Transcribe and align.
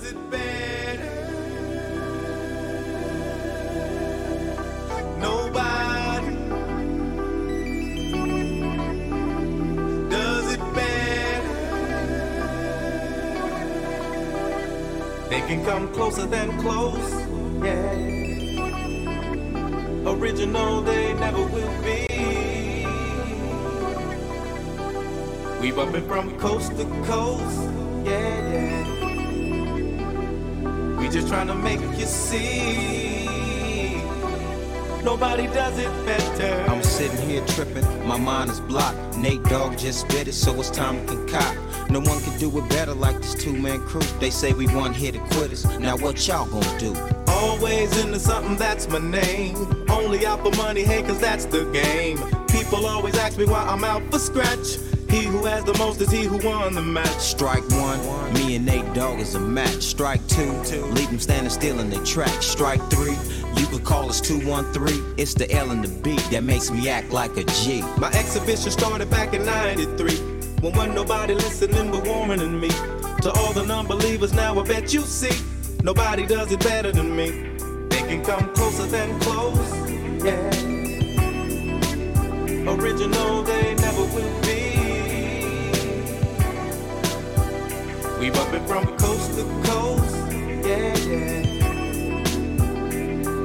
does 0.00 0.12
it 0.12 0.30
better. 0.30 1.10
Nobody 5.18 6.36
does 10.08 10.52
it 10.54 10.60
better. 10.74 11.48
They 15.28 15.40
can 15.42 15.64
come 15.64 15.92
closer 15.92 16.26
than 16.26 16.58
close, 16.60 17.12
yeah. 17.62 18.08
Original, 20.06 20.80
they 20.82 21.12
never 21.14 21.44
will 21.44 21.82
be. 21.82 22.06
We 25.60 25.72
bumping 25.72 26.06
from 26.08 26.38
coast 26.38 26.76
to 26.78 26.84
coast, 27.04 27.68
yeah, 28.04 28.52
yeah. 28.52 28.89
Just 31.10 31.26
trying 31.26 31.48
to 31.48 31.54
make 31.56 31.80
you 31.98 32.06
see. 32.06 33.96
Nobody 35.02 35.46
does 35.48 35.76
it 35.78 35.90
better. 36.06 36.70
I'm 36.70 36.82
sitting 36.84 37.28
here 37.28 37.44
tripping, 37.46 37.84
my 38.06 38.16
mind 38.16 38.50
is 38.50 38.60
blocked. 38.60 39.16
Nate 39.16 39.42
Dogg 39.44 39.76
just 39.76 40.02
spit 40.02 40.28
it, 40.28 40.34
so 40.34 40.54
it's 40.60 40.70
time 40.70 41.04
to 41.06 41.14
concoct. 41.14 41.58
No 41.90 41.98
one 41.98 42.20
can 42.20 42.38
do 42.38 42.56
it 42.58 42.68
better 42.68 42.94
like 42.94 43.16
this 43.16 43.34
two 43.34 43.52
man 43.52 43.80
crew. 43.80 44.02
They 44.20 44.30
say 44.30 44.52
we 44.52 44.66
one 44.68 44.94
here 44.94 45.10
to 45.10 45.18
quitters. 45.18 45.64
Now 45.80 45.96
what 45.96 46.28
y'all 46.28 46.46
gonna 46.46 46.78
do? 46.78 46.94
Always 47.26 47.96
into 48.04 48.20
something, 48.20 48.56
that's 48.56 48.88
my 48.88 48.98
name. 48.98 49.56
Only 49.90 50.24
out 50.26 50.44
for 50.44 50.56
money, 50.62 50.84
hey, 50.84 51.02
cause 51.02 51.18
that's 51.18 51.46
the 51.46 51.64
game. 51.72 52.18
People 52.48 52.86
always 52.86 53.16
ask 53.18 53.36
me 53.36 53.46
why 53.46 53.62
I'm 53.62 53.82
out 53.82 54.02
for 54.12 54.18
scratch. 54.18 54.76
He 55.10 55.24
who 55.24 55.44
has 55.44 55.64
the 55.64 55.76
most 55.76 56.00
is 56.00 56.10
he 56.12 56.22
who 56.22 56.38
won 56.46 56.72
the 56.72 56.82
match. 56.82 57.18
Strike 57.18 57.68
one, 57.70 58.32
me 58.32 58.54
and 58.54 58.64
Nate 58.64 58.94
Dogg 58.94 59.18
is 59.18 59.34
a 59.34 59.40
match. 59.40 59.82
Strike 59.82 60.24
two, 60.28 60.52
leave 60.92 61.10
them 61.10 61.18
standing 61.18 61.50
still 61.50 61.80
in 61.80 61.90
their 61.90 62.04
track. 62.04 62.40
Strike 62.40 62.80
three, 62.90 63.16
you 63.56 63.66
could 63.66 63.82
call 63.82 64.08
us 64.08 64.20
213. 64.20 65.14
It's 65.16 65.34
the 65.34 65.50
L 65.50 65.72
and 65.72 65.84
the 65.84 65.88
B 66.02 66.16
that 66.30 66.44
makes 66.44 66.70
me 66.70 66.88
act 66.88 67.10
like 67.10 67.36
a 67.36 67.42
G. 67.42 67.82
My 67.98 68.08
exhibition 68.12 68.70
started 68.70 69.10
back 69.10 69.34
in 69.34 69.44
93. 69.44 70.14
When 70.60 70.74
wasn't 70.74 70.94
nobody 70.94 71.34
listening 71.34 71.90
but 71.90 72.06
Warren 72.06 72.40
and 72.40 72.60
me. 72.60 72.68
To 72.68 73.32
all 73.32 73.52
the 73.52 73.64
non-believers, 73.66 74.32
now 74.32 74.60
I 74.60 74.62
bet 74.62 74.94
you 74.94 75.00
see. 75.00 75.36
Nobody 75.82 76.24
does 76.24 76.52
it 76.52 76.60
better 76.60 76.92
than 76.92 77.16
me. 77.16 77.30
They 77.88 78.02
can 78.06 78.24
come 78.24 78.54
closer 78.54 78.86
than 78.86 79.18
close, 79.18 79.58
yeah. 80.24 80.50
Original, 82.70 83.42
they 83.42 83.74
never 83.74 84.04
will 84.14 84.39
We 88.20 88.28
bumping 88.28 88.66
from 88.66 88.84
coast 88.98 89.34
to 89.38 89.44
coast, 89.64 90.14
yeah, 90.62 90.94
yeah. 91.08 91.40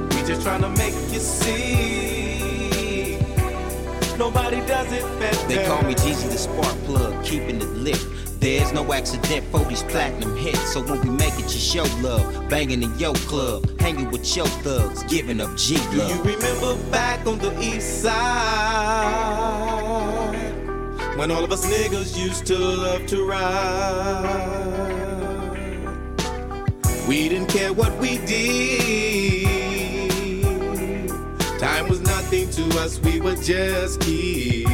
We 0.10 0.28
just 0.28 0.42
trying 0.42 0.64
to 0.64 0.70
make 0.72 0.94
you 1.14 1.20
see. 1.22 3.18
Nobody 4.18 4.58
does 4.68 4.92
it 4.92 5.04
better. 5.18 5.48
They 5.48 5.66
call 5.66 5.82
me 5.84 5.96
Jeezy 5.96 6.30
the 6.30 6.38
spark 6.38 6.76
plug, 6.84 7.24
keeping 7.24 7.62
it 7.62 7.70
lit. 7.70 8.06
There's 8.42 8.74
no 8.74 8.92
accident 8.92 9.46
for 9.46 9.64
these 9.64 9.84
platinum 9.84 10.36
hits. 10.36 10.74
So 10.74 10.82
when 10.82 11.00
we 11.02 11.10
make 11.10 11.34
it, 11.40 11.44
just 11.44 11.74
show 11.74 11.86
love. 12.02 12.50
Banging 12.50 12.84
in 12.84 13.00
your 13.00 13.16
club, 13.16 13.80
hanging 13.80 14.12
with 14.12 14.36
your 14.36 14.48
thugs, 14.48 15.04
giving 15.04 15.40
up 15.40 15.56
G 15.56 15.78
Do 15.90 16.06
you 16.06 16.22
remember 16.22 16.76
back 16.92 17.26
on 17.26 17.40
the 17.40 17.58
east 17.62 18.02
side 18.02 18.16
when 21.18 21.32
all 21.32 21.46
of 21.46 21.52
us 21.54 21.66
niggas 21.66 22.18
used 22.18 22.46
to 22.48 22.58
love 22.58 23.06
to 23.08 23.26
ride? 23.26 24.65
We 27.08 27.30
didn't 27.30 27.50
care 27.50 27.72
what 27.72 27.96
we 28.00 28.18
did. 28.26 29.46
Time 31.60 31.88
was 31.88 32.02
nothing 32.02 32.50
to 32.50 32.64
us, 32.80 33.00
we 33.00 33.22
were 33.22 33.36
just 33.36 34.02
kids. 34.02 34.70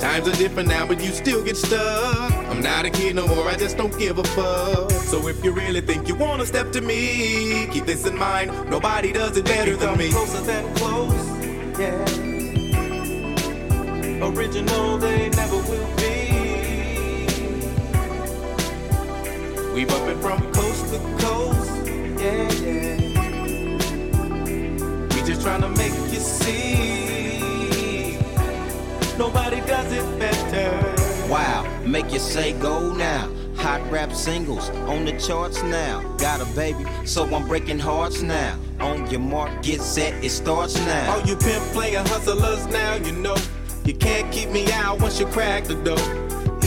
Times 0.00 0.28
are 0.28 0.36
different 0.36 0.68
now, 0.68 0.84
but 0.86 1.00
you 1.00 1.10
still 1.10 1.44
get 1.44 1.56
stuck. 1.56 2.32
I'm 2.50 2.60
not 2.60 2.86
a 2.86 2.90
kid 2.90 3.14
no 3.14 3.26
more, 3.28 3.48
I 3.48 3.54
just 3.56 3.76
don't 3.76 3.96
give 3.96 4.18
a 4.18 4.24
fuck. 4.24 4.90
So 4.90 5.28
if 5.28 5.44
you 5.44 5.52
really 5.52 5.80
think 5.80 6.08
you 6.08 6.16
wanna 6.16 6.44
step 6.44 6.72
to 6.72 6.80
me, 6.80 7.68
keep 7.72 7.86
this 7.86 8.04
in 8.04 8.18
mind. 8.18 8.50
Nobody 8.68 9.12
does 9.12 9.36
it 9.36 9.44
better 9.44 9.76
than 9.76 9.96
me. 9.96 10.10
Closer 10.10 10.40
than 10.40 10.74
close, 10.74 11.14
yeah. 11.78 12.04
Original, 14.26 14.98
they 14.98 15.28
never 15.30 15.56
will 15.56 15.96
be. 15.96 16.15
We 19.76 19.84
bumping 19.84 20.18
from 20.22 20.40
coast 20.54 20.90
to 20.94 20.98
coast, 21.18 21.86
yeah, 22.18 22.50
yeah. 22.64 22.96
We 25.14 25.22
just 25.28 25.42
trying 25.42 25.60
to 25.60 25.68
make 25.68 25.92
you 25.92 26.18
see. 26.18 27.36
Nobody 29.18 29.60
does 29.66 29.92
it 29.92 30.18
better. 30.18 31.30
Wow, 31.30 31.66
make 31.84 32.10
you 32.10 32.20
say 32.20 32.54
go 32.54 32.90
now. 32.94 33.30
Hot 33.56 33.82
rap 33.90 34.14
singles 34.14 34.70
on 34.88 35.04
the 35.04 35.12
charts 35.20 35.62
now. 35.64 36.00
Got 36.16 36.40
a 36.40 36.46
baby, 36.56 36.86
so 37.04 37.26
I'm 37.34 37.46
breaking 37.46 37.78
hearts 37.78 38.22
now. 38.22 38.58
On 38.80 39.06
your 39.10 39.20
mark, 39.20 39.62
get 39.62 39.82
set, 39.82 40.14
it 40.24 40.30
starts 40.30 40.74
now. 40.86 41.16
All 41.16 41.26
you 41.26 41.36
pimp 41.36 41.62
player 41.74 41.98
hustlers 41.98 42.66
now, 42.68 42.94
you 42.94 43.12
know. 43.12 43.36
You 43.84 43.92
can't 43.92 44.32
keep 44.32 44.48
me 44.48 44.72
out 44.72 45.02
once 45.02 45.20
you 45.20 45.26
crack 45.26 45.64
the 45.64 45.74
door. 45.74 46.00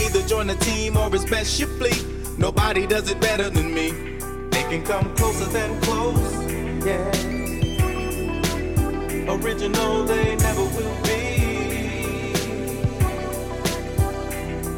Either 0.00 0.22
join 0.28 0.46
the 0.46 0.54
team 0.60 0.96
or 0.96 1.12
it's 1.12 1.24
best 1.28 1.58
you 1.58 1.66
flee. 1.66 2.09
Nobody 2.40 2.86
does 2.86 3.10
it 3.10 3.20
better 3.20 3.50
than 3.50 3.74
me. 3.74 3.90
They 4.50 4.62
can 4.62 4.82
come 4.82 5.14
closer 5.14 5.44
than 5.44 5.78
close, 5.82 6.42
yeah. 6.86 7.10
Original, 9.28 10.04
they 10.04 10.36
never 10.36 10.64
will 10.74 10.96
be. 11.04 12.32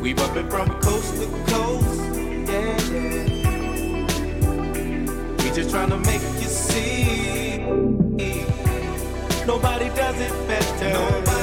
We 0.00 0.12
bumping 0.12 0.50
from 0.50 0.68
coast 0.80 1.14
to 1.22 1.26
coast, 1.52 2.00
yeah, 2.50 2.80
yeah. 2.90 3.26
We 5.38 5.50
just 5.54 5.70
trying 5.70 5.90
to 5.90 5.98
make 5.98 6.22
you 6.42 6.48
see. 6.48 7.58
Nobody 9.46 9.88
does 9.90 10.18
it 10.20 10.32
better. 10.48 10.92
Nobody 10.94 11.41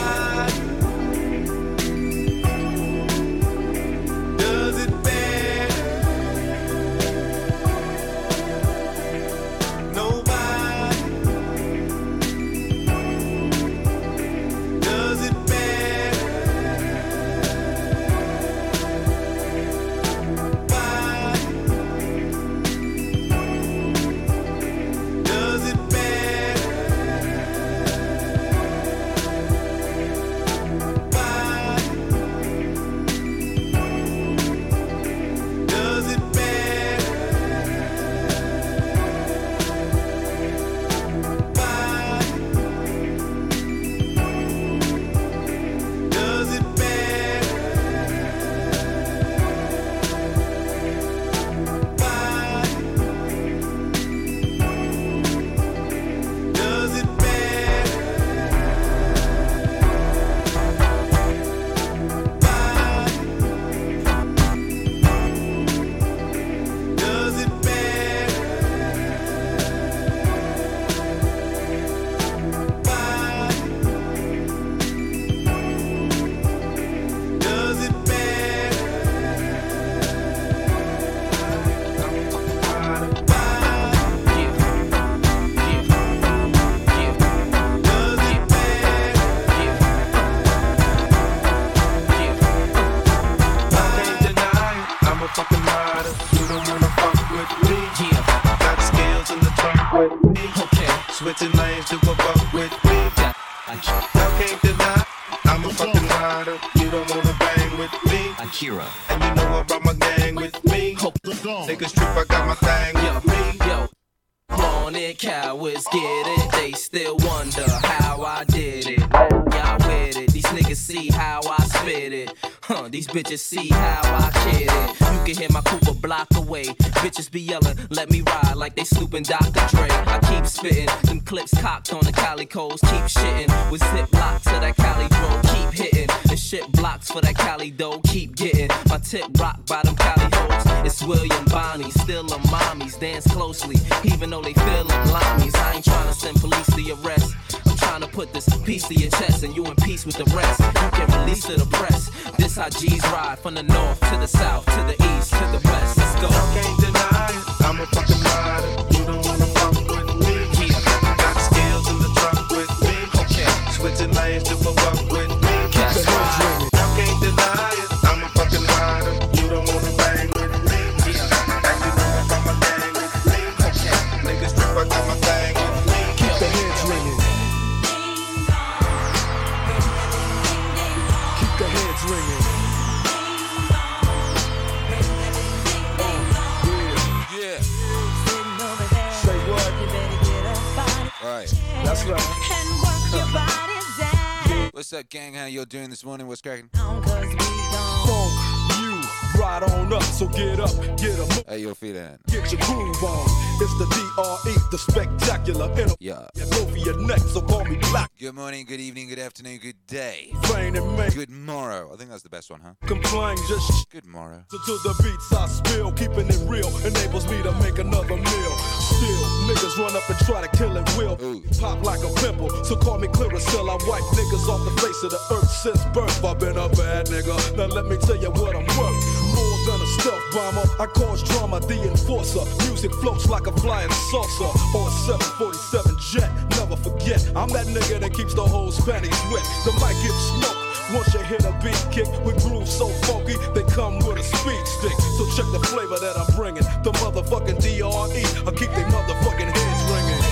Just 213.47 213.89
Good 213.89 214.05
morrow. 214.05 214.43
to, 214.49 214.57
to 214.57 214.73
the 214.83 214.93
beats 215.01 215.33
I 215.33 215.47
spill, 215.47 215.91
keeping 215.93 216.27
it 216.27 216.41
real 216.45 216.69
enables 216.85 217.25
me 217.25 217.41
to 217.41 217.51
make 217.63 217.79
another 217.79 218.15
meal. 218.15 218.53
Still, 218.77 219.25
niggas 219.49 219.77
run 219.77 219.95
up 219.95 220.07
and 220.09 220.19
try 220.19 220.45
to 220.45 220.51
kill 220.57 220.77
it 220.77 220.85
will. 220.97 221.17
Ooh. 221.23 221.41
Pop 221.59 221.83
like 221.83 222.03
a 222.05 222.13
pimple, 222.21 222.49
so 222.63 222.75
call 222.75 222.99
me 222.99 223.07
Clearasil. 223.07 223.65
I 223.65 223.77
wipe 223.89 224.05
niggas 224.13 224.45
off 224.49 224.61
the 224.65 224.75
face 224.81 225.01
of 225.01 225.11
the 225.11 225.21
earth 225.33 225.49
since 225.49 225.83
birth. 225.95 226.23
I've 226.23 226.37
been 226.39 226.57
a 226.57 226.69
bad 226.69 227.07
nigga. 227.07 227.33
Now 227.57 227.65
let 227.65 227.85
me 227.85 227.97
tell 227.97 228.17
you 228.17 228.29
what 228.29 228.55
I'm 228.55 228.69
worth. 228.77 228.97
More 229.33 229.57
than 229.65 229.81
a 229.81 229.89
stealth 229.97 230.25
bomber, 230.29 230.65
I 230.77 230.85
cause 230.85 231.23
drama, 231.23 231.59
the 231.59 231.89
enforcer. 231.89 232.45
Music 232.69 232.93
floats 233.01 233.27
like 233.29 233.47
a 233.47 233.53
flying 233.57 233.89
saucer 234.11 234.51
or 234.77 234.87
a 234.87 234.93
747 235.09 235.97
jet. 236.13 236.29
Never 236.61 236.77
forget, 236.77 237.25
I'm 237.35 237.49
that 237.49 237.65
nigga 237.65 237.99
that 238.01 238.13
keeps 238.13 238.35
the 238.35 238.45
whole 238.45 238.71
Spanish 238.71 239.17
wet. 239.33 239.45
The 239.65 239.73
mic 239.81 239.97
gets 240.05 240.21
smoked. 240.37 240.68
Once 240.91 241.13
you 241.13 241.19
hit 241.19 241.45
a 241.45 241.51
beat 241.63 241.77
kick 241.91 242.07
with 242.25 242.41
grooves 242.43 242.75
so 242.75 242.87
funky, 243.05 243.35
they 243.53 243.63
come 243.63 243.99
with 243.99 244.17
a 244.17 244.23
speed 244.23 244.65
stick. 244.65 244.91
So 245.17 245.25
check 245.37 245.45
the 245.51 245.59
flavor 245.59 245.99
that 245.99 246.17
I'm 246.17 246.35
bringing. 246.35 246.63
The 246.81 246.91
motherfucking 246.93 247.61
DRE. 247.61 247.85
I 247.85 248.51
keep 248.57 248.71
they 248.73 248.85
motherfucking 248.89 249.51
heads 249.53 249.83
ringing. 249.93 250.23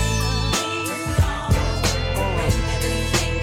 Uh, 2.18 2.50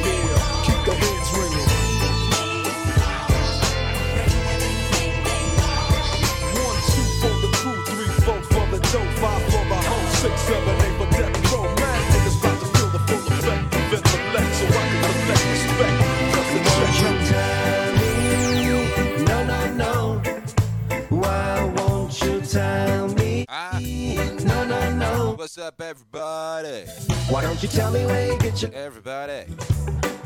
yeah, 0.03 0.43
keep 0.67 0.81
the 0.85 0.95
heads 0.99 1.31
ringing. 1.39 1.69
One, 6.67 6.79
two 6.91 7.07
for 7.23 7.35
the 7.47 7.51
crew, 7.55 7.79
three, 7.95 8.11
four 8.25 8.43
for 8.43 8.67
the 8.75 8.81
five 9.21 9.43
for 9.53 10.65
the 10.67 10.94
everybody? 25.95 26.87
Why 27.29 27.43
don't 27.43 27.63
you 27.63 27.69
tell 27.69 27.93
me 27.93 28.05
where 28.07 28.33
you 28.33 28.39
get 28.39 28.61
your 28.63 28.73
Everybody. 28.73 29.45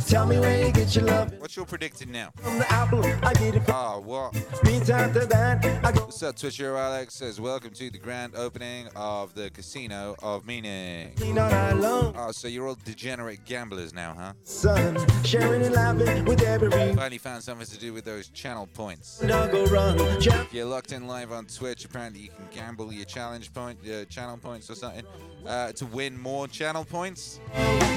Tell 0.09 0.25
me 0.25 0.39
where 0.39 0.67
you 0.67 0.73
get 0.73 0.95
your 0.95 1.05
love 1.05 1.33
What 1.39 1.55
you 1.57 1.65
predicting 1.67 2.11
now? 2.11 2.31
from 2.37 2.59
the 2.59 2.73
album? 2.73 3.05
I 3.23 3.35
get 3.35 3.57
it 3.57 3.63
Ah, 3.69 3.99
what? 3.99 4.33
that. 4.33 5.81
I 5.85 5.93
go 5.93 6.01
What's 6.05 6.23
up, 6.23 6.37
Twitcher 6.37 6.77
Alex 6.77 7.15
says, 7.15 7.39
welcome 7.41 7.71
to 7.75 7.91
the 7.91 7.99
grand 7.99 8.35
opening 8.35 8.89
of 8.97 9.35
the 9.35 9.51
Casino 9.51 10.17
of 10.23 10.47
Meaning. 10.47 11.13
lean 11.21 11.39
on 11.39 11.53
our 11.53 11.75
love, 11.75 12.15
Oh, 12.17 12.33
so 12.33 12.49
you're 12.49 12.67
all 12.69 12.77
degenerate 12.85 13.45
gamblers 13.45 13.93
now, 13.93 14.15
huh? 14.19 14.33
son. 14.45 14.97
Sharing 15.25 15.63
and 15.63 15.75
laughing 15.75 16.25
with 16.25 16.43
every 16.43 16.71
Finally 16.71 17.19
found 17.19 17.43
something 17.43 17.67
to 17.67 17.79
do 17.79 17.93
with 17.93 18.05
those 18.05 18.29
channel 18.29 18.67
points. 18.73 19.19
dog 19.19 19.53
go 19.53 19.67
run. 19.67 19.99
Jump 20.21 20.47
If 20.49 20.55
you're 20.55 20.65
locked 20.67 20.93
in 20.93 21.07
live 21.07 21.33
on 21.33 21.45
Twitch, 21.47 21.85
apparently 21.85 22.23
you 22.23 22.29
can 22.29 22.49
gamble 22.50 22.93
your 22.93 23.05
challenge 23.05 23.53
point, 23.53 23.79
your 23.83 24.05
channel 24.07 24.38
points 24.38 24.71
or 24.71 24.75
something, 24.75 25.05
uh, 25.47 25.73
to 25.73 25.87
win 25.87 26.19
more 26.19 26.49
channel 26.49 26.85
points, 26.85 27.41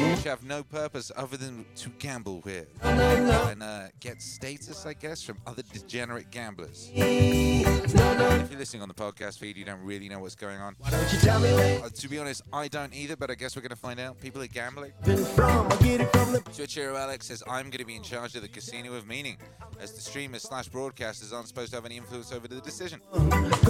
which 0.10 0.24
have 0.24 0.44
no 0.44 0.64
purpose 0.64 1.12
other 1.16 1.38
than 1.38 1.66
to 1.76 1.90
gamble 2.02 2.42
with 2.44 2.68
and 2.82 3.62
uh, 3.62 3.84
get 4.00 4.20
status, 4.24 4.88
I 4.88 4.94
guess, 4.94 5.22
from 5.22 5.38
other 5.46 5.62
degenerate 5.72 6.32
gamblers. 6.32 6.90
If 6.92 8.50
you're 8.50 8.60
listening 8.60 8.82
on 8.82 8.88
the 8.88 8.96
podcast 8.96 9.38
feed, 9.38 9.56
you 9.56 9.66
don't 9.66 9.84
really 9.84 10.10
know 10.10 10.20
what's 10.20 10.34
going 10.34 10.58
on. 10.58 10.76
Why 10.80 10.90
don't 10.90 11.14
you 11.14 11.20
tell 11.20 11.40
me 11.40 11.50
Uh, 11.52 11.90
to 11.90 12.10
be 12.10 12.18
honest, 12.18 12.42
I 12.52 12.70
don't 12.70 12.92
either, 12.96 13.16
but 13.16 13.30
I 13.30 13.36
guess 13.36 13.56
we're 13.56 13.62
going 13.62 13.70
to 13.70 13.76
find 13.76 14.00
out. 14.00 14.20
People 14.20 14.42
are 14.42 14.48
gambling. 14.48 14.94
you've 15.06 15.28
from. 15.30 15.72
I 15.72 15.76
get 15.78 16.02
it 16.02 16.12
from 16.12 16.32
the 16.32 16.40
Twitch 16.40 16.74
Hero 16.74 16.98
Alex 16.98 17.28
says, 17.28 17.44
I'm 17.48 17.66
going 17.66 17.78
to 17.78 17.86
be 17.86 17.96
in 17.96 18.02
charge 18.04 18.36
of 18.36 18.42
the 18.42 18.48
Casino 18.50 18.96
of 18.96 19.06
Meaning, 19.06 19.38
as 19.80 19.94
the 19.94 20.02
streamers 20.02 20.42
slash 20.42 20.70
broadcasters 20.70 21.32
aren't 21.32 21.50
supposed 21.50 21.70
to 21.70 21.78
have 21.78 21.86
any 21.86 21.98
influence 21.98 22.32
over 22.32 22.48
the 22.48 22.62
decision. 22.62 23.00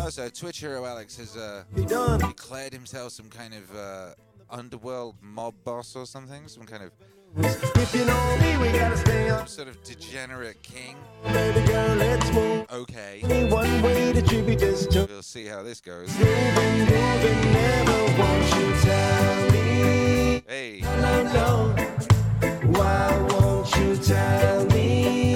Also, 0.02 0.30
Twitch 0.30 0.60
Hero 0.60 0.86
Alex 0.86 1.18
has 1.18 1.36
uh, 1.36 1.66
declared 1.76 2.72
himself 2.72 3.12
some 3.12 3.28
kind 3.28 3.54
of 3.54 3.76
uh, 3.76 4.14
underworld 4.50 5.16
mob 5.22 5.54
boss 5.66 5.98
or 5.98 6.06
something, 6.06 6.48
some 6.48 6.64
kind 6.64 6.82
of 6.82 6.92
If 7.38 7.96
you 7.96 8.06
know 8.06 8.38
me, 8.38 8.58
we 8.58 8.78
gotta 8.78 8.98
stay 8.98 9.30
on. 9.30 9.48
sort 9.48 9.68
of 9.70 9.82
degenerate 9.84 10.62
king. 10.64 10.98
Baby 11.24 11.66
girl, 11.66 11.96
let's 11.96 12.32
move. 12.34 12.66
Okay, 12.72 13.22
Only 13.24 13.46
one 13.46 13.82
way 13.82 14.12
to 14.14 14.22
tribute 14.22 14.60
this 14.60 14.86
to 14.88 15.06
we'll 15.10 15.22
see 15.22 15.46
how 15.46 15.64
this 15.64 15.80
goes. 15.82 16.10
moving, 16.18 16.80
moving. 16.80 17.54
Never 17.54 18.22
won't 18.22 18.56
you 18.56 18.74
tell 18.82 19.52
me? 19.52 20.44
Hey, 20.48 20.82
No, 20.82 21.24
no. 21.34 21.76
Why 22.72 23.18
won't 23.30 23.76
you 23.78 23.96
tell 23.98 24.66
me? 24.66 25.31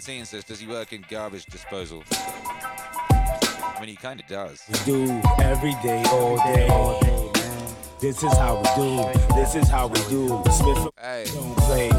13 0.00 0.26
says, 0.26 0.44
does 0.44 0.60
he 0.60 0.66
work 0.66 0.92
in 0.92 1.02
garbage 1.08 1.46
disposal? 1.46 2.04
I 2.10 3.78
mean, 3.80 3.88
he 3.88 3.96
kind 3.96 4.20
of 4.20 4.26
does. 4.26 4.62
We 4.68 4.78
do 4.84 5.22
every 5.40 5.72
day, 5.82 6.04
all 6.08 6.36
day, 6.36 6.68
all 6.68 7.00
day, 7.00 7.30
man. 7.32 7.74
This 7.98 8.22
is 8.22 8.36
how 8.36 8.56
we 8.56 8.68
do. 8.76 9.34
This 9.34 9.54
is 9.54 9.70
how 9.70 9.86
we 9.86 9.98
do. 10.10 10.42
Smith 10.52 10.90
don't 11.32 11.56
play. 11.56 11.90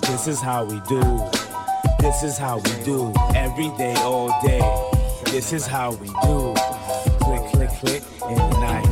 This 0.00 0.26
is 0.26 0.40
how 0.40 0.64
we 0.64 0.80
do. 0.88 1.02
This 2.00 2.22
is 2.22 2.38
how 2.38 2.56
we 2.56 2.82
do. 2.82 3.12
Every 3.34 3.68
day, 3.76 3.94
all 3.96 4.28
day. 4.40 4.62
This 5.26 5.52
is 5.52 5.66
how 5.66 5.92
we 5.96 6.06
do. 6.06 6.54
Click, 7.20 7.42
click, 7.52 7.70
click, 7.78 8.02
and 8.22 8.38
night. 8.38 8.88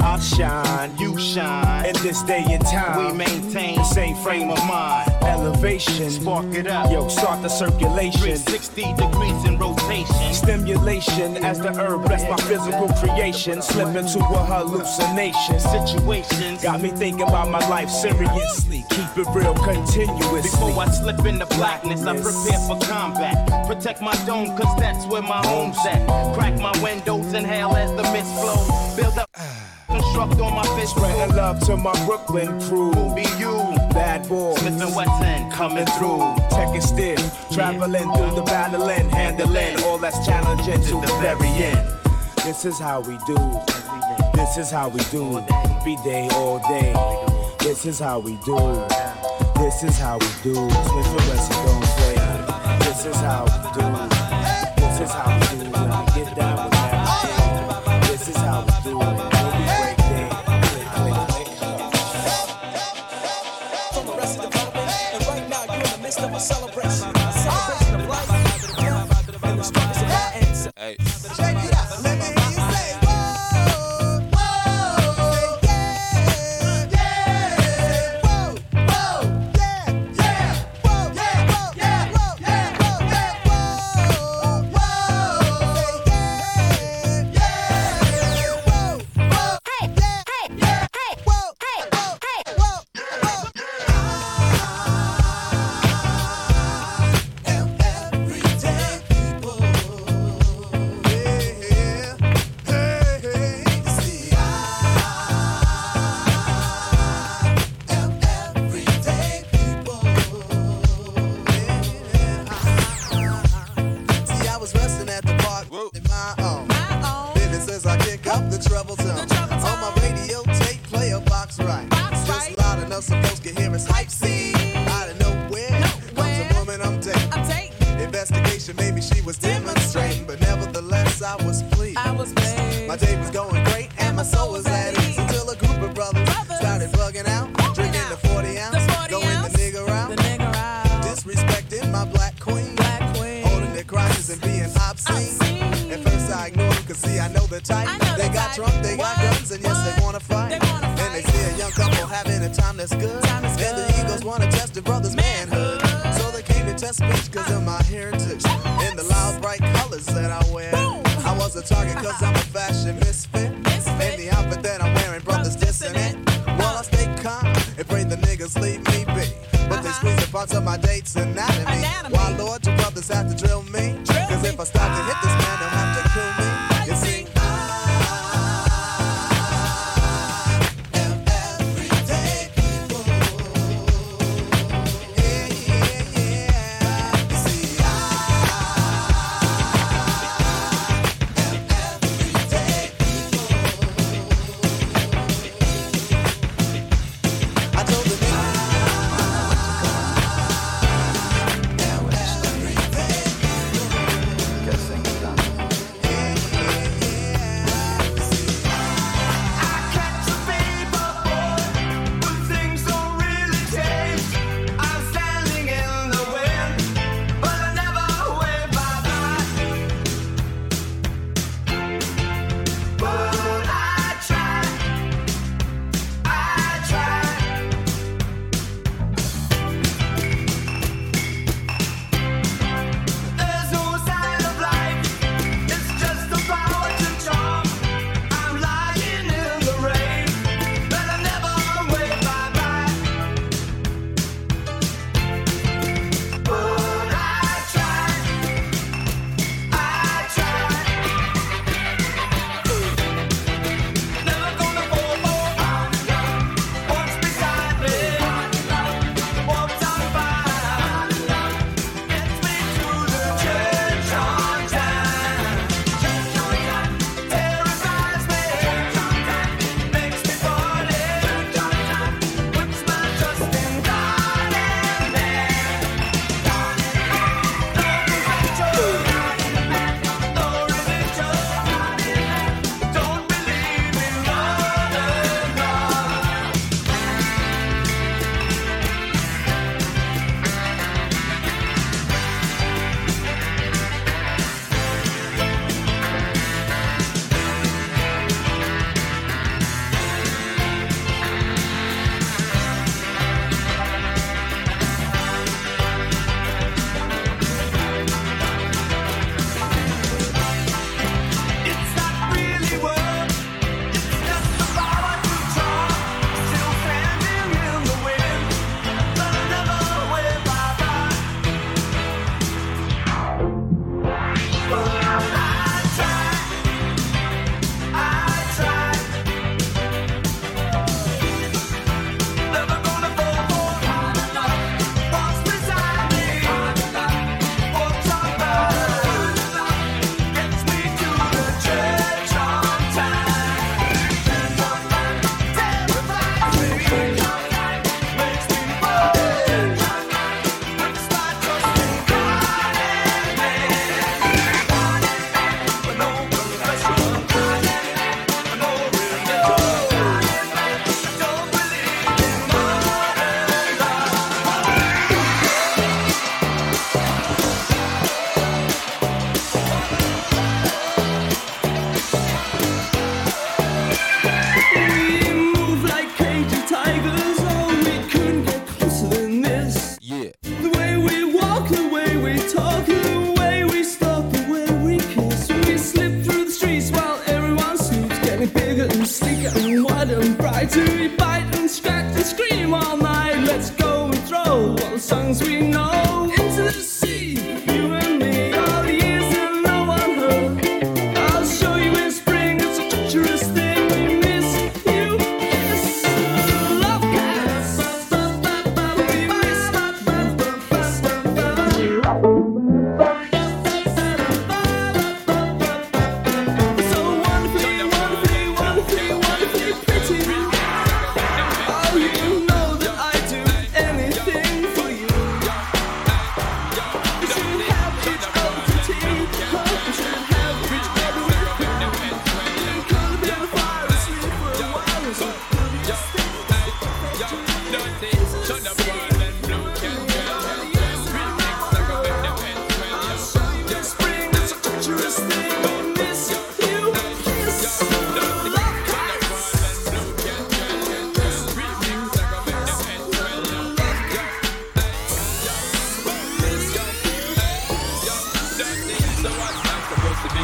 I 0.00 0.18
shine, 0.18 0.98
you 0.98 1.16
shine. 1.16 1.86
In 1.86 1.94
this 2.02 2.24
day 2.24 2.44
and 2.44 2.66
time, 2.66 3.12
we 3.12 3.18
maintain 3.18 3.76
the 3.76 3.84
same 3.84 4.16
frame 4.16 4.50
of 4.50 4.58
mind 4.66 5.11
elevation. 5.22 6.10
Spark 6.10 6.46
it 6.54 6.66
up. 6.66 6.90
Yo, 6.90 7.08
start 7.08 7.42
the 7.42 7.48
circulation. 7.48 8.20
360 8.20 8.94
degrees 8.94 9.44
in 9.44 9.58
rotation. 9.58 10.34
Stimulation 10.34 11.36
as 11.44 11.58
the 11.58 11.72
herb 11.72 12.04
bless 12.04 12.28
my 12.28 12.36
physical 12.48 12.88
creation. 13.00 13.62
Slip 13.62 13.94
into 13.96 14.18
a 14.18 14.44
hallucination. 14.44 15.60
Situations 15.60 16.62
got 16.62 16.80
me 16.80 16.90
thinking 16.90 17.22
about 17.28 17.50
my 17.50 17.66
life 17.68 17.90
seriously. 17.90 18.84
Keep 18.90 19.18
it 19.18 19.28
real 19.34 19.54
continuously. 19.54 20.42
Before 20.42 20.78
I 20.80 20.88
slip 20.90 21.24
into 21.24 21.46
blackness, 21.46 22.02
I 22.04 22.14
prepare 22.14 22.60
for 22.66 22.78
combat. 22.86 23.66
Protect 23.66 24.00
my 24.00 24.14
dome, 24.26 24.56
cause 24.56 24.74
that's 24.78 25.06
where 25.06 25.22
my 25.22 25.44
home's 25.46 25.78
at. 25.86 26.06
Crack 26.34 26.58
my 26.58 26.72
windows, 26.82 27.32
inhale 27.32 27.74
as 27.76 27.90
the 27.92 28.02
mist 28.12 28.32
flows 28.40 28.71
construct 30.12 30.40
on 30.40 30.54
my 30.54 30.62
fist. 30.78 30.94
Spreading 30.94 31.36
love 31.36 31.60
to 31.60 31.76
my 31.76 31.92
Brooklyn 32.06 32.60
crew. 32.62 32.92
Who 32.92 33.14
be 33.14 33.22
you? 33.38 33.56
Bad 33.92 34.28
boy. 34.28 34.54
Smith 34.56 34.80
and 34.80 34.94
Wesson 34.94 35.50
coming 35.50 35.86
through. 35.98 36.34
Taking 36.50 36.80
still. 36.80 37.30
Traveling 37.50 38.08
yeah. 38.08 38.16
through 38.16 38.36
the 38.36 38.42
battle 38.42 38.88
and 38.88 39.10
handling 39.10 39.82
all 39.84 39.98
that's 39.98 40.24
challenging 40.26 40.80
to 40.82 41.00
the 41.00 41.18
very 41.20 41.48
end. 41.48 41.88
This 42.44 42.64
is 42.64 42.78
how 42.78 43.00
we 43.00 43.18
do. 43.26 43.36
This 44.34 44.58
is 44.58 44.70
how 44.70 44.88
we 44.88 45.00
do. 45.10 45.38
Every 45.38 45.96
day, 46.04 46.28
all 46.32 46.58
day. 46.68 46.92
This 47.60 47.86
is 47.86 47.98
how 47.98 48.18
we 48.18 48.36
do. 48.44 48.56
This 49.56 49.82
is 49.84 49.98
how 49.98 50.18
we 50.18 50.26
do. 50.42 50.54
Smith 50.54 51.06
and 51.06 51.28
Wesson 51.28 51.66
don't 51.66 51.84
play. 51.96 52.16
This 52.80 53.06
is 53.06 53.16
how 53.16 53.44
we 53.44 53.80
do. 53.80 53.86
This 54.76 55.00
is 55.00 55.10
how 55.10 55.38
we 55.38 56.06
do. 56.06 56.11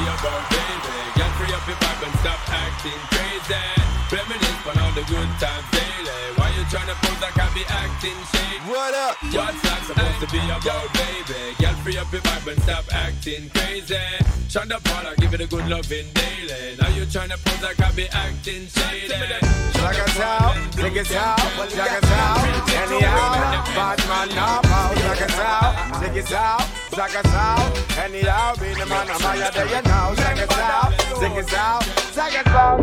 About, 0.08 0.42
baby. 0.48 0.96
Get 1.16 1.30
free 1.36 1.52
up 1.52 1.64
your 1.68 1.76
vibe 1.76 2.02
and 2.08 2.14
stop 2.24 2.40
acting 2.48 3.00
crazy. 3.12 3.64
Reminisce 4.08 4.64
on 4.64 4.76
all 4.80 4.92
the 4.96 5.04
good 5.04 5.30
times 5.36 5.66
daily. 5.70 6.20
Why 6.36 6.48
you 6.56 6.64
tryna 6.72 6.96
pose 7.04 7.20
like 7.20 7.36
I 7.36 7.46
be 7.52 7.64
acting 7.68 8.18
shady? 8.32 8.58
What 8.64 8.94
up? 8.94 9.16
What's 9.36 9.60
that 9.62 9.80
supposed 9.84 10.20
to 10.24 10.28
be 10.32 10.40
about, 10.48 10.88
baby? 10.96 11.54
Get 11.58 11.74
free 11.84 11.98
up 11.98 12.10
your 12.12 12.22
vibe 12.22 12.52
and 12.52 12.62
stop 12.62 12.84
acting 12.92 13.50
crazy. 13.50 14.00
Shonda 14.48 14.82
Paula, 14.82 15.14
give 15.16 15.34
it 15.34 15.40
a 15.40 15.46
good 15.46 15.68
loving 15.68 16.08
daily. 16.16 16.76
Now 16.80 16.88
you 16.88 17.04
tryna 17.04 17.36
pose 17.44 17.62
like 17.62 17.80
I 17.80 17.92
be 17.92 18.08
acting 18.08 18.66
shady. 18.68 19.08
Check 19.08 19.98
us 20.00 20.20
out, 20.20 20.56
check 20.72 20.96
us 20.96 21.12
out, 21.12 21.38
check 21.68 21.92
us 22.00 22.10
out. 22.10 22.40
Anyhow, 22.80 23.64
bad 23.76 23.98
man 24.08 24.28
now 24.34 24.62
bow. 24.62 24.94
Check 24.94 25.22
us 25.22 25.38
out, 25.38 26.00
check 26.00 26.16
us 26.16 26.32
out, 26.32 26.66
check 26.98 27.24
us 27.24 27.32
out. 27.32 27.98
Anyhow, 27.98 28.54
be 28.56 28.74
the 28.74 28.84
man 28.86 29.08
of 29.08 29.22
my 29.22 29.36
day 29.50 29.68
you 29.70 29.82
know. 29.82 30.14
Check 30.16 30.38
us 30.38 30.58
out, 30.58 30.90
check 31.20 31.38
us 31.38 31.54
out, 31.54 31.82
check 32.12 32.46
us 32.46 32.46
out. 32.48 32.80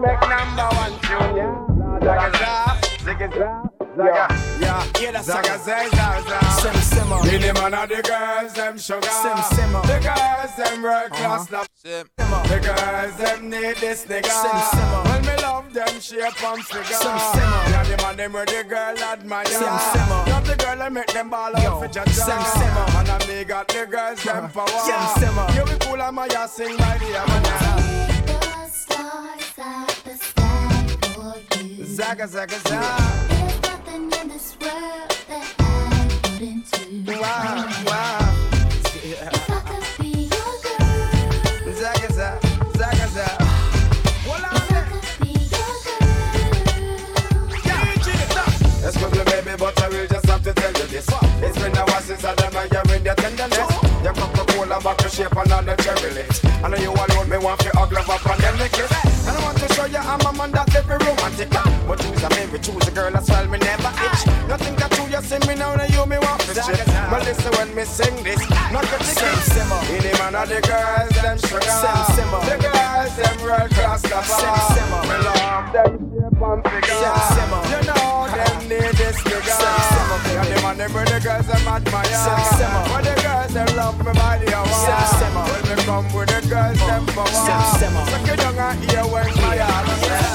Make 0.00 0.20
number 0.32 0.68
one 0.80 0.94
tune, 1.04 1.36
yeah. 1.36 1.98
Check 2.00 2.34
us 2.34 2.40
out, 2.40 2.82
check 3.04 3.20
us 3.20 3.36
out. 3.36 3.79
Zaga, 4.00 4.34
yeah, 4.60 4.86
yeah, 4.98 5.12
that's 5.12 5.26
Zaga 5.26 5.58
Zaga, 5.58 6.40
Sim 6.60 6.74
simmer. 6.80 7.22
Be 7.22 7.36
the 7.36 7.52
man 7.52 7.74
of 7.74 7.88
the 7.88 8.00
girls, 8.00 8.54
them 8.54 8.78
sugar. 8.78 9.02
Sim 9.02 9.36
simmer. 9.52 9.82
The 9.82 10.00
girls, 10.00 10.56
them 10.56 10.82
world 10.82 11.10
class, 11.10 11.52
uh-huh. 11.52 11.56
love. 11.58 11.68
Sim. 11.74 12.08
The 12.16 12.60
girls, 12.64 13.16
them 13.16 13.50
need 13.50 13.76
this 13.76 14.06
nigga. 14.06 14.24
Sim 14.24 14.58
simmer. 14.72 15.02
When 15.04 15.20
me 15.26 15.42
love 15.42 15.74
them 15.74 16.00
shape 16.00 16.42
and 16.42 16.64
figure. 16.64 16.96
Sim 16.96 17.18
simmer. 17.18 17.62
Yeah, 17.68 17.84
the 17.84 17.96
man 18.02 18.16
them 18.16 18.32
where 18.32 18.46
the 18.46 18.64
girl 18.64 18.98
admire. 18.98 19.44
Sim 19.46 19.78
simmer. 19.92 20.24
Love 20.32 20.46
the 20.46 20.56
girl 20.56 20.82
and 20.82 20.94
make 20.94 21.12
them 21.12 21.28
ball 21.28 21.52
Yo, 21.52 21.58
out 21.58 21.82
for 21.82 21.88
jaja. 21.88 22.08
sim 22.08 22.42
simmer. 22.56 22.86
Man 22.94 23.06
and 23.06 23.28
me 23.28 23.44
got 23.44 23.68
the 23.68 23.84
girls 23.84 24.22
them 24.24 24.44
uh-huh. 24.44 24.66
power. 24.66 24.80
Sim 24.88 25.28
simmer. 25.28 25.46
You 25.52 25.64
be 25.70 25.84
cool 25.84 26.00
and 26.00 26.16
my 26.16 26.26
ass 26.28 26.52
sing 26.54 26.74
by 26.78 26.96
the 26.96 27.22
amana. 27.22 27.90
Zaga 31.84 32.26
zaga 32.26 32.58
zaga. 32.60 33.39
Wow 37.06 37.66
wow. 37.86 38.20
Zaga. 42.76 43.26
Hold 44.24 44.44
on 44.44 44.62
there. 44.68 44.86
Excuse 48.86 49.12
me, 49.12 49.24
baby, 49.24 49.56
but 49.58 49.82
I 49.82 49.88
will 49.88 50.06
just 50.06 50.26
have 50.26 50.42
to 50.44 50.52
tell 50.52 50.72
you 50.72 50.86
this. 50.86 51.08
It's 51.42 51.58
been 51.58 51.76
a 51.76 51.84
while 51.84 52.00
since 52.00 52.24
I 52.24 52.34
done 52.34 52.52
my 52.54 52.64
year 52.64 52.96
in 52.96 53.04
your 53.04 53.14
tenderness. 53.14 53.70
Your 54.02 54.14
Coca-Cola 54.14 54.80
back 54.80 54.96
to 54.98 55.08
shape 55.08 55.36
and 55.36 55.52
on 55.52 55.66
the 55.66 55.74
cherry 55.76 56.14
lips. 56.14 56.44
I 56.44 56.68
know 56.68 56.76
you 56.76 56.92
alone, 56.92 57.28
me 57.28 57.38
want 57.38 57.60
to 57.60 57.70
hug, 57.70 57.92
love 57.92 58.08
up 58.08 58.26
and 58.26 58.40
then 58.40 58.58
make 58.58 58.72
it. 58.72 58.90
And 59.26 59.36
I 59.36 59.42
want 59.42 59.58
to 59.58 59.74
show 59.74 59.86
you 59.86 59.98
I'm 59.98 60.20
a 60.20 60.32
man 60.32 60.52
that 60.52 60.68
every 60.68 60.69
romantic. 61.00 61.50
But 61.88 61.98
choose 61.98 62.22
a 62.22 62.28
baby, 62.30 62.58
choose 62.58 62.86
a 62.86 62.90
girl 62.90 63.16
as 63.16 63.28
well, 63.28 63.46
me 63.48 63.58
never 63.58 63.92
itch. 64.06 64.22
Nothing 64.46 64.76
that 64.76 64.92
you, 64.98 65.04
you 65.10 65.22
see 65.22 65.40
me 65.48 65.54
now, 65.58 65.74
now 65.74 65.88
you 65.90 66.06
me 66.06 66.18
want 66.18 66.40
to 66.46 66.54
chip. 66.54 66.86
But 67.10 67.24
listen 67.24 67.52
when 67.58 67.74
me 67.74 67.84
sing 67.84 68.22
this, 68.22 68.40
not 68.70 68.84
the 68.86 68.98
ticket. 69.02 69.30
In 69.90 70.02
the 70.04 70.12
man 70.18 70.34
of 70.38 70.46
the 70.48 70.60
girls, 70.62 71.10
them 71.18 71.38
sugar. 71.38 71.60
The 71.60 72.56
girls, 72.62 73.12
them 73.16 73.36
world 73.42 73.70
class 73.74 74.00
stopper. 74.06 74.38
Me 75.08 75.16
love 75.26 75.72
them 75.74 75.98
shape 76.14 76.42
and 76.42 76.62
figure. 76.62 76.94
You 77.70 77.80
know 77.90 78.30
them 78.30 78.58
need 78.70 78.94
this 78.94 79.18
nigga. 79.26 79.54
Yeah, 80.30 80.46
them 80.46 80.64
and 80.70 80.78
them 80.78 80.94
the 80.94 81.18
girls 81.18 81.46
them 81.46 81.66
admire. 81.66 82.06
But 82.86 83.02
the 83.02 83.14
girls 83.18 83.52
them 83.54 83.70
love 83.76 83.98
me 83.98 84.12
body 84.14 84.46
a 84.46 84.62
while. 84.62 85.10
When 85.50 85.62
me 85.66 85.82
come 85.82 86.06
with 86.14 86.30
the 86.30 86.40
girls 86.46 86.78
them 86.78 87.04
power. 87.06 87.26
Suck 87.80 88.28
it 88.28 88.38
down 88.38 88.58
and 88.58 88.78
hear 88.90 89.04
when 89.06 89.26
my 89.42 89.56
heart 89.58 90.29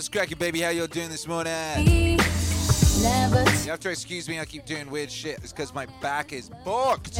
What's 0.00 0.08
cracking, 0.08 0.38
baby? 0.38 0.62
How 0.62 0.70
y'all 0.70 0.86
doing 0.86 1.10
this 1.10 1.28
morning? 1.28 1.52
You 1.76 2.16
have 3.68 3.80
to 3.80 3.90
excuse 3.90 4.30
me, 4.30 4.40
I 4.40 4.46
keep 4.46 4.64
doing 4.64 4.90
weird 4.90 5.10
shit. 5.10 5.40
It's 5.42 5.52
because 5.52 5.74
my 5.74 5.84
back 6.00 6.32
is 6.32 6.48
borked. 6.64 7.18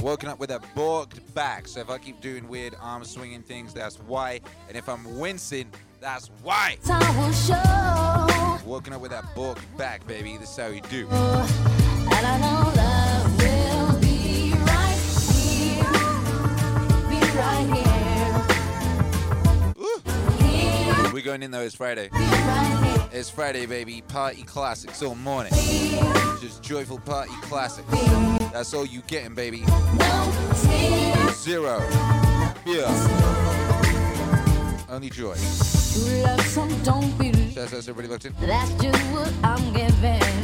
Woken 0.00 0.28
up 0.28 0.38
with 0.38 0.52
a 0.52 0.60
borked 0.76 1.18
back. 1.34 1.66
So 1.66 1.80
if 1.80 1.90
I 1.90 1.98
keep 1.98 2.20
doing 2.20 2.46
weird 2.46 2.76
arm 2.80 3.02
swinging 3.02 3.42
things, 3.42 3.74
that's 3.74 3.96
why. 3.96 4.40
And 4.68 4.76
if 4.76 4.88
I'm 4.88 5.18
wincing, 5.18 5.68
that's 6.00 6.30
why. 6.44 6.78
time 6.84 7.16
will 7.16 7.32
show. 7.32 8.60
Woken 8.64 8.92
up 8.92 9.00
with 9.00 9.10
that 9.10 9.24
borked 9.34 9.64
back, 9.76 10.06
baby. 10.06 10.36
This 10.36 10.50
is 10.50 10.56
how 10.56 10.68
you 10.68 10.82
do. 10.82 11.08
Oh, 11.10 12.08
and 12.12 12.24
I 12.24 12.38
know 12.38 12.72
love 12.76 13.36
will 13.36 14.00
be 14.00 14.52
right 14.52 14.96
here. 15.34 15.82
Be 17.10 17.18
right 17.36 18.15
We're 21.16 21.22
going 21.22 21.42
in 21.42 21.50
though, 21.50 21.62
it's 21.62 21.74
Friday. 21.74 22.10
Be 22.12 22.18
right 22.18 22.82
here. 22.84 23.08
It's 23.18 23.30
Friday, 23.30 23.64
baby. 23.64 24.02
Party 24.02 24.42
classics 24.42 25.02
all 25.02 25.14
morning. 25.14 25.50
Just 26.42 26.62
joyful 26.62 26.98
party 26.98 27.32
classics. 27.40 27.88
That's 28.52 28.74
all 28.74 28.84
you 28.84 29.00
getting, 29.06 29.34
baby. 29.34 29.64
Zero. 31.32 31.78
Yeah. 32.66 32.92
Only 34.90 35.08
joy. 35.08 35.36
True 35.94 36.20
love, 36.20 36.42
some 36.42 36.82
don't 36.82 37.16
believe. 37.16 37.54
Shouts 37.54 37.72
out 37.72 37.82
to 37.84 37.90
everybody 37.92 38.08
locked 38.08 38.26
in. 38.26 38.34
That's 38.38 38.70
just 38.74 39.02
what 39.10 39.32
I'm 39.42 39.72
giving. 39.72 40.35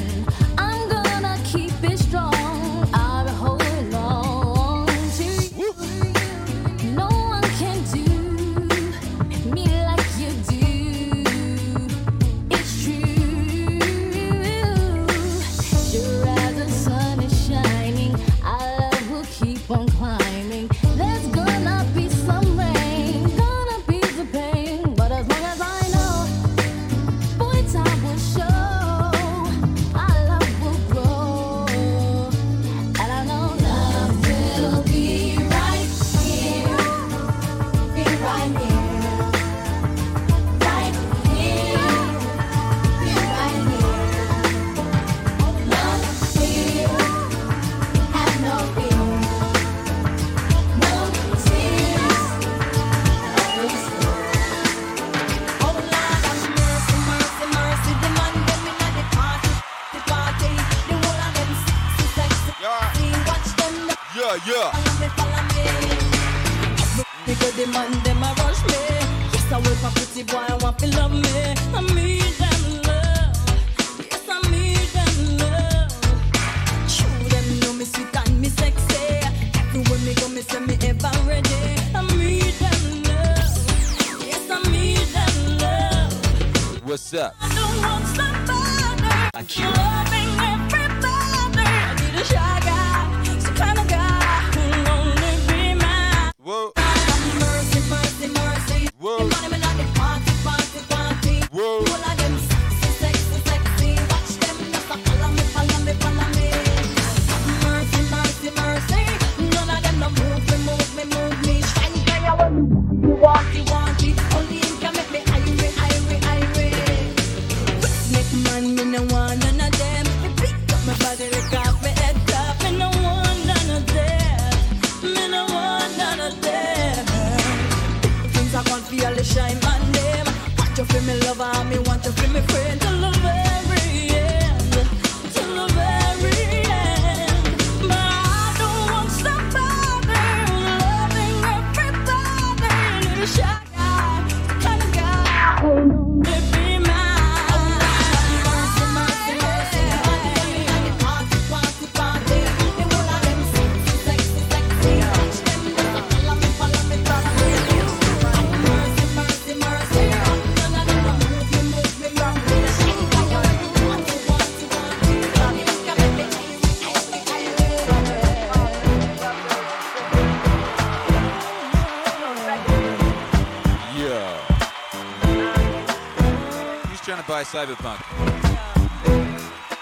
Buy 177.42 177.64
Cyberpunk? 177.64 177.98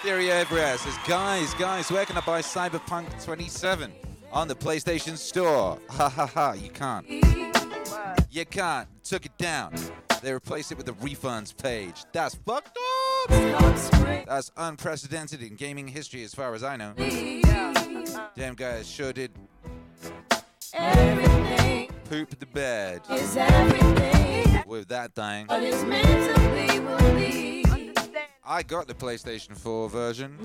Theory 0.03 0.31
Everett 0.31 0.81
says, 0.81 0.97
guys, 1.07 1.53
guys, 1.55 1.91
where 1.91 2.05
can 2.07 2.17
I 2.17 2.21
buy 2.21 2.41
Cyberpunk 2.41 3.23
27? 3.23 3.93
On 4.33 4.49
the 4.49 4.55
PlayStation 4.55 5.17
Store. 5.17 5.79
Ha 5.91 6.09
ha 6.09 6.27
ha, 6.27 6.53
you 6.53 6.71
can't. 6.71 7.07
You 8.31 8.47
can't. 8.47 8.89
Took 9.03 9.27
it 9.27 9.37
down. 9.39 9.75
They 10.23 10.33
replaced 10.33 10.73
it 10.73 10.79
with 10.79 10.87
the 10.87 10.93
refunds 10.93 11.57
page. 11.57 12.05
That's 12.13 12.35
fucked 12.35 12.79
up. 13.29 13.31
That's 14.27 14.53
unprecedented 14.57 15.43
in 15.43 15.57
gaming 15.57 15.89
history 15.89 16.23
as 16.25 16.33
far 16.35 16.55
as 16.55 16.63
I 16.63 16.77
know. 16.77 16.95
Damn 18.37 18.55
guys 18.55 18.89
sure 18.89 19.13
did 19.13 19.33
Everything 20.73 21.91
poop 22.09 22.39
the 22.39 22.47
bed 22.47 23.03
I 28.61 28.63
got 28.63 28.87
the 28.87 28.93
PlayStation 28.93 29.57
4 29.57 29.89
version. 29.89 30.37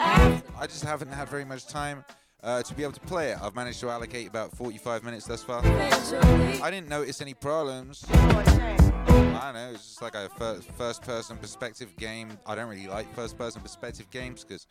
I 0.00 0.66
just 0.66 0.82
haven't 0.82 1.12
had 1.12 1.28
very 1.28 1.44
much 1.44 1.68
time 1.68 2.04
uh, 2.42 2.60
to 2.60 2.74
be 2.74 2.82
able 2.82 2.94
to 2.94 3.00
play 3.02 3.30
it. 3.30 3.38
I've 3.40 3.54
managed 3.54 3.78
to 3.82 3.88
allocate 3.88 4.26
about 4.26 4.50
45 4.56 5.04
minutes 5.04 5.26
thus 5.26 5.44
far. 5.44 5.62
I 5.64 6.70
didn't 6.72 6.88
notice 6.88 7.20
any 7.20 7.34
problems. 7.34 8.04
I 8.10 9.40
don't 9.44 9.54
know. 9.54 9.70
It's 9.74 9.84
just 9.84 10.02
like 10.02 10.16
a 10.16 10.28
fir- 10.30 10.60
first-person 10.76 11.36
perspective 11.36 11.96
game. 11.96 12.36
I 12.46 12.56
don't 12.56 12.68
really 12.68 12.88
like 12.88 13.14
first-person 13.14 13.62
perspective 13.62 14.10
games 14.10 14.42
because 14.42 14.66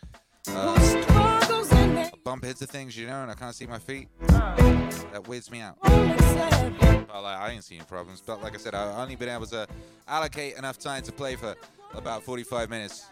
uh, 0.49 0.75
I 0.77 2.11
bump 2.25 2.43
into 2.43 2.67
things, 2.67 2.97
you 2.97 3.07
know, 3.07 3.21
and 3.21 3.31
I 3.31 3.35
can't 3.35 3.55
see 3.55 3.67
my 3.67 3.79
feet. 3.79 4.09
That 4.27 5.29
weirds 5.29 5.49
me 5.49 5.61
out. 5.61 5.77
But 5.81 7.23
like, 7.23 7.39
I 7.39 7.51
ain't 7.51 7.63
seen 7.63 7.83
problems. 7.85 8.21
But 8.25 8.43
like 8.43 8.53
I 8.53 8.57
said, 8.57 8.75
I've 8.75 8.97
only 8.97 9.15
been 9.15 9.29
able 9.29 9.45
to 9.45 9.65
allocate 10.09 10.57
enough 10.57 10.77
time 10.77 11.03
to 11.03 11.13
play 11.13 11.37
for 11.37 11.55
about 11.95 12.23
45 12.23 12.69
minutes. 12.69 13.07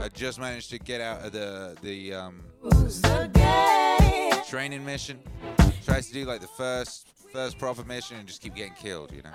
I 0.00 0.08
just 0.08 0.38
managed 0.38 0.70
to 0.70 0.78
get 0.78 1.00
out 1.00 1.24
of 1.24 1.32
the 1.32 1.76
the 1.82 2.14
um, 2.14 2.42
training 4.48 4.84
mission. 4.84 5.18
Tries 5.84 6.06
to 6.08 6.12
do 6.12 6.24
like 6.24 6.40
the 6.40 6.46
first 6.46 7.08
first 7.32 7.58
proper 7.58 7.84
mission 7.84 8.18
and 8.18 8.26
just 8.26 8.42
keep 8.42 8.54
getting 8.54 8.74
killed, 8.74 9.12
you 9.12 9.22
know. 9.22 9.30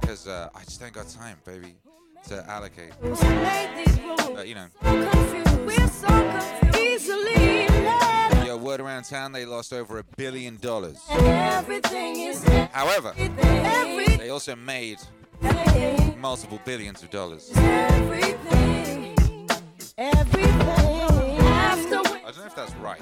Because 0.00 0.26
uh, 0.26 0.48
I 0.54 0.64
just 0.64 0.80
don't 0.80 0.92
got 0.92 1.08
time, 1.08 1.38
baby, 1.44 1.76
to 2.28 2.48
allocate. 2.50 2.92
But 3.00 4.48
you 4.48 4.54
know. 4.54 4.66
We're 4.82 5.88
so 5.88 6.06
confused. 6.08 6.78
Easily 6.78 7.66
led. 7.68 8.46
Yo, 8.46 8.56
word 8.56 8.80
around 8.80 9.04
town, 9.04 9.32
they 9.32 9.44
lost 9.44 9.72
over 9.72 9.98
a 9.98 10.04
billion 10.16 10.56
dollars. 10.56 10.98
However, 12.72 13.12
they 13.16 14.30
also 14.30 14.56
made 14.56 14.98
multiple 16.20 16.60
billions 16.64 17.02
of 17.02 17.10
dollars. 17.10 17.50
Everything. 17.56 19.14
Everything. 19.96 20.87
I 22.28 22.30
don't 22.30 22.40
know 22.40 22.46
if 22.46 22.54
that's 22.54 22.74
right. 22.74 23.00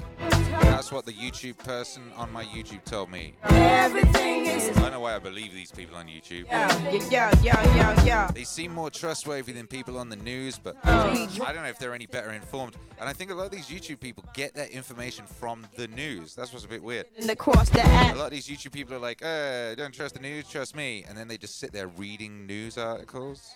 That's 0.61 0.89
what 0.89 1.05
the 1.05 1.11
YouTube 1.11 1.57
person 1.57 2.01
on 2.15 2.31
my 2.31 2.45
YouTube 2.45 2.85
told 2.85 3.11
me. 3.11 3.33
everything 3.43 4.45
is 4.45 4.69
I 4.77 4.79
don't 4.83 4.91
know 4.91 5.01
why 5.01 5.15
I 5.15 5.19
believe 5.19 5.53
these 5.53 5.69
people 5.69 5.97
on 5.97 6.07
YouTube. 6.07 6.45
Yeah, 6.47 6.97
yeah, 7.11 7.33
yeah, 7.43 7.75
yeah, 7.75 8.05
yeah. 8.05 8.31
They 8.33 8.45
seem 8.45 8.73
more 8.73 8.89
trustworthy 8.89 9.51
than 9.51 9.67
people 9.67 9.97
on 9.97 10.07
the 10.07 10.15
news, 10.15 10.57
but 10.57 10.77
Oh. 10.85 11.09
I 11.45 11.51
don't 11.51 11.63
know 11.63 11.69
if 11.69 11.77
they're 11.77 11.93
any 11.93 12.05
better 12.05 12.31
informed. 12.31 12.77
And 13.01 13.09
I 13.09 13.11
think 13.11 13.29
a 13.31 13.35
lot 13.35 13.47
of 13.47 13.51
these 13.51 13.65
YouTube 13.65 13.99
people 13.99 14.23
get 14.33 14.53
their 14.55 14.67
information 14.67 15.25
from 15.25 15.67
the 15.75 15.89
news. 15.89 16.33
That's 16.33 16.53
what's 16.53 16.63
a 16.63 16.69
bit 16.69 16.81
weird. 16.81 17.07
And 17.19 17.29
across 17.29 17.67
the 17.69 17.81
A 17.81 18.15
lot 18.15 18.27
of 18.27 18.31
these 18.31 18.47
YouTube 18.47 18.71
people 18.71 18.95
are 18.95 18.99
like, 18.99 19.21
uh, 19.21 19.75
don't 19.75 19.93
trust 19.93 20.15
the 20.15 20.21
news, 20.21 20.47
trust 20.47 20.73
me. 20.73 21.03
And 21.05 21.17
then 21.17 21.27
they 21.27 21.37
just 21.37 21.59
sit 21.59 21.73
there 21.73 21.87
reading 21.89 22.47
news 22.47 22.77
articles. 22.77 23.55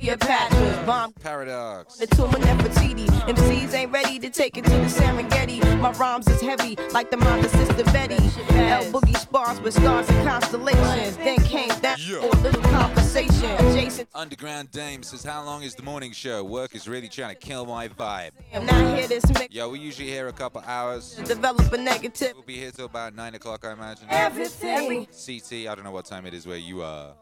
Huh. 0.00 0.16
Cleopatra's 0.16 0.86
bomb. 0.86 1.12
Paradox. 1.12 1.96
The 1.96 2.06
tomb 2.06 2.34
of 2.34 2.40
Nefertiti. 2.40 3.06
MCs 3.06 3.74
ain't 3.74 3.92
ready 3.92 4.18
to 4.18 4.30
take 4.30 4.56
it 4.56 4.64
to 4.64 4.70
the 4.70 4.86
Serengeti. 4.86 5.60
My 5.80 5.92
rhymes 5.92 6.28
is 6.28 6.40
heavy, 6.40 6.76
like 6.92 7.10
the 7.10 7.16
mother 7.16 7.48
sister 7.48 7.84
Betty. 7.84 8.16
L 8.50 8.84
Boogie 8.92 9.16
spars 9.16 9.60
with 9.60 9.74
stars 9.74 10.08
and 10.08 10.28
constellations. 10.28 11.16
Then 11.16 11.38
came 11.44 11.68
that 11.80 11.98
for 11.98 12.26
a 12.26 12.40
little 12.40 12.62
conversation. 12.62 13.03
Conversation. 13.14 13.74
Jason, 13.74 14.06
Underground 14.14 14.70
Dame 14.70 15.02
says, 15.02 15.24
How 15.24 15.44
long 15.44 15.62
is 15.62 15.74
the 15.74 15.82
morning 15.82 16.12
show? 16.12 16.42
Work 16.42 16.74
is 16.74 16.88
really 16.88 17.08
trying 17.08 17.34
to 17.34 17.40
kill 17.40 17.64
my 17.64 17.88
vibe. 17.88 18.30
I'm 18.52 18.66
not 18.66 18.96
here 18.96 19.06
this 19.06 19.26
mix. 19.28 19.54
Yo, 19.54 19.68
we 19.68 19.78
usually 19.78 20.08
here 20.08 20.28
a 20.28 20.32
couple 20.32 20.62
hours. 20.66 21.14
Develop 21.16 21.72
a 21.72 21.78
negative. 21.78 22.32
We'll 22.34 22.42
be 22.42 22.56
here 22.56 22.70
till 22.70 22.86
about 22.86 23.14
9 23.14 23.34
o'clock, 23.36 23.64
I 23.64 23.72
imagine. 23.72 24.06
Everything. 24.10 25.06
CT, 25.06 25.68
I 25.68 25.74
don't 25.74 25.84
know 25.84 25.92
what 25.92 26.06
time 26.06 26.26
it 26.26 26.34
is 26.34 26.46
where 26.46 26.56
you 26.56 26.82
are. 26.82 27.14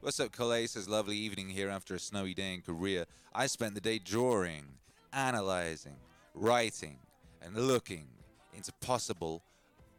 What's 0.00 0.20
up, 0.20 0.32
Calais? 0.32 0.66
Says, 0.66 0.88
Lovely 0.88 1.16
evening 1.16 1.48
here 1.48 1.70
after 1.70 1.94
a 1.94 1.98
snowy 1.98 2.34
day 2.34 2.54
in 2.54 2.60
Korea. 2.60 3.06
I 3.34 3.46
spent 3.46 3.74
the 3.74 3.80
day 3.80 3.98
drawing, 3.98 4.64
analyzing, 5.12 5.96
writing, 6.34 6.98
and 7.42 7.56
looking 7.56 8.08
into 8.54 8.72
possible 8.80 9.42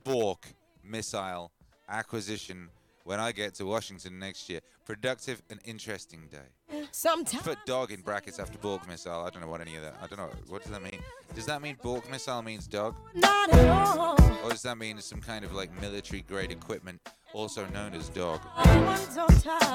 Bork 0.04 0.48
missile 0.84 1.52
acquisition 1.88 2.70
when 3.10 3.20
I 3.20 3.32
get 3.32 3.56
to 3.56 3.66
Washington 3.66 4.20
next 4.20 4.48
year. 4.50 4.60
Productive 4.86 5.42
and 5.50 5.60
interesting 5.66 6.30
day. 6.30 6.86
Sometimes. 6.92 7.44
Put 7.44 7.58
dog 7.66 7.92
in 7.92 8.02
brackets 8.02 8.38
after 8.38 8.60
Bork 8.60 8.88
missile. 8.88 9.26
I 9.26 9.32
don't 9.32 9.42
know 9.42 9.48
what 9.48 9.62
any 9.62 9.76
of 9.78 9.82
that. 9.82 9.96
I 10.00 10.06
don't 10.06 10.20
know. 10.20 10.30
What 10.48 10.62
does 10.62 10.72
that 10.72 10.84
mean? 10.84 11.00
Does 11.34 11.48
that 11.48 11.60
mean 11.60 11.76
Bork 11.82 12.08
missile 12.12 12.44
means 12.44 12.68
dog? 12.68 12.96
Not 13.16 13.52
at 13.52 13.68
all. 13.68 14.16
Or 14.44 14.52
does 14.52 14.62
that 14.62 14.78
mean 14.78 15.00
some 15.00 15.22
kind 15.22 15.44
of 15.44 15.54
like 15.54 15.72
military 15.82 16.22
grade 16.22 16.52
equipment, 16.52 17.02
also 17.34 17.66
known 17.70 17.96
as 17.96 18.10
dog? 18.10 18.42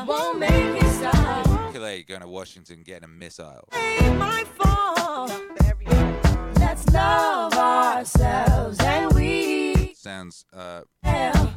Won't 0.06 0.38
make 0.38 0.52
it 0.52 0.92
stop. 0.92 1.72
Calais 1.72 2.04
going 2.04 2.20
to 2.20 2.28
Washington 2.28 2.84
getting 2.84 3.04
a 3.04 3.08
missile. 3.08 3.68
Ain't 3.72 4.16
my 4.16 4.44
fault. 4.56 5.32
Let's 6.60 6.88
love 6.90 7.52
ourselves 7.54 8.78
and 8.80 9.12
we 9.12 9.94
Sounds 9.94 10.44
uh 10.52 10.82
yeah, 11.04 11.53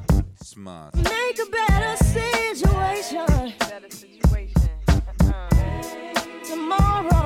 smart. 0.47 0.95
make 0.95 1.39
a 1.39 1.49
better 1.51 1.97
situation. 1.97 3.25
Better 3.59 3.89
situation. 3.89 4.69
Uh-uh. 4.87 6.13
Tomorrow, 6.45 7.09
tomorrow, 7.09 7.16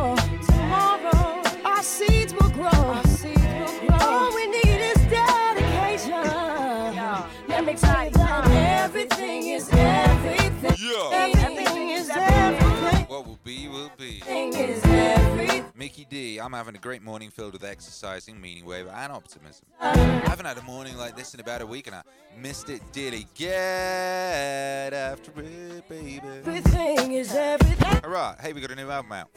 Mickey 15.81 16.05
D, 16.07 16.39
I'm 16.39 16.53
having 16.53 16.75
a 16.75 16.77
great 16.77 17.01
morning 17.01 17.31
filled 17.31 17.53
with 17.53 17.63
exercising, 17.63 18.39
meaning 18.39 18.65
wave, 18.65 18.85
and 18.85 19.11
optimism. 19.11 19.65
I 19.79 19.97
haven't 20.27 20.45
had 20.45 20.59
a 20.59 20.61
morning 20.61 20.95
like 20.95 21.17
this 21.17 21.33
in 21.33 21.39
about 21.39 21.63
a 21.63 21.65
week 21.65 21.87
and 21.87 21.95
I 21.95 22.03
missed 22.39 22.69
it 22.69 22.83
dearly. 22.91 23.25
Get 23.33 24.93
after 24.93 25.31
it, 25.37 25.89
baby. 25.89 26.21
Everything 26.23 27.13
is 27.13 27.33
everything. 27.33 27.99
Hurrah! 28.03 28.35
Hey, 28.39 28.53
we 28.53 28.61
got 28.61 28.69
a 28.69 28.75
new 28.75 28.91
album 28.91 29.11
out. 29.11 29.33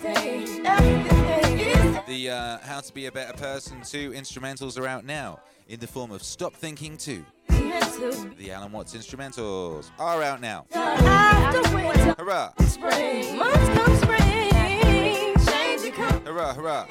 The 2.07 2.29
uh, 2.31 2.59
How 2.59 2.81
to 2.81 2.93
Be 2.93 3.07
a 3.07 3.13
Better 3.13 3.33
Person 3.39 3.81
2 3.81 4.11
instrumentals 4.11 4.79
are 4.79 4.87
out 4.87 5.07
now 5.07 5.41
in 5.69 5.81
the 5.81 5.87
form 5.87 6.11
of 6.11 6.23
Stop 6.23 6.53
Thinking 6.53 6.99
2. 6.99 7.25
meant 7.49 7.85
to 7.95 8.29
be. 8.29 8.45
The 8.45 8.53
Alan 8.53 8.71
Watts 8.71 8.95
instrumentals 8.95 9.91
are 9.99 10.23
out 10.23 10.43
now. 10.43 10.67
Hurrah! 10.75 12.53
spring, 12.67 13.39
months 13.39 13.69
come 13.71 13.97
spring, 13.97 14.19
change 14.19 14.23
it 14.23 14.29
comes. 14.29 14.44
Hurrah, 16.35 16.53
hurrah! 16.53 16.87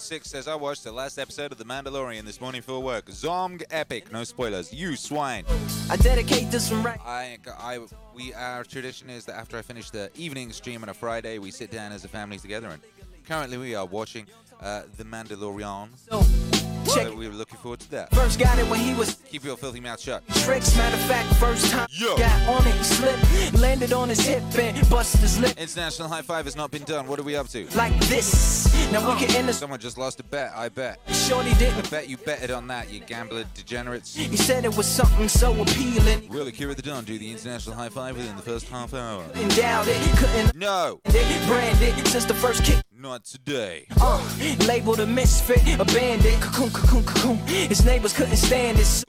Boone716 0.00 0.26
says, 0.26 0.48
I 0.48 0.54
watched 0.54 0.82
the 0.84 0.92
last 0.92 1.18
episode 1.18 1.52
of 1.52 1.58
The 1.58 1.64
Mandalorian 1.64 2.24
this 2.24 2.40
morning 2.40 2.62
for 2.62 2.80
work. 2.80 3.06
Zomg 3.06 3.62
epic. 3.70 4.10
No 4.10 4.24
spoilers. 4.24 4.72
You 4.72 4.96
swine. 4.96 5.44
I 5.90 5.96
dedicate 5.96 6.50
this 6.50 6.70
one 6.70 6.82
right. 6.82 6.98
I, 7.04 7.36
I, 7.58 7.80
we, 8.14 8.32
our 8.32 8.64
tradition 8.64 9.10
is 9.10 9.26
that 9.26 9.36
after 9.36 9.58
I 9.58 9.62
finish 9.62 9.90
the 9.90 10.10
evening 10.16 10.52
stream 10.52 10.82
on 10.82 10.88
a 10.88 10.94
Friday, 10.94 11.38
we 11.38 11.50
sit 11.50 11.70
down 11.70 11.92
as 11.92 12.04
a 12.06 12.08
family 12.08 12.38
together. 12.38 12.68
And 12.68 12.80
currently 13.26 13.58
we 13.58 13.74
are 13.74 13.84
watching 13.84 14.26
uh, 14.60 14.84
The 14.96 15.04
Mandalorian. 15.04 16.59
Check 16.86 17.08
So 17.08 17.14
we 17.14 17.28
were 17.28 17.34
looking 17.34 17.58
forward 17.58 17.80
to 17.80 17.90
that. 17.92 18.14
First 18.14 18.38
got 18.38 18.58
it 18.58 18.66
when 18.68 18.80
he 18.80 18.94
was 18.94 19.14
Keep 19.30 19.44
your 19.44 19.56
filthy 19.56 19.80
mouth 19.80 20.00
shut. 20.00 20.22
tricks. 20.44 20.76
Matter 20.76 20.96
of 20.96 21.02
fact, 21.02 21.34
first 21.36 21.70
time 21.70 21.86
Yo. 21.90 22.16
got 22.16 22.48
on 22.48 22.66
it, 22.66 22.74
he 22.74 22.84
slipped, 22.84 23.54
landed 23.60 23.92
on 23.92 24.08
his 24.08 24.20
hip 24.20 24.42
and 24.58 24.88
busted 24.90 25.20
his 25.20 25.38
lip 25.40 25.56
International 25.58 26.08
high 26.08 26.22
five 26.22 26.44
has 26.44 26.56
not 26.56 26.70
been 26.70 26.82
done. 26.84 27.06
What 27.06 27.18
are 27.18 27.22
we 27.22 27.36
up 27.36 27.48
to? 27.48 27.66
like 27.76 27.96
this. 28.06 28.66
Now 28.92 29.06
we 29.06 29.14
oh, 29.14 29.16
can 29.16 29.34
end 29.36 29.48
this. 29.48 29.58
Someone 29.58 29.78
just 29.78 29.98
lost 29.98 30.20
a 30.20 30.24
bet, 30.24 30.52
I 30.56 30.68
bet. 30.68 30.98
Shorty 31.12 31.50
I 31.50 31.54
didn't. 31.58 31.90
bet 31.90 32.08
you 32.08 32.16
betted 32.16 32.50
on 32.50 32.66
that, 32.68 32.90
you 32.90 33.00
gambler 33.00 33.44
degenerates. 33.54 34.14
He 34.16 34.36
said 34.36 34.64
it 34.64 34.76
was 34.76 34.86
something 34.86 35.28
so 35.28 35.52
appealing. 35.60 36.28
Will 36.28 36.46
Akira 36.46 36.74
the 36.74 36.82
Don 36.82 37.04
do 37.04 37.18
the 37.18 37.30
international 37.30 37.76
high 37.76 37.88
five 37.88 38.16
within 38.16 38.36
the 38.36 38.42
first 38.42 38.68
half 38.68 38.94
hour? 38.94 39.24
And 39.34 39.56
doubt 39.56 39.86
it, 39.88 40.16
couldn't 40.16 40.56
No, 40.56 41.00
it, 41.06 41.46
brand 41.48 41.78
it 41.82 42.06
since 42.08 42.24
the 42.24 42.34
first 42.34 42.64
kick. 42.64 42.82
Not 43.00 43.24
today. 43.24 43.86
Uh, 44.00 44.20
labeled 44.66 45.00
a 45.00 45.06
misfit, 45.06 45.62
a 45.80 45.84
bandit. 45.86 46.40
Cocoon, 46.40 46.70
cocoon, 46.70 47.04
cocoon. 47.04 47.36
His 47.46 47.84
neighbors 47.84 48.12
couldn't 48.12 48.36
stand 48.36 48.76
this. 48.78 49.04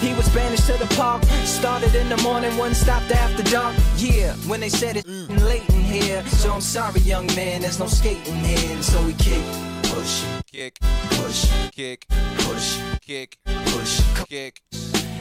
He 0.00 0.14
was 0.14 0.28
banished 0.30 0.66
to 0.66 0.74
the 0.74 0.86
park. 0.96 1.24
Started 1.44 1.94
in 1.94 2.08
the 2.08 2.16
morning, 2.18 2.56
one 2.58 2.74
stopped 2.74 3.10
after 3.10 3.42
dark. 3.44 3.74
Yeah, 3.96 4.34
when 4.46 4.60
they 4.60 4.68
said 4.68 4.96
it's 4.96 5.08
late 5.42 5.68
in 5.70 5.80
here. 5.80 6.22
So 6.26 6.52
I'm 6.52 6.60
sorry, 6.60 7.00
young 7.00 7.26
man, 7.28 7.62
there's 7.62 7.78
no 7.78 7.86
skating 7.86 8.34
here. 8.34 8.74
And 8.74 8.84
so 8.84 9.02
we 9.04 9.14
kick, 9.14 9.42
push, 9.84 10.24
Kick, 10.52 10.78
push, 11.10 11.50
kick, 11.72 12.06
push, 12.38 12.78
kick, 13.00 13.38
push. 13.44 14.02
kick. 14.28 14.60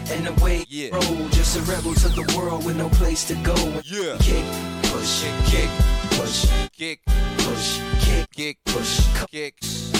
And 0.09 0.25
the 0.27 0.33
way 0.43 0.65
Yeah. 0.69 0.89
roll, 0.93 1.29
just 1.29 1.55
a 1.57 1.61
rebel 1.61 1.93
to 1.95 2.09
the 2.09 2.33
world 2.37 2.65
with 2.65 2.75
no 2.77 2.89
place 2.89 3.23
to 3.25 3.35
go. 3.35 3.55
Yeah. 3.85 4.17
Kick, 4.19 4.43
push, 4.91 5.23
kick, 5.45 5.69
push, 6.11 6.45
Kick, 6.77 6.99
push, 7.37 7.79
kick, 7.99 8.27
kick, 8.31 8.57
push. 8.65 8.99
kick. 9.29 9.55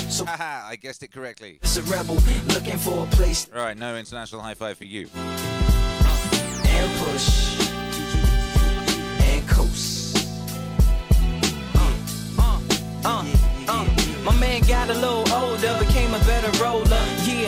So 0.09 0.25
Haha, 0.25 0.67
I 0.67 0.75
guessed 0.75 1.03
it 1.03 1.11
correctly. 1.13 1.59
it's 1.61 1.77
a 1.77 1.81
rebel 1.83 2.15
looking 2.49 2.77
for 2.77 3.03
a 3.05 3.07
place 3.15 3.47
All 3.55 3.61
right, 3.61 3.77
no 3.77 3.95
international 3.95 4.41
high 4.41 4.55
five 4.55 4.77
for 4.77 4.83
you. 4.85 5.07
and 5.15 6.91
push 6.99 7.59
and 9.23 9.47
coast. 9.47 10.17
Uh, 11.75 11.93
uh, 12.39 12.59
uh, 13.05 13.25
uh. 13.69 13.85
My 14.23 14.35
man 14.37 14.61
got 14.63 14.89
a 14.89 14.93
little 14.93 15.25
older, 15.33 15.77
became 15.79 16.13
a 16.13 16.19
better 16.19 16.51
roller. 16.63 17.05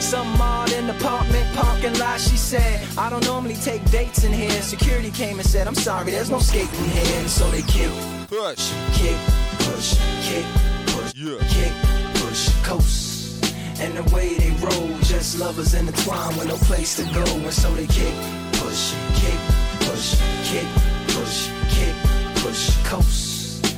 Some 0.00 0.40
odd 0.40 0.72
in 0.72 0.86
the 0.86 0.96
apartment 0.96 1.46
parking 1.56 1.98
lot. 1.98 2.20
She 2.20 2.36
said, 2.36 2.80
I 2.98 3.10
don't 3.10 3.24
normally 3.24 3.56
take 3.56 3.82
dates 3.90 4.24
in 4.24 4.32
here. 4.32 4.60
Security 4.62 5.10
came 5.10 5.38
and 5.38 5.46
said, 5.48 5.66
I'm 5.66 5.74
sorry, 5.74 6.10
there's 6.12 6.30
no 6.30 6.38
skating 6.38 6.84
here. 6.90 7.20
And 7.20 7.30
so 7.30 7.50
they 7.50 7.62
kick, 7.62 7.90
Push. 8.28 8.72
kick, 8.92 9.18
push, 9.60 9.96
kick, 10.22 10.44
push, 10.88 11.12
Yeah. 11.16 11.38
kick, 11.48 11.72
push, 12.20 12.48
coast. 12.62 13.44
And 13.80 13.96
the 13.96 14.14
way 14.14 14.34
they 14.38 14.50
roll, 14.64 14.88
just 15.02 15.38
lovers 15.38 15.74
intertwined 15.74 16.36
with 16.36 16.48
no 16.48 16.56
place 16.56 16.96
to 16.96 17.02
go. 17.12 17.24
And 17.24 17.52
so 17.52 17.70
they 17.74 17.86
kick, 17.86 18.14
push, 18.52 18.94
kick, 19.20 19.38
push, 19.80 20.14
kick, 20.44 20.66
push, 21.08 21.48
kick, 21.74 21.94
push, 22.42 22.76
coast. 22.84 23.33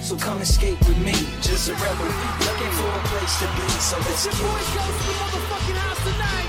So 0.07 0.15
come 0.17 0.41
escape 0.41 0.79
with 0.87 0.99
me, 0.99 1.15
just 1.43 1.69
a 1.69 1.73
rebel, 1.73 2.07
looking 2.07 2.71
for 2.79 2.87
a 2.87 3.03
place 3.11 3.41
to 3.41 3.47
be. 3.59 3.67
So 3.83 3.99
let's 3.99 4.25
get 4.25 4.39
boy 4.39 4.47
goes 4.47 4.71
to 4.71 4.79
the 4.79 5.15
motherfucking 5.19 5.79
house 5.83 6.03
tonight. 6.07 6.47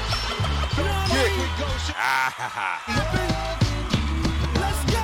You 0.78 0.84
know 0.86 0.93
what 0.93 1.10
yeah. 1.10 1.26
I 1.26 1.41
mean? 1.41 1.58
Ah, 1.98 2.30
ha, 2.38 2.48
ha. 2.54 2.70
Let's 4.62 4.82
go. 4.93 5.02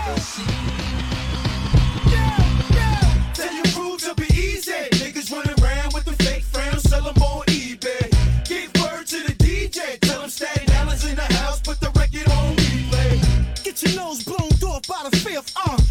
Yeah, 2.11 2.37
yeah. 2.77 3.33
Tell 3.33 3.53
you 3.55 3.63
prove 3.73 3.99
to 4.03 4.13
be 4.21 4.29
easy. 4.39 4.85
Niggas 5.01 5.31
run 5.33 5.49
around 5.57 5.95
with 5.95 6.05
the 6.05 6.13
fake 6.23 6.43
friends 6.43 6.83
sell 6.83 7.01
them 7.01 7.23
on 7.23 7.41
eBay. 7.47 8.05
Give 8.45 8.69
word 8.83 9.07
to 9.07 9.17
the 9.23 9.33
DJ, 9.33 9.99
tell 10.01 10.21
him 10.21 10.29
Staten 10.29 10.69
in 11.09 11.15
the 11.15 11.33
house, 11.41 11.59
put 11.59 11.79
the 11.79 11.89
record 11.97 12.29
on 12.29 12.55
replay. 12.57 13.63
Get 13.63 13.81
your 13.81 13.95
nose 13.95 14.23
blown 14.23 14.51
off 14.69 14.87
by 14.87 15.09
the 15.09 15.17
fifth, 15.17 15.51
uh. 15.57 15.82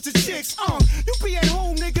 chicks. 0.00 0.56
Um, 0.58 0.80
you 1.06 1.14
be 1.22 1.36
at 1.36 1.46
home, 1.46 1.76
nigga 1.76 1.93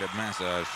get 0.00 0.12
a 0.12 0.16
massage. 0.16 0.75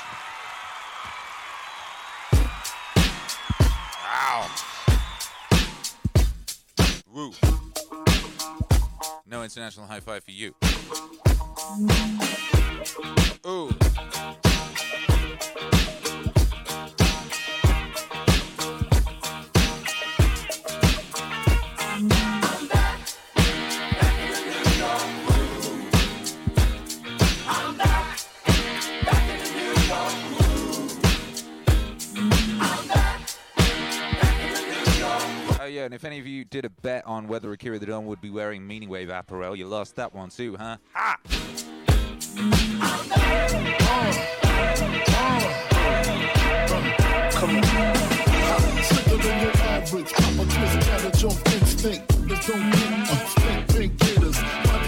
wearing 38.50 38.66
Meaningwave 38.66 39.16
apparel. 39.16 39.54
You 39.54 39.68
lost 39.68 39.94
that 39.96 40.12
one 40.12 40.28
too, 40.28 40.56
huh? 40.56 40.76
Ha! 40.92 41.16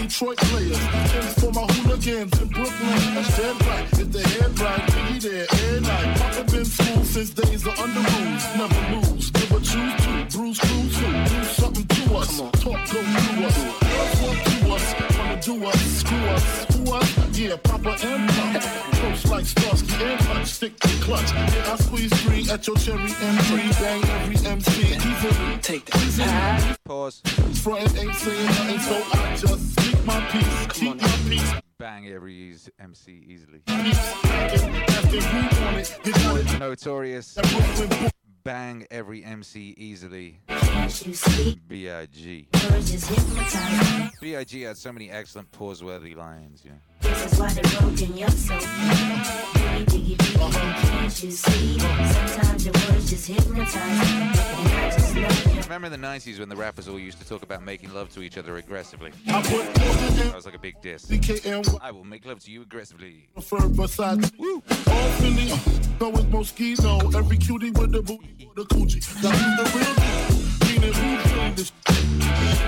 Detroit 0.01 0.37
players. 0.37 0.77
For 1.39 1.51
my 1.51 1.61
hooligans 1.61 2.41
in 2.41 2.47
Brooklyn. 2.49 3.15
That's 3.15 3.37
dead 3.37 3.65
right. 3.65 3.89
Head 3.89 4.59
right. 4.59 5.21
There, 5.21 5.81
night. 5.81 6.17
Papa 6.17 6.43
been 6.51 6.65
school 6.65 7.03
since 7.05 7.29
days 7.29 7.65
of 7.65 7.79
under 7.79 7.99
rules. 7.99 8.43
Never 8.57 8.95
lose. 8.95 9.31
Choose 9.63 9.95
to. 9.95 10.23
Do 10.33 11.43
something 11.45 11.87
to 11.87 12.15
us 12.17 12.39
do 15.59 15.65
us, 15.65 15.81
screw 15.81 16.17
us, 16.17 16.67
screw 16.67 16.93
us, 16.93 17.37
yeah, 17.37 17.55
Papa 17.63 17.95
M. 18.03 18.27
Close 18.93 19.25
like 19.27 19.45
Starsky 19.45 19.93
and 20.03 20.21
Hutch, 20.21 20.47
stick 20.47 20.79
to 20.79 20.87
clutch. 21.01 21.31
Yeah, 21.31 21.73
I 21.73 21.75
squeeze 21.77 22.13
three 22.21 22.49
at 22.49 22.65
your 22.67 22.75
cherry 22.77 23.09
M3, 23.09 23.81
bang 23.81 24.03
every 24.03 24.49
MC 24.49 24.95
easily. 24.95 25.57
Take 25.61 25.85
that. 25.85 26.77
Pause. 26.85 27.21
Front 27.61 27.97
ain't 27.97 28.15
saying 28.15 28.45
nothing, 28.45 28.79
so 28.79 29.03
I 29.13 29.35
just 29.35 29.79
speak 29.79 30.05
my 30.05 30.19
peace, 30.31 30.67
keep 30.69 31.01
my 31.01 31.07
peace 31.29 31.53
bang 31.79 32.07
every 32.07 32.55
MC 32.79 33.11
easily. 33.27 33.61
Notorious. 36.59 37.37
Bang 38.45 38.85
every 38.91 39.23
MC 39.23 39.73
easily. 39.77 40.41
B.I.G. 41.69 42.47
B.I.G. 44.19 44.61
had 44.61 44.77
so 44.77 44.91
many 44.91 45.09
excellent 45.09 45.49
pause-worthy 45.53 46.13
lines, 46.13 46.65
you 46.65 46.71
know. 46.71 46.77
This 47.03 47.33
is 47.33 47.39
why 47.39 47.53
they're 47.53 47.81
broken, 47.81 48.17
you're 48.17 48.29
so 48.29 48.53
Diggy, 48.55 49.85
diggy, 49.85 50.17
diggy, 50.17 50.81
can't 50.81 51.23
you 51.23 51.31
see? 51.31 51.79
Sometimes 51.79 52.65
your 52.65 52.73
words 52.73 53.09
just 53.09 53.27
hypnotize 53.27 53.75
I 53.75 54.91
just 54.93 55.15
love 55.15 55.55
you. 55.55 55.61
Remember 55.63 55.87
in 55.87 55.93
the 56.01 56.07
90s 56.07 56.39
when 56.39 56.49
the 56.49 56.55
rappers 56.55 56.87
all 56.87 56.99
used 56.99 57.19
to 57.19 57.27
talk 57.27 57.41
about 57.43 57.63
making 57.63 57.93
love 57.93 58.09
to 58.13 58.21
each 58.21 58.37
other 58.37 58.57
aggressively? 58.57 59.11
I 59.27 59.41
That 59.41 60.31
was 60.35 60.45
like 60.45 60.55
a 60.55 60.59
big 60.59 60.75
diss. 60.81 61.09
I 61.81 61.91
will 61.91 62.03
make 62.03 62.25
love 62.25 62.39
to 62.41 62.51
you 62.51 62.61
aggressively. 62.61 63.27
prefer 63.33 63.67
besides 63.69 64.31
All 64.39 64.61
Philly, 64.61 65.49
so 66.75 67.07
is 67.07 67.15
Every 67.15 67.37
cutie 67.37 67.71
with 67.71 67.91
the 67.91 68.01
booty, 68.01 68.49
the 68.55 68.63
coochie. 68.63 69.01
Now 69.23 69.31
who's 69.31 69.57
the 69.57 69.63
real 69.77 69.93
deal? 69.95 70.67
Meaning 70.67 70.93
who's 70.93 71.23
doing 71.33 71.55
this? 71.55 71.71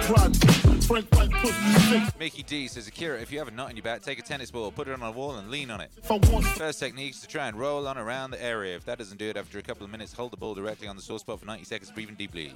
Prodigy, 0.08 0.48
Frank 0.86 1.14
White 1.16 1.32
pussy. 1.32 2.18
Mickey 2.20 2.44
D 2.44 2.68
says, 2.68 2.88
Akira, 2.88 3.20
if 3.20 3.32
you 3.32 3.40
have 3.40 3.48
a 3.48 3.52
nut 3.52 3.72
in 3.72 3.76
your 3.76 3.84
back, 3.84 4.04
take 4.04 4.20
a 4.20 4.22
tennis 4.22 4.52
ball, 4.52 4.72
put 4.72 4.88
it 4.88 4.94
on 4.94 5.02
a 5.02 5.12
wall, 5.12 5.36
and 5.36 5.50
lean 5.50 5.72
on 5.72 5.82
it. 5.82 5.90
If 5.98 6.12
I 6.12 6.18
want 6.32 6.46
First 6.46 6.80
technique 6.80 7.14
is 7.14 7.22
to 7.22 7.28
try 7.28 7.48
and 7.48 7.58
roll 7.58 7.88
on 7.88 7.98
around 7.98 8.32
the 8.32 8.44
area. 8.44 8.76
If 8.76 8.86
that 8.86 9.00
doesn't 9.00 9.18
do 9.18 9.30
it 9.30 9.38
after 9.38 9.58
a 9.58 9.64
couple 9.64 9.84
of 9.84 9.90
minutes, 9.90 10.14
hold 10.14 10.32
the 10.32 10.38
ball 10.38 10.54
directly 10.54 10.88
on 10.88 10.96
the 10.96 11.02
sore 11.02 11.20
spot 11.20 11.40
for 11.40 11.46
90 11.46 11.64
seconds, 11.64 11.92
breathing 11.92 12.16
deeply. 12.16 12.54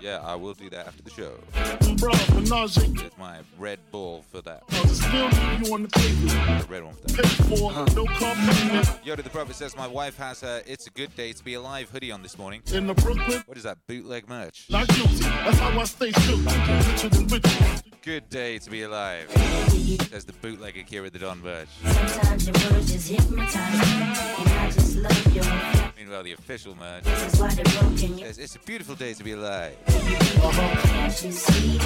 Yeah, 0.00 0.20
I 0.24 0.34
will 0.34 0.54
do 0.54 0.68
that 0.70 0.86
after 0.86 1.02
the 1.02 1.10
show. 1.10 1.32
bro, 1.96 2.12
menage, 2.34 2.76
Get 3.02 3.18
my 3.18 3.38
red 3.58 3.78
ball 3.90 4.24
for 4.30 4.40
that. 4.42 4.62
still 4.86 5.28
leave 5.28 5.66
you 5.66 5.74
on 5.74 5.82
the 5.84 6.66
red 6.68 6.84
one 6.84 6.94
for 6.94 7.08
that. 7.08 7.16
Paid 7.16 7.58
for. 7.58 7.70
Yoda 9.04 9.22
the 9.22 9.30
Prophet 9.30 9.56
says, 9.56 9.76
My 9.76 9.86
wife 9.86 10.16
has 10.18 10.40
her 10.42 10.62
It's 10.66 10.86
a 10.86 10.90
Good 10.90 11.14
Day 11.16 11.32
to 11.32 11.44
Be 11.44 11.54
Alive 11.54 11.90
hoodie 11.90 12.10
on 12.12 12.22
this 12.22 12.38
morning. 12.38 12.62
In 12.72 12.86
the 12.86 12.94
Brooklyn, 12.94 13.42
What 13.46 13.56
is 13.56 13.64
that, 13.64 13.78
bootleg 13.86 14.28
merch? 14.28 14.66
not 14.70 14.88
guilty. 14.88 15.16
That's 15.24 15.58
how 15.58 15.78
I 15.78 15.84
stay 15.84 16.12
true. 16.12 16.36
Richer 16.36 17.08
than 17.08 17.26
rich. 17.28 17.82
Good 18.02 18.28
day 18.30 18.58
to 18.58 18.70
be 18.70 18.82
alive. 18.82 19.30
Says 20.10 20.24
the 20.24 20.32
bootleg 20.40 20.76
Akira 20.78 21.10
the 21.10 21.18
Don 21.18 21.40
Verge. 21.42 21.68
Sometimes 24.98 25.34
your 25.34 25.44
words 25.44 25.46
just 25.46 25.46
hypnotize 25.48 25.48
me. 25.48 25.48
And 25.48 25.58
I 25.58 25.78
just 25.78 25.80
love 25.80 25.88
your 25.88 25.94
Meanwhile, 25.96 26.22
the 26.24 26.32
official 26.32 26.74
merch 26.74 27.04
This 27.04 27.34
is 27.34 27.40
why 27.40 27.54
broken, 27.80 28.18
you're 28.18 28.28
says, 28.28 28.38
It's 28.38 28.56
a 28.56 28.58
beautiful 28.60 28.94
day 28.94 29.14
to 29.14 29.24
be 29.24 29.32
alive. 29.32 29.76
can't 29.86 31.22
you 31.24 31.32
see? 31.32 31.78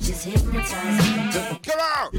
Just 0.00 0.24
hypnotize 0.24 0.98
me. 1.52 1.58
Come 1.62 1.80
on! 1.80 2.10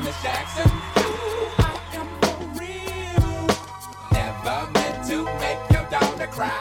Miss 0.00 0.22
Jackson. 0.22 0.70
I 1.58 1.78
am 1.92 2.08
for 2.20 2.36
real. 2.58 3.46
Never 4.12 4.70
meant 4.72 5.06
to 5.08 5.24
make 5.40 5.60
your 5.70 5.84
daughter 5.90 6.26
cry. 6.26 6.60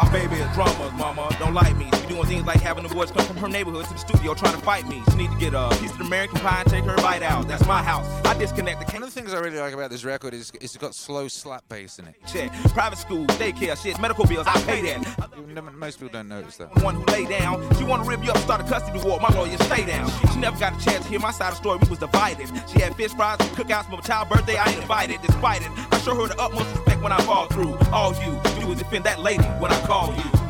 Our 0.00 0.10
baby 0.12 0.36
is 0.36 0.54
drama, 0.54 0.92
mama. 0.96 1.28
Don't 1.40 1.54
like 1.54 1.76
me. 1.76 1.89
Things 2.30 2.46
like 2.46 2.60
having 2.60 2.86
the 2.86 2.94
boys 2.94 3.10
come 3.10 3.26
from 3.26 3.38
her 3.38 3.48
neighborhood 3.48 3.86
to 3.86 3.92
the 3.92 3.98
studio 3.98 4.34
trying 4.34 4.54
to 4.54 4.60
fight 4.60 4.86
me. 4.86 5.02
She 5.10 5.16
need 5.16 5.32
to 5.32 5.36
get 5.38 5.52
a 5.52 5.68
piece 5.80 5.90
of 5.90 6.00
American 6.00 6.38
pie 6.38 6.60
and 6.60 6.70
take 6.70 6.84
her 6.84 6.94
bite 6.98 7.24
out. 7.24 7.48
That's 7.48 7.66
my 7.66 7.82
house. 7.82 8.06
I 8.24 8.38
disconnect 8.38 8.86
the 8.86 8.92
One 8.92 9.02
of 9.02 9.12
the 9.12 9.20
things 9.20 9.34
I 9.34 9.40
really 9.40 9.58
like 9.58 9.74
about 9.74 9.90
this 9.90 10.04
record 10.04 10.32
is 10.32 10.52
it's 10.60 10.76
got 10.76 10.94
slow 10.94 11.26
slap 11.26 11.68
bass 11.68 11.98
in 11.98 12.06
it. 12.06 12.14
check. 12.28 12.52
Private 12.72 12.98
school, 12.98 13.26
daycare, 13.26 13.76
shit, 13.76 14.00
medical 14.00 14.26
bills. 14.26 14.46
I 14.46 14.62
pay 14.62 14.80
that. 14.80 15.74
Most 15.74 15.98
people 15.98 16.12
don't 16.12 16.28
notice 16.28 16.56
that. 16.58 16.72
One 16.84 16.94
who 16.94 17.04
lay 17.06 17.26
down. 17.26 17.68
She 17.76 17.82
wanna 17.82 18.04
rip 18.04 18.22
you 18.24 18.30
up, 18.30 18.38
start 18.38 18.60
a 18.60 18.64
custody 18.64 19.00
war. 19.04 19.18
My 19.18 19.30
lawyer, 19.30 19.58
stay 19.64 19.84
down. 19.84 20.08
She 20.32 20.38
never 20.38 20.56
got 20.56 20.80
a 20.80 20.84
chance 20.84 21.06
to 21.06 21.10
hear 21.10 21.18
my 21.18 21.32
side 21.32 21.48
of 21.48 21.54
the 21.54 21.62
story. 21.62 21.78
We 21.82 21.88
was 21.88 21.98
divided. 21.98 22.46
She 22.72 22.78
had 22.78 22.94
fish 22.94 23.10
fries, 23.10 23.38
cookouts 23.58 23.86
for 23.86 23.96
my 23.96 24.02
child's 24.02 24.30
birthday. 24.30 24.56
I 24.56 24.66
ain't 24.70 24.80
invited. 24.80 25.20
Despite 25.22 25.62
it, 25.62 25.70
I 25.90 25.98
show 25.98 26.14
her 26.14 26.28
the 26.28 26.40
utmost 26.40 26.72
respect 26.76 27.02
when 27.02 27.10
I 27.10 27.20
fall 27.22 27.46
through. 27.46 27.76
All 27.90 28.14
you 28.22 28.38
do 28.60 28.70
is 28.70 28.78
defend 28.78 29.02
that 29.06 29.18
lady 29.18 29.42
when 29.58 29.72
I 29.72 29.80
call 29.84 30.14
you. 30.14 30.49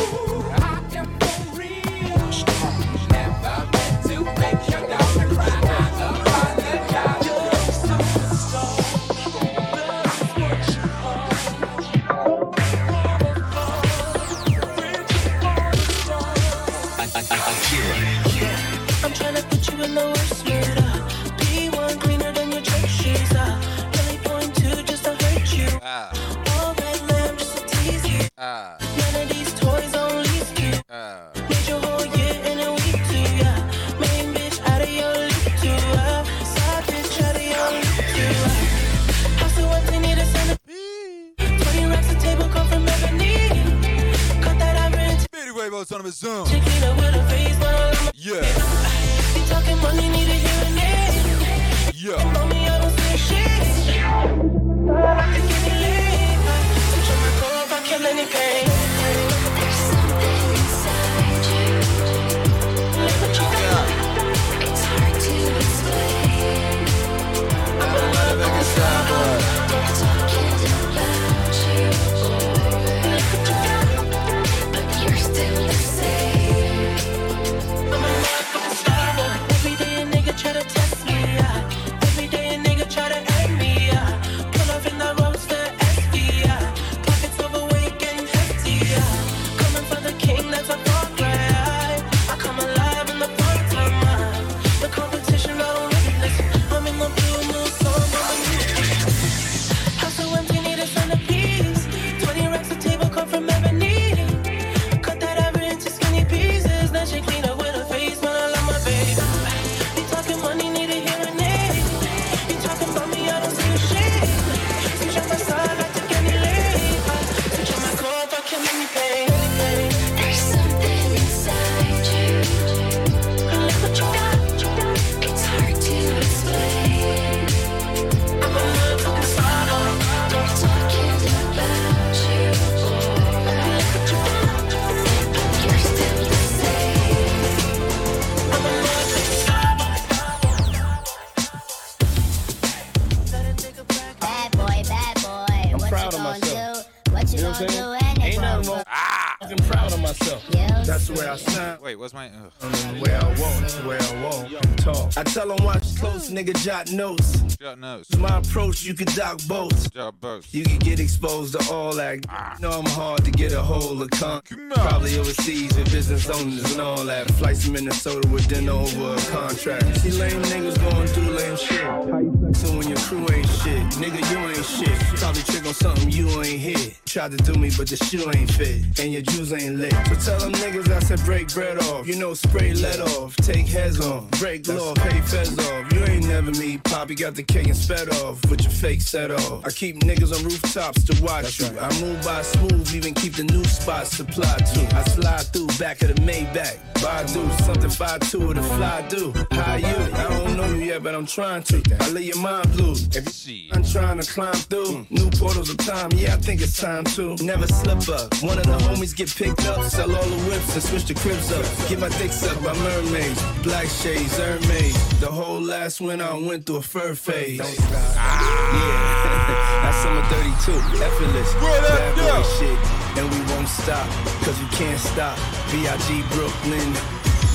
Jot 156.61 156.91
notes. 156.91 157.41
Jot 157.59 157.79
notes. 157.79 158.15
My 158.17 158.37
approach, 158.37 158.83
you 158.83 158.93
can 158.93 159.07
dock 159.15 159.39
boats. 159.47 159.89
Jot 159.89 160.19
boats. 160.21 160.53
You 160.53 160.63
can 160.63 160.77
get 160.77 160.99
exposed 160.99 161.59
to 161.59 161.73
all 161.73 161.93
that. 161.95 162.19
Ah. 162.29 162.55
Know 162.59 162.69
I'm 162.69 162.85
hard 162.85 163.25
to 163.25 163.31
get 163.31 163.51
a 163.51 163.61
hold 163.61 164.01
of 164.01 164.09
con. 164.11 164.41
Probably 164.69 165.17
overseas 165.17 165.75
with 165.75 165.91
business 165.91 166.29
owners 166.29 166.71
and 166.71 166.81
all 166.81 167.03
that. 167.05 167.29
Flights 167.31 167.65
to 167.65 167.71
Minnesota 167.71 168.27
with 168.27 168.47
dinner 168.47 168.73
over 168.73 169.15
a 169.15 169.21
contract. 169.31 169.97
See 169.97 170.11
lame 170.11 170.41
niggas 170.43 170.79
going 170.81 171.07
through 171.07 171.33
lame 171.33 171.57
shit. 171.57 171.81
How 171.81 172.19
you 172.19 172.37
flexing 172.39 172.77
when 172.77 172.87
your 172.87 172.99
crew 172.99 173.25
ain't 173.31 173.49
shit? 173.49 173.83
Nigga, 173.97 174.21
you 174.31 174.37
ain't 174.49 174.65
shit. 174.65 174.99
Probably 175.19 175.41
trick 175.41 175.65
on 175.65 175.73
something 175.73 176.11
you 176.11 176.29
ain't 176.43 176.59
hit. 176.59 176.99
Tried 177.05 177.31
to 177.31 177.37
do 177.37 177.53
me, 177.59 177.71
but 177.75 177.87
the 177.89 177.97
shoe 177.97 178.29
ain't 178.35 178.51
fit. 178.51 178.99
And 178.99 179.11
your 179.11 179.23
juice 179.23 179.51
ain't 179.51 179.77
lit. 179.77 179.93
So 180.21 180.37
tell 180.37 180.39
them 180.39 180.53
niggas 180.53 180.89
I 180.89 180.99
said 180.99 181.19
break 181.21 181.51
bread 181.53 181.79
off. 181.79 182.07
You 182.07 182.17
know, 182.17 182.35
spray 182.35 182.73
let 182.75 182.99
off. 182.99 183.35
Take 183.37 183.67
heads 183.67 183.99
off. 183.99 184.29
Break 184.39 184.67
law, 184.67 184.93
pay 184.93 185.21
feds 185.21 185.57
off. 185.57 185.80
You 186.01 186.07
ain't 186.07 186.27
never 186.27 186.49
me. 186.51 186.79
Poppy 186.79 187.13
got 187.13 187.35
the 187.35 187.43
cake 187.43 187.67
and 187.67 187.77
sped 187.77 188.09
off. 188.09 188.43
With 188.49 188.63
your 188.63 188.71
fake 188.71 189.01
set 189.01 189.29
off. 189.29 189.63
I 189.63 189.69
keep 189.69 189.99
niggas 189.99 190.35
on 190.35 190.43
rooftops 190.43 191.03
to 191.03 191.23
watch 191.23 191.59
you. 191.59 191.67
I 191.79 192.01
move 192.01 192.25
by 192.25 192.41
smooth, 192.41 192.95
even 192.95 193.13
keep 193.13 193.33
the 193.33 193.43
new 193.43 193.63
spots 193.65 194.17
supplied 194.17 194.65
to. 194.65 194.95
I 194.95 195.03
slide 195.03 195.45
through 195.53 195.67
back 195.77 196.01
of 196.01 196.07
the 196.07 196.21
Maybach. 196.23 196.79
Buy 197.03 197.23
do 197.25 197.47
something 197.65 197.89
5-2 197.89 198.47
with 198.47 198.57
a 198.57 198.63
fly 198.63 199.05
do. 199.09 199.33
How 199.51 199.75
you? 199.75 199.87
I 199.87 200.23
don't 200.29 200.57
know 200.57 200.67
you 200.73 200.85
yet, 200.85 201.03
but 201.03 201.13
I'm 201.13 201.25
trying 201.25 201.63
to. 201.63 201.81
I 201.99 202.09
lay 202.09 202.23
your 202.23 202.37
mind 202.37 202.71
blue. 202.73 202.93
You 202.93 203.69
I'm 203.73 203.83
trying 203.83 204.19
to 204.19 204.31
climb 204.31 204.53
through 204.53 205.05
new 205.09 205.29
portals 205.31 205.69
of 205.69 205.77
time, 205.77 206.11
yeah, 206.13 206.33
I 206.33 206.37
think 206.37 206.61
it's 206.61 206.79
time 206.79 207.03
to. 207.15 207.35
Never 207.43 207.67
slip 207.67 208.07
up. 208.09 208.33
One 208.43 208.57
of 208.57 208.65
the 208.65 208.77
homies 208.85 209.15
get 209.15 209.35
picked 209.35 209.65
up, 209.65 209.83
sell 209.85 210.15
all 210.15 210.29
the 210.29 210.49
whips 210.49 210.73
and 210.73 210.83
switch 210.83 211.05
the 211.05 211.15
cribs 211.15 211.51
up. 211.51 211.65
Get 211.89 211.99
my 211.99 212.09
dick 212.19 212.31
sucked 212.31 212.63
by 212.63 212.73
mermaids, 212.73 213.41
black 213.63 213.87
shades, 213.87 214.37
Hermes. 214.37 215.19
The 215.19 215.27
whole 215.27 215.59
last 215.59 215.90
winter 215.99 216.23
I 216.25 216.37
went 216.37 216.65
through 216.65 216.77
a 216.77 216.81
fur 216.81 217.13
phase. 217.15 217.57
Yeah, 217.57 217.65
that's 219.83 219.97
summer 219.97 220.23
32, 220.29 220.71
effortless. 221.03 221.53
Bad 221.55 222.15
boy 222.15 222.43
shit, 222.55 222.79
and 223.17 223.25
we 223.33 223.39
won't 223.51 223.67
stop, 223.67 224.07
cause 224.45 224.57
we 224.61 224.67
can't 224.69 224.99
stop. 224.99 225.35
B.I.G. 225.71 226.21
Brooklyn, 226.31 226.93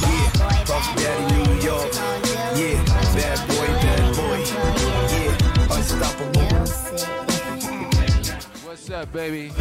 yeah. 0.03 0.31
Puff 0.67 0.87
Daddy 0.97 1.25
New 1.33 1.55
York, 1.63 1.91
yeah. 2.59 2.83
Bad 3.15 3.39
boy, 3.49 3.69
bad 3.81 4.03
boy, 4.17 4.39
yeah. 5.15 5.77
Unstoppable. 5.77 6.47
What's 8.67 8.91
up, 8.91 9.13
baby? 9.13 9.53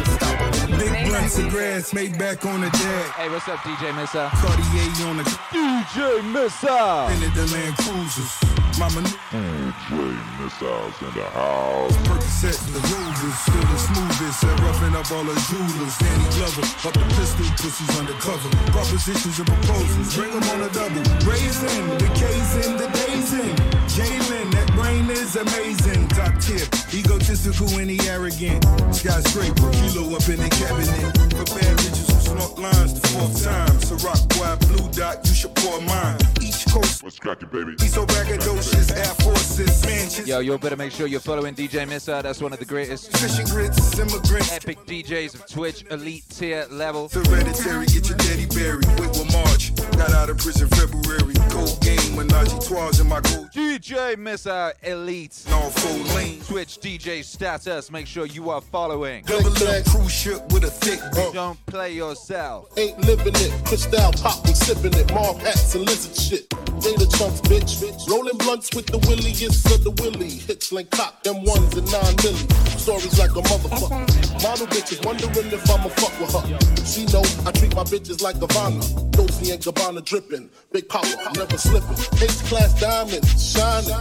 Big 0.78 1.06
blunts 1.08 1.38
of 1.38 1.48
grass 1.50 1.92
made 1.94 2.18
back 2.18 2.44
on 2.44 2.60
the 2.60 2.70
deck. 2.70 3.06
Hey, 3.16 3.28
what's 3.30 3.48
up, 3.48 3.58
DJ 3.58 3.94
Missa? 3.96 4.28
Cartier 4.34 5.06
on 5.06 5.16
the 5.16 5.22
DJ 5.22 6.22
Missa. 6.32 7.08
Into 7.12 7.30
the 7.34 7.46
Land 7.52 7.76
Cruisers. 7.76 8.65
Mama 8.78 9.00
DJ 9.00 10.12
Missiles 10.38 10.92
in 11.00 11.12
the 11.16 11.24
house. 11.32 11.96
Percocet 12.04 12.60
and 12.66 12.74
the 12.76 12.82
Rovers, 12.92 13.38
still 13.40 13.66
the 13.72 13.78
smoothest. 13.78 14.44
And 14.44 14.60
roughing 14.60 14.94
up 14.94 15.10
all 15.12 15.24
the 15.24 15.32
jewelers. 15.48 15.96
Danny 15.96 16.28
Glover, 16.36 16.60
up 16.84 16.92
the 16.92 17.06
pistol, 17.16 17.46
pussies 17.56 17.98
undercover. 17.98 18.48
Propositions 18.72 19.38
and 19.38 19.48
proposals, 19.48 20.14
bring 20.14 20.30
them 20.30 20.44
on 20.52 20.68
a 20.68 20.70
double. 20.76 21.00
Raising, 21.24 21.88
the 21.96 22.10
K's 22.12 22.66
in, 22.66 22.76
the 22.76 22.88
days 22.92 23.32
in. 23.32 23.56
Jalen, 23.96 24.52
that 24.52 24.68
brain 24.76 25.08
is 25.08 25.36
amazing. 25.36 26.08
Top 26.08 26.36
tip, 26.38 26.68
egotistical 26.92 27.68
and 27.78 27.90
he 27.90 28.00
arrogant. 28.08 28.60
Skyscraper, 28.94 29.72
kilo 29.72 30.16
up 30.16 30.28
in 30.28 30.36
the 30.36 30.50
cabinet. 30.52 31.16
For 31.32 31.48
bad 31.56 31.76
bitches 31.80 32.15
who 32.36 32.42
snort 32.42 32.58
lines 32.58 33.00
the 33.00 33.08
fourth 33.08 33.44
time. 33.44 33.68
Ciroc, 33.80 34.28
boy, 34.36 34.66
blue 34.66 34.88
dot, 34.92 35.26
you 35.26 35.34
should 35.34 35.54
pour 35.54 35.80
mine. 35.82 36.18
Each 36.40 36.66
coast, 36.66 37.02
What's 37.02 37.18
cracking, 37.18 37.48
baby? 37.48 37.74
he's 37.80 37.94
so 37.94 38.06
braggadocious. 38.06 38.96
Air 38.96 39.04
Forces, 39.22 39.84
Manchester. 39.84 40.22
Yo, 40.24 40.40
you 40.40 40.58
better 40.58 40.76
make 40.76 40.92
sure 40.92 41.06
you're 41.06 41.20
following 41.20 41.54
DJ 41.54 41.88
Missa. 41.88 42.20
That's 42.22 42.40
one 42.40 42.52
of 42.52 42.58
the 42.58 42.64
greatest 42.64 43.16
Fishing 43.16 43.46
grits, 43.46 43.98
immigrants. 43.98 44.52
epic 44.52 44.78
DJs 44.86 45.34
of 45.34 45.46
Twitch, 45.46 45.84
elite 45.90 46.24
tier 46.30 46.66
level. 46.70 47.08
Hereditary, 47.08 47.86
get 47.86 48.08
your 48.08 48.18
daddy 48.18 48.46
buried. 48.46 48.86
Wait, 49.00 49.10
will 49.16 49.24
March. 49.32 49.74
Got 49.96 50.12
out 50.12 50.30
of 50.30 50.38
prison 50.38 50.68
February. 50.68 51.34
Cold 51.50 51.80
game, 51.80 52.16
Menage 52.16 52.52
Trois 52.66 53.00
in 53.00 53.08
my 53.08 53.20
gold. 53.20 53.50
DJ 53.52 54.16
Missa 54.18 54.74
Elite. 54.82 55.44
No 55.48 55.70
full 55.70 56.14
lane. 56.16 56.40
Twitch 56.42 56.78
DJ 56.80 57.24
status. 57.24 57.90
Make 57.90 58.06
sure 58.06 58.26
you 58.26 58.50
are 58.50 58.60
following. 58.60 59.24
Double 59.24 59.46
up 59.48 59.84
cruise 59.86 60.12
ship 60.12 60.52
with 60.52 60.64
a 60.64 60.70
thick 60.70 61.00
boat. 61.12 61.32
Don't 61.32 61.66
play 61.66 61.94
yourself. 61.94 62.25
Ain't 62.28 62.98
living 63.06 63.34
it. 63.36 63.52
Cristal 63.66 64.10
pop, 64.20 64.44
we 64.44 64.52
sipping 64.52 64.94
it. 64.94 65.14
Marv 65.14 65.38
hats 65.38 65.76
and 65.76 65.86
lizard 65.86 66.16
shit. 66.16 66.50
Data 66.82 67.06
chunks, 67.14 67.40
bitch. 67.46 67.78
Bitch. 67.78 68.08
Rolling 68.10 68.36
blunts 68.38 68.74
with 68.74 68.86
the 68.86 68.98
williest 69.06 69.64
of 69.70 69.84
the 69.84 69.92
willy. 70.02 70.30
Hits 70.30 70.70
them 70.70 71.44
ones 71.44 71.76
and 71.76 71.86
nine 71.92 72.16
milli. 72.26 72.78
Stories 72.78 73.16
like 73.16 73.30
a 73.30 73.42
motherfucker. 73.46 74.42
Model 74.42 74.66
bitches 74.66 75.06
wondering 75.06 75.52
if 75.54 75.70
I'ma 75.70 75.88
fuck 75.94 76.18
with 76.18 76.34
her. 76.34 76.42
She 76.82 77.06
know 77.14 77.22
I 77.46 77.52
treat 77.52 77.76
my 77.76 77.84
bitches 77.84 78.20
like 78.20 78.36
Gabbana. 78.36 78.82
Dolce 79.12 79.52
and 79.54 79.62
Gabbana 79.62 80.04
dripping. 80.04 80.50
Big 80.72 80.88
power, 80.88 81.06
never 81.36 81.58
slipping. 81.58 81.96
H-class 82.18 82.80
diamonds, 82.80 83.38
shining. 83.38 83.94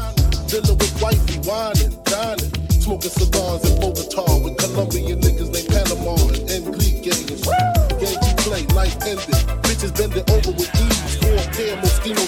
Dinner 0.50 0.74
with 0.74 0.98
wifey, 1.00 1.38
whining, 1.46 1.94
dining. 2.06 2.50
Smoking 2.82 3.14
cigars 3.14 3.70
in 3.70 3.80
Bogota 3.80 4.26
with 4.42 4.58
Colombian 4.58 5.22
niggas 5.22 5.54
named 5.54 5.70
Panama 5.70 6.16
and 6.34 6.50
Enriquez. 6.50 7.06
Game 7.06 7.30
you 7.30 7.85
play, 8.46 8.64
life 8.76 8.96
ended. 9.02 9.26
Bitches 9.64 9.92
bend 9.98 10.16
it 10.16 10.30
over 10.30 10.52
with 10.52 10.70
ease. 10.76 10.95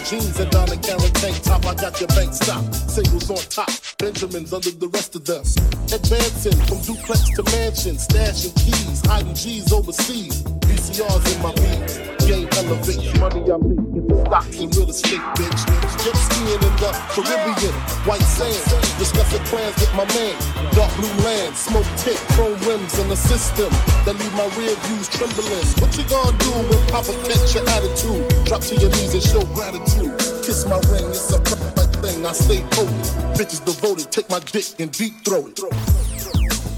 Jeans 0.08 0.40
and 0.40 0.50
Donna 0.52 0.78
Karan 0.78 1.12
tank 1.20 1.42
top. 1.44 1.66
I 1.66 1.76
got 1.76 2.00
your 2.00 2.08
bank 2.16 2.34
stop. 2.34 2.64
Singles 2.74 3.30
on 3.30 3.44
top. 3.52 3.70
Benjamins 4.00 4.54
under 4.54 4.72
the 4.72 4.88
rest 4.88 5.16
of 5.18 5.26
them. 5.26 5.44
Advancing 5.92 6.56
from 6.64 6.80
duplex 6.88 7.28
to 7.36 7.44
mansion. 7.52 8.00
Stashing 8.00 8.56
keys. 8.56 9.04
Hiding 9.04 9.36
G's 9.36 9.74
overseas. 9.74 10.44
VCRs 10.64 11.28
in 11.28 11.42
my 11.44 11.52
beats. 11.60 12.00
Game 12.24 12.48
elevates. 12.56 13.20
Money 13.20 13.52
I 13.52 13.60
make 13.60 13.84
into 14.00 14.16
stocks 14.24 14.56
and 14.56 14.72
real 14.80 14.88
estate, 14.88 15.24
bitch. 15.36 15.62
Jet 16.00 16.16
skiing 16.16 16.56
in 16.56 16.62
the 16.64 16.72
Caribbean. 17.12 17.76
White 18.08 18.24
sand. 18.24 18.64
Discussing 18.96 19.44
plans 19.52 19.76
with 19.76 19.92
my 19.92 20.08
man. 20.16 20.40
Dark 20.72 20.94
blue 20.96 21.12
land. 21.28 21.52
Smoke 21.52 21.88
tip. 22.00 22.16
Chrome 22.32 22.56
rims 22.64 22.96
in 23.00 23.10
the 23.12 23.20
system. 23.20 23.68
That 24.08 24.16
leave 24.16 24.36
my 24.40 24.48
rear 24.56 24.72
views 24.88 25.12
trembling. 25.12 25.68
What 25.84 25.92
you 26.00 26.08
gonna 26.08 26.32
do 26.40 26.52
when 26.72 26.80
Papa 26.96 27.12
catch 27.28 27.60
your 27.60 27.68
attitude? 27.76 28.24
Drop 28.48 28.62
to 28.72 28.76
your 28.80 28.92
knees 28.96 29.12
and 29.12 29.24
show 29.24 29.44
gratitude. 29.52 29.97
Kiss 30.44 30.66
my 30.66 30.80
ring. 30.92 31.10
It's 31.10 31.32
a 31.34 31.40
perfect 31.40 31.96
thing. 31.98 32.26
I 32.26 32.32
stay 32.32 32.64
open. 32.64 33.02
Bitches 33.36 33.64
devoted. 33.66 34.12
Take 34.12 34.30
my 34.30 34.40
dick 34.40 34.66
and 34.80 34.92
deep 34.92 35.14
throw 35.26 35.48
it. 35.48 35.60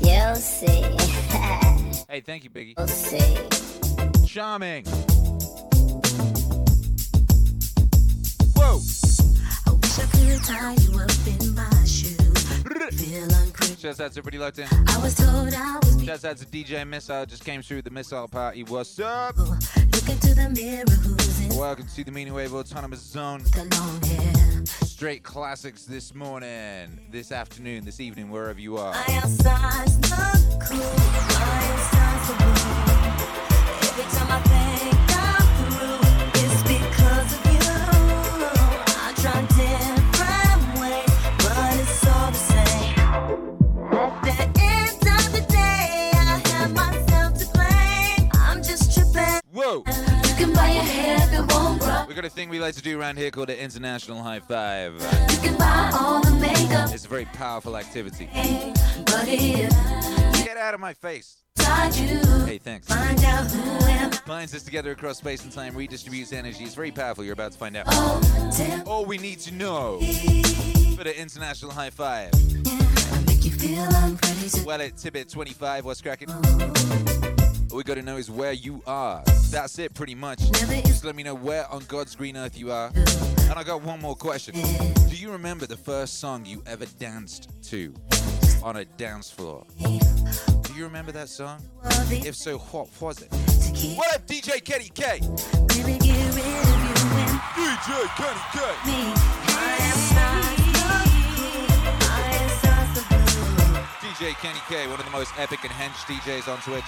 You'll 0.01 0.35
see. 0.35 0.83
Hey, 2.09 2.21
thank 2.21 2.43
you, 2.43 2.49
Biggie. 2.49 2.75
You'll 2.77 2.87
see. 2.87 3.37
Charming. 4.25 4.85
Whoa. 8.55 8.79
I 9.65 9.71
wish 9.71 9.99
I 9.99 10.05
could 10.11 10.43
tie 10.43 10.73
you 10.81 10.99
up 10.99 11.27
in 11.27 11.55
my 11.55 11.85
shoes. 11.85 12.18
Shouts 12.69 13.99
out 13.99 14.11
to 14.11 14.19
everybody 14.19 14.37
locked 14.37 14.59
in. 14.59 14.67
I 14.87 14.97
was 15.01 15.15
told 15.15 15.51
I 15.53 15.79
was 15.81 16.03
Shouts 16.05 16.23
out 16.25 16.37
to 16.37 16.45
DJ 16.45 16.87
Missile. 16.87 17.15
Uh, 17.15 17.25
just 17.25 17.43
came 17.43 17.63
through 17.63 17.81
the 17.81 17.89
Missile 17.89 18.27
Party. 18.27 18.63
What's 18.63 18.99
up? 18.99 19.37
Look 19.39 20.07
into 20.07 20.35
the 20.35 20.51
mirror, 20.53 21.57
Welcome 21.59 21.87
to 21.95 22.03
the 22.03 22.11
Meaningwave 22.11 22.53
Autonomous 22.53 23.01
Zone. 23.01 23.41
the 23.55 23.67
long 23.75 24.01
hair? 24.03 24.65
Straight 24.85 25.23
classics 25.23 25.85
this 25.85 26.13
morning, 26.13 26.99
this 27.09 27.31
afternoon, 27.31 27.85
this 27.85 27.99
evening, 27.99 28.29
wherever 28.29 28.59
you 28.59 28.77
are. 28.77 28.91
My 28.93 29.15
outside's 29.15 29.97
not 30.11 30.35
cool. 30.61 30.77
My 30.77 31.65
inside's 31.71 32.27
the 32.27 32.35
blue. 32.37 32.53
Every 33.89 34.03
time 34.15 34.31
I 34.31 34.41
think 34.43 35.08
like 52.69 52.75
to 52.75 52.81
do 52.83 52.99
around 52.99 53.17
here 53.17 53.31
called 53.31 53.49
the 53.49 53.59
International 53.59 54.21
High 54.21 54.41
Five. 54.41 54.93
You 55.31 55.37
can 55.39 55.57
buy 55.57 55.89
all 55.91 56.21
the 56.21 56.29
makeup, 56.33 56.93
It's 56.93 57.03
a 57.03 57.07
very 57.07 57.25
powerful 57.25 57.75
activity. 57.75 58.29
Get 58.31 58.77
out 60.55 60.75
of 60.75 60.79
my 60.79 60.93
face. 60.93 61.37
Hey, 61.57 62.59
thanks. 62.59 62.87
find 62.87 63.23
out 63.25 63.49
who 63.49 63.87
am 63.87 64.11
Binds 64.27 64.53
us 64.53 64.61
together 64.61 64.91
across 64.91 65.17
space 65.17 65.43
and 65.43 65.51
time, 65.51 65.73
redistributes 65.73 66.31
energy. 66.31 66.63
It's 66.63 66.75
very 66.75 66.91
powerful. 66.91 67.23
You're 67.23 67.33
about 67.33 67.53
to 67.53 67.57
find 67.57 67.75
out. 67.75 67.85
Oh, 67.87 68.21
I. 68.53 68.83
All 68.85 69.03
we 69.03 69.17
need 69.17 69.39
to 69.39 69.51
know 69.51 69.97
for 70.95 71.03
the 71.03 71.19
International 71.19 71.71
High 71.71 71.89
Five. 71.89 72.33
Make 73.25 73.45
you 73.45 73.51
feel 73.51 73.81
I'm 73.81 74.15
ready 74.15 74.47
to 74.47 74.63
Well, 74.63 74.79
at 74.79 74.95
Tibet 74.95 75.27
25, 75.27 75.85
what's 75.85 76.01
cracking? 76.01 76.27
Oh. 76.29 77.18
All 77.71 77.77
we 77.77 77.83
gotta 77.83 78.01
know 78.01 78.17
is 78.17 78.31
where 78.31 78.51
you 78.51 78.81
are. 78.87 79.23
That's 79.51 79.77
it, 79.77 79.93
pretty 79.93 80.15
much. 80.15 80.39
Just 80.39 81.05
let 81.05 81.15
me 81.15 81.21
know 81.21 81.35
where 81.35 81.71
on 81.71 81.83
God's 81.87 82.15
green 82.15 82.35
earth 82.35 82.57
you 82.57 82.71
are. 82.71 82.89
And 82.95 83.53
I 83.55 83.63
got 83.63 83.83
one 83.83 84.01
more 84.01 84.15
question. 84.15 84.55
Do 84.55 85.15
you 85.15 85.31
remember 85.31 85.67
the 85.67 85.77
first 85.77 86.19
song 86.19 86.45
you 86.45 86.63
ever 86.65 86.85
danced 86.97 87.49
to 87.69 87.93
on 88.63 88.77
a 88.77 88.85
dance 88.85 89.29
floor? 89.29 89.67
Do 89.77 90.73
you 90.75 90.83
remember 90.83 91.11
that 91.11 91.29
song? 91.29 91.61
If 92.09 92.35
so, 92.35 92.57
what 92.57 92.89
was 92.99 93.21
it? 93.21 93.31
What 93.95 94.15
up, 94.15 94.25
DJ 94.25 94.63
Kenny 94.63 94.89
K? 94.89 95.19
DJ 95.67 95.99
Kenny 98.17 98.41
K. 100.55 100.58
DJ 104.19 104.33
Kenny 104.33 104.59
K, 104.67 104.85
one 104.87 104.99
of 104.99 105.05
the 105.05 105.11
most 105.11 105.31
epic 105.37 105.59
and 105.63 105.71
hench 105.71 106.03
DJs 106.03 106.51
on 106.51 106.59
Twitch. 106.59 106.83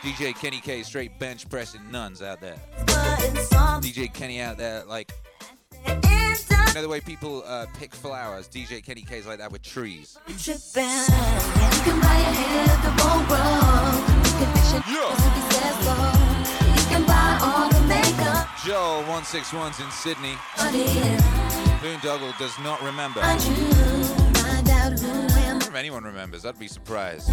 DJ 0.00 0.34
Kenny 0.34 0.58
K, 0.58 0.82
straight 0.82 1.18
bench 1.18 1.46
pressing 1.50 1.82
nuns 1.90 2.22
out 2.22 2.40
there. 2.40 2.56
DJ 3.82 4.10
Kenny 4.10 4.40
out 4.40 4.56
there, 4.56 4.84
like. 4.84 5.12
You 5.86 5.94
know 6.74 6.80
the 6.80 6.88
way 6.88 7.00
people 7.00 7.44
uh, 7.46 7.66
pick 7.78 7.94
flowers? 7.94 8.48
DJ 8.48 8.82
Kenny 8.82 9.02
K's 9.02 9.26
like 9.26 9.36
that 9.36 9.52
with 9.52 9.60
trees. 9.60 10.16
Joel 18.64 19.02
161's 19.04 19.78
in 19.78 19.90
Sydney. 19.90 20.36
Boondoggle 21.82 22.38
does 22.38 22.58
not 22.60 22.82
remember. 22.82 23.20
If 24.68 25.74
anyone 25.74 26.04
remembers. 26.04 26.44
I'd 26.44 26.58
be 26.58 26.68
surprised. 26.68 27.28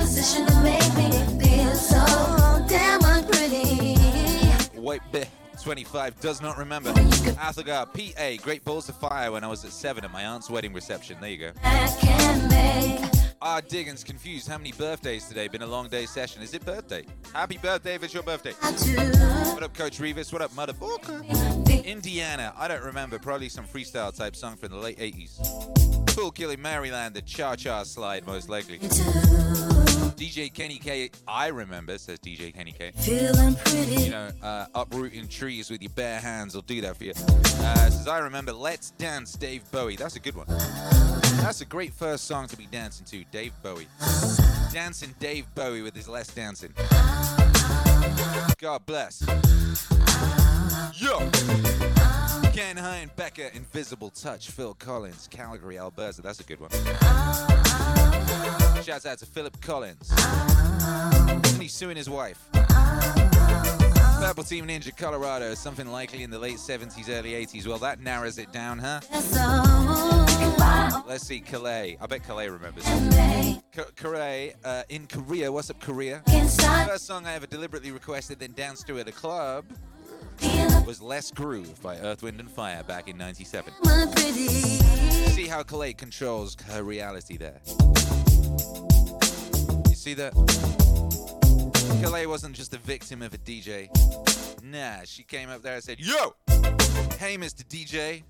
White 4.76 5.02
Beh 5.12 5.28
25 5.62 6.20
does 6.20 6.42
not 6.42 6.58
remember. 6.58 6.92
Athelgar 6.92 7.86
PA, 7.94 8.44
Great 8.44 8.66
Balls 8.66 8.90
of 8.90 8.98
Fire 8.98 9.32
when 9.32 9.44
I 9.44 9.48
was 9.48 9.64
at 9.64 9.72
7 9.72 10.04
at 10.04 10.12
my 10.12 10.26
aunt's 10.26 10.50
wedding 10.50 10.74
reception. 10.74 11.18
There 11.22 11.30
you 11.30 11.38
go. 11.38 13.23
Ah, 13.46 13.60
Diggins 13.60 14.06
confused. 14.06 14.48
How 14.48 14.58
many 14.58 14.72
birthdays 14.72 15.28
today? 15.28 15.50
Been 15.50 15.64
a 15.64 15.68
long 15.68 15.90
day 15.90 16.06
session. 16.06 16.42
Is 16.42 16.54
it 16.54 16.64
birthday? 16.64 17.04
Happy 17.34 17.58
birthday 17.58 17.96
if 17.96 18.02
it's 18.02 18.14
your 18.14 18.24
birthday. 18.24 18.54
What 18.54 19.62
up, 19.64 19.74
Coach 19.74 20.00
Revis? 20.00 20.32
What 20.32 20.42
up, 20.42 20.52
Motherfucker? 20.52 21.84
Indiana. 21.84 22.54
I 22.56 22.70
don't 22.70 22.86
remember. 22.86 23.20
Probably 23.20 23.50
some 23.50 23.66
freestyle 23.66 24.16
type 24.16 24.38
song 24.38 24.56
from 24.56 24.70
the 24.70 24.78
late 24.78 24.98
80s. 24.98 26.16
Cool 26.16 26.32
Killing 26.32 26.62
Maryland, 26.62 27.16
the 27.16 27.22
Cha 27.22 27.58
Cha 27.58 27.84
slide, 27.84 28.26
most 28.26 28.48
likely. 28.48 28.80
DJ 28.80 30.54
Kenny 30.54 30.78
K, 30.78 31.12
I 31.28 31.48
remember, 31.48 31.98
says 31.98 32.20
DJ 32.20 32.54
Kenny 32.54 32.72
K. 32.72 32.92
Feeling 32.96 33.56
pretty. 33.56 34.04
You 34.04 34.12
know, 34.12 34.30
uh, 34.42 34.68
uprooting 34.74 35.28
trees 35.28 35.70
with 35.70 35.82
your 35.82 35.92
bare 35.92 36.22
hands 36.22 36.56
will 36.56 36.62
do 36.62 36.80
that 36.80 36.96
for 36.96 37.04
you. 37.04 37.14
Uh, 37.18 37.90
says, 37.90 38.08
I 38.08 38.20
remember 38.20 38.54
Let's 38.54 38.92
Dance, 38.92 39.34
Dave 39.34 39.70
Bowie. 39.70 39.98
That's 39.98 40.16
a 40.16 40.20
good 40.22 40.36
one. 40.36 41.23
That's 41.44 41.60
a 41.60 41.66
great 41.66 41.92
first 41.92 42.24
song 42.24 42.48
to 42.48 42.56
be 42.56 42.68
dancing 42.68 43.06
to, 43.08 43.26
Dave 43.30 43.52
Bowie. 43.62 43.90
Dancing 44.72 45.14
Dave 45.20 45.46
Bowie 45.54 45.82
with 45.82 45.94
his 45.94 46.08
Let's 46.08 46.34
Dancing. 46.34 46.74
God 48.60 48.86
bless. 48.86 49.22
Yo! 50.96 51.20
Ken 52.54 52.78
Hine, 52.78 53.12
Becca, 53.18 53.54
Invisible 53.54 54.10
Touch, 54.10 54.52
Phil 54.52 54.74
Collins, 54.76 55.28
Calgary, 55.30 55.78
Alberta. 55.78 56.22
That's 56.22 56.40
a 56.40 56.44
good 56.44 56.62
one. 56.62 56.72
Shouts 58.82 59.06
out 59.06 59.18
to 59.20 59.26
Philip 59.26 59.60
Collins. 59.60 60.14
And 60.16 61.62
he's 61.62 61.74
suing 61.74 61.98
his 61.98 62.10
wife. 62.10 62.48
Purple 62.54 64.46
Team 64.46 64.66
Ninja 64.66 64.96
Colorado, 64.96 65.54
something 65.56 65.88
likely 65.92 66.24
in 66.24 66.30
the 66.30 66.40
late 66.40 66.56
70s, 66.56 67.10
early 67.10 67.32
80s. 67.32 67.68
Well, 67.68 67.80
that 67.80 68.00
narrows 68.00 68.38
it 68.38 68.54
down, 68.54 68.80
huh? 68.80 70.23
Let's 71.08 71.26
see, 71.26 71.40
Calais. 71.40 71.98
I 72.02 72.08
bet 72.08 72.24
Calais 72.24 72.50
remembers. 72.50 72.84
Calais, 73.96 74.54
uh, 74.64 74.84
in 74.90 75.08
Korea. 75.08 75.52
What's 75.52 75.70
up, 75.70 75.80
Korea? 75.80 76.22
First 76.28 77.06
song 77.06 77.26
I 77.26 77.34
ever 77.34 77.48
deliberately 77.48 77.92
requested, 77.92 78.40
then 78.40 78.54
danced 78.54 78.88
to 78.88 79.00
at 79.00 79.08
a 79.08 79.12
club 79.12 79.66
was 80.86 81.02
Let's 81.02 81.32
Groove 81.32 81.82
by 81.82 81.98
Earth, 81.98 82.24
Wind, 82.24 82.40
and 82.40 82.50
Fire 82.50 82.84
back 82.84 83.08
in 83.08 83.18
97. 83.18 83.74
See 85.32 85.48
how 85.48 85.64
Calais 85.64 85.94
controls 85.94 86.58
her 86.68 86.84
reality 86.84 87.38
there. 87.38 87.60
You 89.90 89.96
see 89.96 90.14
that? 90.16 90.34
Calais 92.02 92.26
wasn't 92.26 92.56
just 92.56 92.74
a 92.74 92.78
victim 92.80 93.22
of 93.22 93.34
a 93.34 93.38
DJ. 93.38 93.90
Nah, 94.64 95.04
she 95.06 95.24
came 95.24 95.50
up 95.50 95.62
there 95.62 95.76
and 95.76 95.84
said, 95.84 96.00
Yo! 96.00 96.36
Hey, 97.20 97.38
Mr. 97.38 97.64
DJ, 97.64 98.24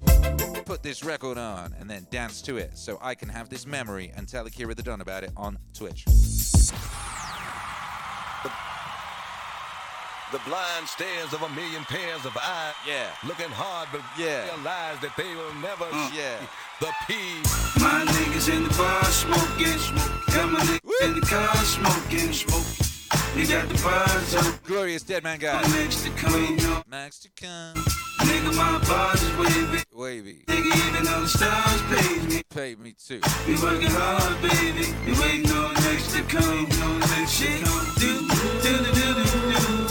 put 0.65 0.84
this 0.84 1.03
record 1.03 1.38
on 1.38 1.74
and 1.80 1.89
then 1.89 2.05
dance 2.11 2.41
to 2.43 2.57
it 2.57 2.78
so 2.78 2.97
I 3.01 3.15
can 3.15 3.30
have 3.30 3.49
this 3.49 3.65
memory 3.65 4.11
and 4.15 4.28
tell 4.28 4.45
Akira 4.45 4.76
the 4.76 4.84
Don 4.84 5.01
about 5.01 5.24
it 5.24 5.32
on 5.36 5.57
Twitch. 5.74 6.05
The 10.32 10.39
blind 10.47 10.88
stares 10.88 11.32
of 11.34 11.43
a 11.43 11.49
million 11.49 11.84
pairs 11.84 12.26
of 12.26 12.36
eyes. 12.38 12.74
Yeah. 12.88 13.11
Looking 13.24 13.49
hard, 13.51 13.89
but 13.91 14.01
Yeah. 14.17 14.45
realize 14.45 14.99
that 15.01 15.15
they 15.15 15.36
will 15.36 15.53
never 15.61 15.86
mm. 15.86 16.09
see 16.09 16.17
Yeah. 16.17 16.38
the 16.80 16.91
P. 17.05 17.13
My 17.80 18.03
niggas 18.03 18.49
in 18.51 18.63
the 18.63 18.74
bar 18.76 19.03
smoking, 19.05 19.78
got 20.34 20.51
my 20.51 20.59
niggas 20.61 21.05
in 21.05 21.19
the 21.19 21.26
car 21.26 21.55
smoking, 21.57 22.34
smoking. 22.34 22.88
We 23.36 23.45
got 23.45 23.69
the 23.69 23.80
bars 23.84 24.36
up, 24.36 24.63
Glorious 24.63 25.03
Dead 25.03 25.24
Man 25.24 25.38
Guy. 25.38 25.61
next 26.89 27.21
to 27.24 28.02
come, 28.41 28.55
Max 28.55 28.81
to 28.81 28.88
nigga, 28.88 28.91
my 28.93 29.13
is 29.13 29.38
wavy. 29.38 29.84
Wavy. 29.93 30.43
Nigga, 30.47 30.88
even 30.88 31.03
though 31.05 31.21
the 31.21 31.27
stars 31.27 31.81
pay 31.89 32.27
me, 32.27 32.41
Pay 32.49 32.75
me 32.75 32.93
too. 32.93 33.21
we 33.47 33.55
working 33.61 33.89
hard, 33.89 34.41
baby. 34.41 34.93
We 35.05 35.19
waiting 35.19 35.51
on 35.51 35.73
next 35.73 36.13
to 36.13 36.21
come, 36.23 36.67
no 36.79 36.97
next 36.99 37.39
to 37.39 37.47
come. 37.63 37.86
Do, 37.97 38.27
do, 38.27 38.38
do, 38.61 38.73
do, 38.77 38.93
do, 38.93 39.13
do, 39.13 39.23
do, 39.23 39.77
do, 39.77 39.82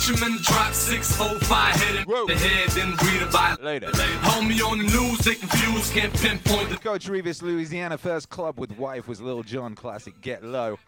Catch 0.00 0.18
him 0.18 0.28
in 0.28 0.36
the 0.36 0.42
drop 0.42 0.72
605, 0.72 1.74
headed 1.76 2.06
the 2.26 2.34
head, 2.34 2.70
then 2.70 2.96
read 3.06 3.22
about 3.22 3.58
it. 3.58 3.64
Later. 3.64 3.88
Homie 3.88 4.64
on 4.64 4.78
the 4.78 4.84
news, 4.84 5.18
they 5.18 5.34
confused, 5.34 5.92
can't 5.92 6.10
pinpoint 6.14 6.70
the 6.70 6.76
Coach 6.76 7.06
Revis, 7.06 7.42
Louisiana, 7.42 7.98
first 7.98 8.30
club 8.30 8.58
with 8.58 8.78
wife 8.78 9.06
was 9.06 9.20
Lil 9.20 9.42
Jon 9.42 9.74
classic 9.74 10.18
Get 10.22 10.42
Low. 10.42 10.78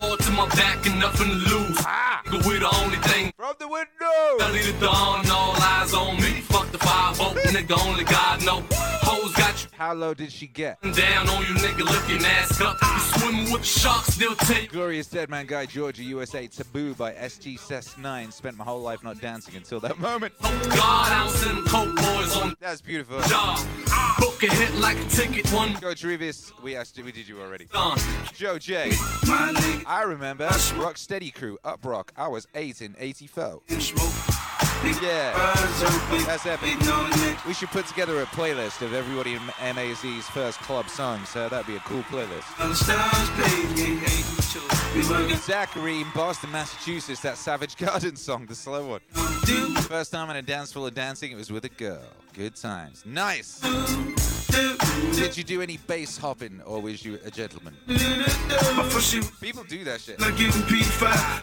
ball 0.00 0.18
to 0.18 0.30
my 0.32 0.46
back 0.50 0.84
and 0.84 1.00
nothing 1.00 1.28
to 1.28 1.34
lose. 1.34 1.78
Nigga, 1.78 2.46
we 2.46 2.58
the 2.58 2.76
only 2.82 2.98
thing. 2.98 3.32
From 3.38 3.54
the 3.58 3.68
window. 3.68 4.38
Belly 4.38 4.60
to 4.60 4.72
dawn 4.80 5.20
and 5.20 5.30
all 5.30 5.54
eyes 5.56 5.94
on 5.94 6.16
me. 6.16 6.42
Fuck 6.42 6.70
the 6.70 6.78
5 6.78 7.16
nigga, 7.16 7.88
only 7.88 8.04
God 8.04 8.44
know. 8.44 8.97
Hoes 9.08 9.32
got 9.34 9.62
you 9.64 9.70
How 9.76 9.94
low 9.94 10.12
did 10.14 10.30
she 10.30 10.46
get? 10.46 10.80
down 10.82 11.28
on 11.28 11.40
you, 11.42 11.54
nigga, 11.54 12.08
your 12.08 12.26
ass 12.26 12.60
up. 12.60 12.76
You 12.82 12.98
swimming 13.20 13.52
with 13.52 13.62
the 13.62 13.66
sharks, 13.66 14.16
they'll 14.16 14.34
take 14.34 14.70
Glorious 14.72 15.06
Dead 15.06 15.30
Man 15.30 15.46
Guy, 15.46 15.66
Georgia, 15.66 16.02
USA, 16.04 16.46
Taboo 16.46 16.94
by 16.94 17.12
SG 17.12 17.58
Cess 17.58 17.96
9. 17.96 18.30
Spent 18.30 18.56
my 18.56 18.64
whole 18.64 18.80
life 18.82 19.02
not 19.02 19.20
dancing 19.20 19.56
until 19.56 19.80
that 19.80 19.98
moment. 19.98 20.34
Oh, 20.42 20.62
God, 20.68 21.12
I 21.12 21.24
don't 21.24 21.32
send 21.34 21.66
coke 21.66 21.96
boys 21.96 22.36
on 22.36 22.54
That's 22.60 22.80
beautiful. 22.82 23.20
job. 23.22 23.58
Book 24.18 24.42
a 24.42 24.52
hit 24.54 24.74
like 24.76 24.98
a 24.98 25.04
ticket, 25.08 25.50
one 25.52 25.74
Coach 25.74 26.02
Revis, 26.02 26.52
we 26.62 26.76
asked 26.76 26.98
you, 26.98 27.04
we 27.04 27.12
did 27.12 27.26
you 27.28 27.40
already. 27.40 27.64
done. 27.66 27.98
Joe 28.34 28.58
J. 28.58 28.92
I 29.86 30.02
remember 30.06 30.48
Rock 30.76 30.98
Steady 30.98 31.30
Crew, 31.30 31.58
Up 31.64 31.84
Rock. 31.84 32.12
I 32.16 32.28
was 32.28 32.46
8 32.54 32.82
in 32.82 32.94
84. 32.98 33.60
Yeah, 35.02 35.32
that's 36.26 36.46
epic. 36.46 36.76
We 37.46 37.54
should 37.54 37.68
put 37.70 37.86
together 37.86 38.22
a 38.22 38.26
playlist 38.26 38.82
of 38.82 38.94
everybody 38.94 39.34
in 39.34 39.42
MAZ's 39.74 40.28
first 40.28 40.60
club 40.60 40.88
songs. 40.88 41.28
So 41.28 41.48
that'd 41.48 41.66
be 41.66 41.76
a 41.76 41.80
cool 41.80 42.02
playlist. 42.04 42.44
Zachary 45.44 46.00
in 46.00 46.06
Boston, 46.14 46.52
Massachusetts, 46.52 47.20
that 47.20 47.36
Savage 47.36 47.76
Garden 47.76 48.16
song, 48.16 48.46
the 48.46 48.54
slow 48.54 48.86
one. 48.86 49.00
First 49.82 50.12
time 50.12 50.30
in 50.30 50.36
a 50.36 50.42
dance 50.42 50.72
full 50.72 50.86
of 50.86 50.94
dancing, 50.94 51.32
it 51.32 51.36
was 51.36 51.50
with 51.50 51.64
a 51.64 51.70
girl. 51.70 52.02
Good 52.32 52.54
times. 52.56 53.02
Nice. 53.04 53.60
Did 55.12 55.36
you 55.36 55.44
do 55.44 55.60
any 55.62 55.76
bass 55.76 56.16
hopping 56.16 56.60
or 56.64 56.80
was 56.80 57.04
you 57.04 57.18
a 57.24 57.30
gentleman? 57.30 57.76
People 59.40 59.64
do 59.64 59.84
that 59.84 60.00
shit. 60.00 60.18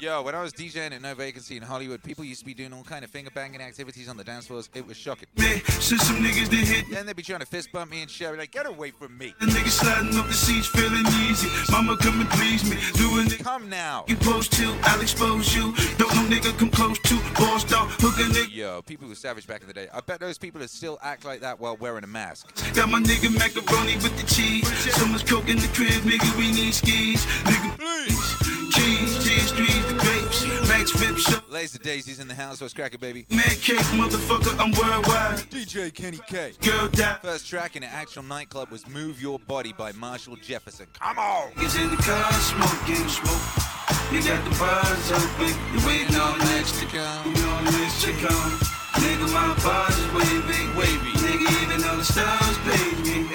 Yo, 0.01 0.21
when 0.23 0.33
I 0.35 0.41
was 0.41 0.53
DJing 0.53 0.91
at 0.91 1.01
No 1.01 1.13
Vacancy 1.13 1.57
in 1.57 1.63
Hollywood, 1.63 2.01
people 2.01 2.25
used 2.25 2.39
to 2.39 2.45
be 2.45 2.53
doing 2.53 2.73
all 2.73 2.83
kind 2.83 3.05
of 3.05 3.11
finger 3.11 3.29
banging 3.31 3.61
activities 3.61 4.09
on 4.09 4.17
the 4.17 4.23
dance 4.23 4.47
floors. 4.47 4.69
It 4.73 4.87
was 4.87 4.97
shocking. 4.97 5.27
Since 5.37 6.07
some 6.07 6.17
niggas 6.17 6.49
they 6.49 6.57
hit 6.57 6.85
Then 6.89 7.05
they'd 7.05 7.15
be 7.15 7.21
trying 7.21 7.41
to 7.41 7.45
fist 7.45 7.71
bump 7.71 7.91
me 7.91 8.01
and 8.01 8.09
shit. 8.09 8.35
Like, 8.37 8.51
get 8.51 8.65
away 8.65 8.91
from 8.91 9.17
me. 9.17 9.35
the 9.39 9.45
niggas 9.45 9.79
sliding 9.79 10.17
up 10.17 10.27
the 10.27 10.33
seats, 10.33 10.67
feeling 10.67 11.05
easy. 11.29 11.47
Mama 11.71 11.97
come 11.97 12.21
and 12.21 12.29
please 12.31 12.63
me, 12.69 12.77
doing 12.93 13.27
it. 13.27 13.43
Come 13.43 13.69
now. 13.69 14.05
You 14.07 14.15
post 14.15 14.51
to, 14.53 14.75
I'll 14.83 15.01
expose 15.01 15.55
you. 15.55 15.73
Don't 15.97 16.13
no 16.15 16.23
nigga 16.35 16.57
come 16.57 16.69
close 16.69 16.97
to. 16.99 17.19
Boss 17.35 17.63
dog, 17.63 17.89
hook 18.01 18.15
smoking 18.15 18.33
nigga. 18.33 18.55
Yo, 18.55 18.81
people 18.81 19.07
were 19.07 19.15
savage 19.15 19.47
back 19.47 19.61
in 19.61 19.67
the 19.67 19.73
day. 19.73 19.87
I 19.93 20.01
bet 20.01 20.19
those 20.19 20.37
people 20.37 20.61
that 20.61 20.69
still 20.69 20.97
act 21.01 21.25
like 21.25 21.41
that 21.41 21.59
while 21.59 21.77
wearing 21.77 22.03
a 22.03 22.07
mask. 22.07 22.51
Got 22.73 22.89
my 22.89 22.99
nigga 23.05 23.31
macaroni 23.33 23.95
with 23.97 24.15
the 24.17 24.25
cheese. 24.25 24.67
So 24.93 25.05
much 25.05 25.25
coke 25.25 25.47
in 25.47 25.57
the 25.57 25.69
crib, 25.73 26.01
nigga, 26.03 26.37
we 26.37 26.51
need 26.51 26.73
skis. 26.73 27.25
Nigga, 27.45 27.77
please. 27.77 28.45
Cheese, 28.73 29.23
cheese, 29.23 29.51
trees, 29.51 29.85
the 29.87 29.93
grapes. 29.93 30.45
Max 30.67 30.99
Rip 30.99 31.17
Show. 31.17 31.39
Laser 31.49 31.79
Daisy's 31.79 32.19
in 32.19 32.27
the 32.27 32.35
house. 32.35 32.59
What's 32.59 32.73
cracking, 32.73 32.99
baby? 32.99 33.25
Mad 33.29 33.57
cake, 33.61 33.77
motherfucker, 33.95 34.59
I'm 34.59 34.71
worldwide. 34.71 35.39
DJ 35.49 35.93
Kenny 35.93 36.19
K. 36.27 36.51
Girl, 36.61 36.87
die. 36.89 37.17
First 37.21 37.47
track 37.47 37.75
in 37.75 37.83
an 37.83 37.89
actual 37.93 38.23
nightclub 38.23 38.69
was 38.69 38.87
Move 38.87 39.21
Your 39.21 39.39
Body 39.39 39.73
by 39.73 39.91
Marshall 39.93 40.35
Jefferson. 40.35 40.87
Come 40.99 41.17
on! 41.17 41.51
Niggas 41.51 41.81
in 41.81 41.89
the 41.89 41.97
car 41.97 42.31
smoking, 42.33 43.07
smoke. 43.07 43.65
You 44.11 44.21
got 44.21 44.43
the 44.43 44.57
bars 44.59 45.11
open. 45.11 45.53
You 45.73 45.87
waiting 45.87 46.15
on 46.15 46.37
next 46.39 46.79
to 46.79 46.85
come. 46.85 47.35
You 47.35 47.43
on 47.43 47.63
next 47.65 48.03
to 48.03 48.11
come. 48.13 48.74
Nigga, 49.05 49.27
my 49.33 49.53
bars 49.63 49.97
is 49.97 50.07
wavy. 50.17 50.61
Wavy. 50.77 51.11
Nigga, 51.25 51.47
even 51.61 51.79
though 51.81 51.97
the 51.97 52.03
stars 52.03 52.57
pay 52.65 52.85
me. 53.05 53.27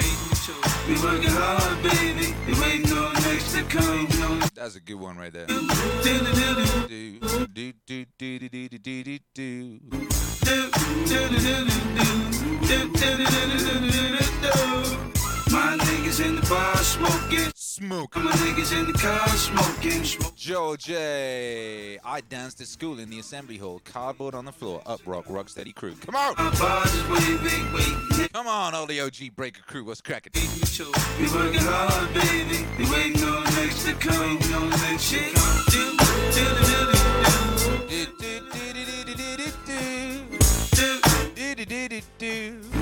We 0.89 0.95
working 1.01 1.31
hard, 1.31 1.83
baby. 1.83 2.35
You 2.49 2.61
waiting 2.61 2.93
on 2.99 3.14
next 3.14 3.53
to 3.55 3.62
come. 3.62 4.43
That's 4.55 4.75
a 4.75 4.81
good 4.81 4.99
one 4.99 5.16
right 5.16 5.33
there. 5.33 5.47
My 15.51 15.76
niggas 15.78 16.24
in 16.24 16.36
the 16.36 16.42
bar 16.42 16.76
smoking. 16.76 17.51
Smoking. 17.57 18.22
My 18.22 18.30
niggas 18.32 18.72
in 18.78 18.86
the 18.86 18.92
car 18.92 19.26
smoking. 19.30 20.05
Smoke. 20.05 20.36
George, 20.36 20.84
J. 20.84 21.98
I 22.05 22.20
danced 22.20 22.61
at 22.61 22.68
school 22.68 23.01
in 23.01 23.11
the 23.11 23.18
assembly 23.18 23.57
hall. 23.57 23.80
Cardboard 23.84 24.36
on 24.36 24.44
the 24.44 24.53
floor. 24.53 24.80
Up 24.86 25.01
rock, 25.07 25.24
rock 25.28 25.48
steady 25.48 25.72
crew. 25.72 25.96
Come 26.07 26.14
on. 26.14 26.36
Come 28.32 28.46
on, 28.46 28.74
all 28.74 28.86
the 28.86 29.01
OG 29.01 29.34
breaker 29.34 29.62
crew. 29.66 29.84
What's 29.84 30.01
cracking? 30.01 30.32
We 30.34 31.26
working 31.34 31.61
hard, 31.62 32.14
baby. 32.14 32.64
We 32.78 32.88
waiting 32.88 33.24
on 33.24 33.42
next 33.42 33.84
to 33.86 33.94
come. 33.94 34.38
Next 34.70 35.03
shit. 35.03 35.34
Do, 35.70 35.96
do, 35.96 36.44
do, 36.44 36.86
do, 36.86 36.94
do. 37.88 38.07
Do, 38.07 38.07
do, 38.18 38.40
do, 38.53 39.14
do, 39.14 39.14
do. 39.16 39.51
Do, 40.76 41.01
do, 41.57 41.64
do, 41.64 41.88
do, 41.88 42.01
do. 42.18 42.80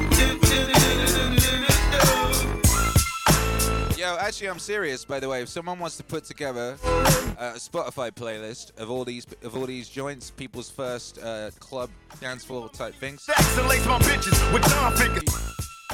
Actually, 4.28 4.50
I'm 4.50 4.58
serious. 4.58 5.06
By 5.06 5.20
the 5.20 5.28
way, 5.28 5.40
if 5.40 5.48
someone 5.48 5.78
wants 5.78 5.96
to 5.96 6.04
put 6.04 6.24
together 6.24 6.76
uh, 6.84 7.54
a 7.54 7.58
Spotify 7.58 8.10
playlist 8.10 8.78
of 8.78 8.90
all 8.90 9.02
these 9.02 9.26
of 9.42 9.56
all 9.56 9.64
these 9.64 9.88
joints, 9.88 10.30
people's 10.30 10.68
first 10.68 11.18
uh, 11.18 11.50
club 11.58 11.88
dance 12.20 12.44
floor 12.44 12.68
type 12.68 12.94
things, 12.96 13.22
Sex 13.22 13.56
and 13.56 13.66
lace 13.66 13.86
my 13.86 13.98
bitches 14.00 14.52
with 14.52 14.62
Don 14.64 14.94
fingers. 14.96 15.34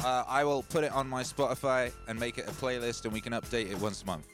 uh, 0.04 0.24
I 0.26 0.42
will 0.42 0.64
put 0.64 0.82
it 0.82 0.90
on 0.90 1.08
my 1.08 1.22
Spotify 1.22 1.92
and 2.08 2.18
make 2.18 2.36
it 2.36 2.48
a 2.48 2.50
playlist, 2.50 3.04
and 3.04 3.12
we 3.12 3.20
can 3.20 3.34
update 3.34 3.70
it 3.70 3.78
once 3.80 4.02
a 4.02 4.06
month. 4.06 4.26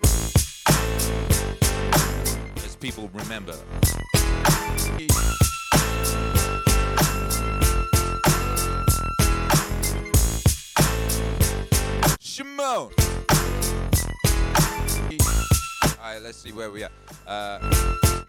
As 2.65 2.77
people 2.77 3.11
remember. 3.13 3.55
Shimon. 12.19 13.10
Alright, 16.11 16.25
let's 16.25 16.39
see 16.39 16.51
where 16.51 16.73
we 16.73 16.83
are. 16.83 16.91
Uh, 17.25 17.61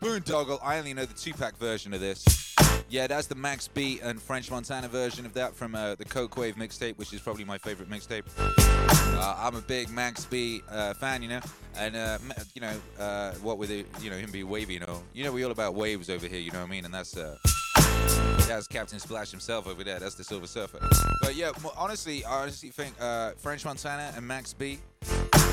Boondoggle, 0.04 0.60
I 0.62 0.78
only 0.78 0.94
know 0.94 1.04
the 1.04 1.16
2Pac 1.16 1.58
version 1.58 1.96
of 1.96 2.00
this. 2.00 2.54
Yeah, 2.92 3.08
that's 3.08 3.26
the 3.26 3.34
Max 3.34 3.68
B 3.68 4.00
and 4.04 4.22
French 4.22 4.52
Montana 4.52 4.88
version 4.88 5.26
of 5.26 5.34
that 5.34 5.56
from 5.56 5.74
uh, 5.74 5.96
the 5.96 6.06
Coke 6.06 6.38
Wave 6.38 6.58
mixtape, 6.58 6.96
which 7.00 7.12
is 7.12 7.22
probably 7.22 7.44
my 7.44 7.58
favorite 7.58 7.90
mixtape. 7.90 8.22
Uh, 8.38 9.36
I'm 9.36 9.56
a 9.56 9.62
big 9.62 9.90
Max 9.90 10.26
B 10.26 10.62
uh, 10.70 10.94
fan, 10.94 11.24
you 11.24 11.30
know, 11.30 11.40
and 11.76 11.96
uh, 11.96 12.20
you 12.54 12.62
know 12.62 12.74
uh, 13.00 13.32
what 13.42 13.58
with 13.58 13.72
it, 13.72 13.88
you 14.00 14.12
know 14.12 14.18
him 14.18 14.30
be 14.30 14.44
wavy, 14.44 14.76
you 14.76 14.80
know, 14.82 15.02
you 15.14 15.24
know 15.24 15.32
we 15.32 15.44
all 15.44 15.50
about 15.50 15.74
waves 15.74 16.08
over 16.08 16.28
here, 16.28 16.40
you 16.40 16.52
know 16.52 16.60
what 16.60 16.68
I 16.68 16.70
mean, 16.70 16.86
and 16.86 16.94
that's 16.94 17.18
uh, 17.18 17.36
that's 18.48 18.68
Captain 18.68 19.00
Splash 19.00 19.32
himself 19.32 19.68
over 19.68 19.84
there. 19.84 19.98
That's 19.98 20.14
the 20.14 20.24
Silver 20.24 20.46
Surfer. 20.46 20.88
But 21.20 21.36
yeah, 21.36 21.52
honestly, 21.76 22.24
I 22.26 22.44
honestly 22.44 22.70
think 22.70 22.94
uh, 23.02 23.32
French 23.38 23.66
Montana 23.66 24.14
and 24.16 24.28
Max 24.28 24.54
B 24.54 24.78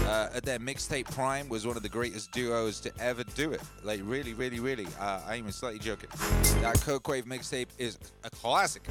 uh, 0.09 0.31
at 0.35 0.43
their 0.43 0.59
mixtape 0.59 1.11
prime 1.15 1.49
was 1.49 1.67
one 1.67 1.77
of 1.77 1.83
the 1.83 1.89
greatest 1.89 2.33
duos 2.33 2.81
to 2.81 2.91
ever 2.99 3.25
do 3.35 3.53
it. 3.53 3.61
Like 3.83 4.01
really, 4.05 4.33
really, 4.33 4.59
really. 4.59 4.87
Uh, 4.99 5.21
I 5.27 5.35
ain't 5.35 5.41
even 5.41 5.53
slightly 5.53 5.79
joking. 5.79 6.09
That 6.63 6.81
Coke 6.81 7.07
Wave 7.09 7.27
mixtape 7.27 7.69
is 7.77 7.99
a 8.25 8.31
classic. 8.31 8.83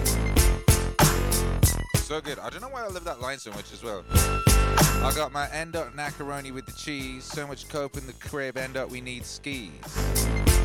So 1.96 2.22
good. 2.22 2.40
I 2.40 2.50
don't 2.50 2.62
know 2.62 2.70
why 2.70 2.84
I 2.84 2.88
love 2.88 3.04
that 3.04 3.20
line 3.20 3.40
so 3.40 3.52
much 3.52 3.74
as 3.74 3.84
well. 3.84 4.06
I 4.12 5.12
got 5.16 5.32
my 5.32 5.50
end 5.52 5.76
up 5.76 5.94
macaroni 5.96 6.52
with 6.52 6.66
the 6.66 6.72
cheese. 6.72 7.24
So 7.24 7.48
much 7.48 7.68
coke 7.68 7.98
in 7.98 8.06
the 8.06 8.14
crib. 8.14 8.56
End 8.56 8.78
up 8.78 8.90
we 8.90 9.02
need 9.02 9.26
skis. 9.26 9.72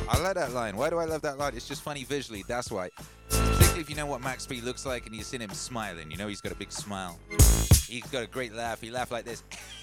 I 0.08 0.20
like 0.20 0.34
that 0.34 0.52
line. 0.52 0.76
Why 0.76 0.90
do 0.90 0.98
I 0.98 1.04
love 1.04 1.22
that 1.22 1.38
line? 1.38 1.54
It's 1.56 1.66
just 1.66 1.82
funny 1.82 2.04
visually. 2.04 2.44
That's 2.46 2.70
why. 2.70 2.90
Particularly 3.28 3.80
if 3.80 3.90
you 3.90 3.96
know 3.96 4.06
what 4.06 4.20
Max 4.20 4.46
B 4.46 4.60
looks 4.60 4.84
like 4.84 5.06
and 5.06 5.16
you've 5.16 5.26
seen 5.26 5.40
him 5.40 5.50
smiling. 5.50 6.10
You 6.10 6.16
know 6.18 6.28
he's 6.28 6.40
got 6.40 6.52
a 6.52 6.56
big 6.56 6.70
smile. 6.70 7.18
He's 7.88 8.06
got 8.12 8.22
a 8.22 8.26
great 8.26 8.54
laugh. 8.54 8.80
He 8.80 8.90
laughed 8.90 9.12
like 9.12 9.24
this. 9.24 9.42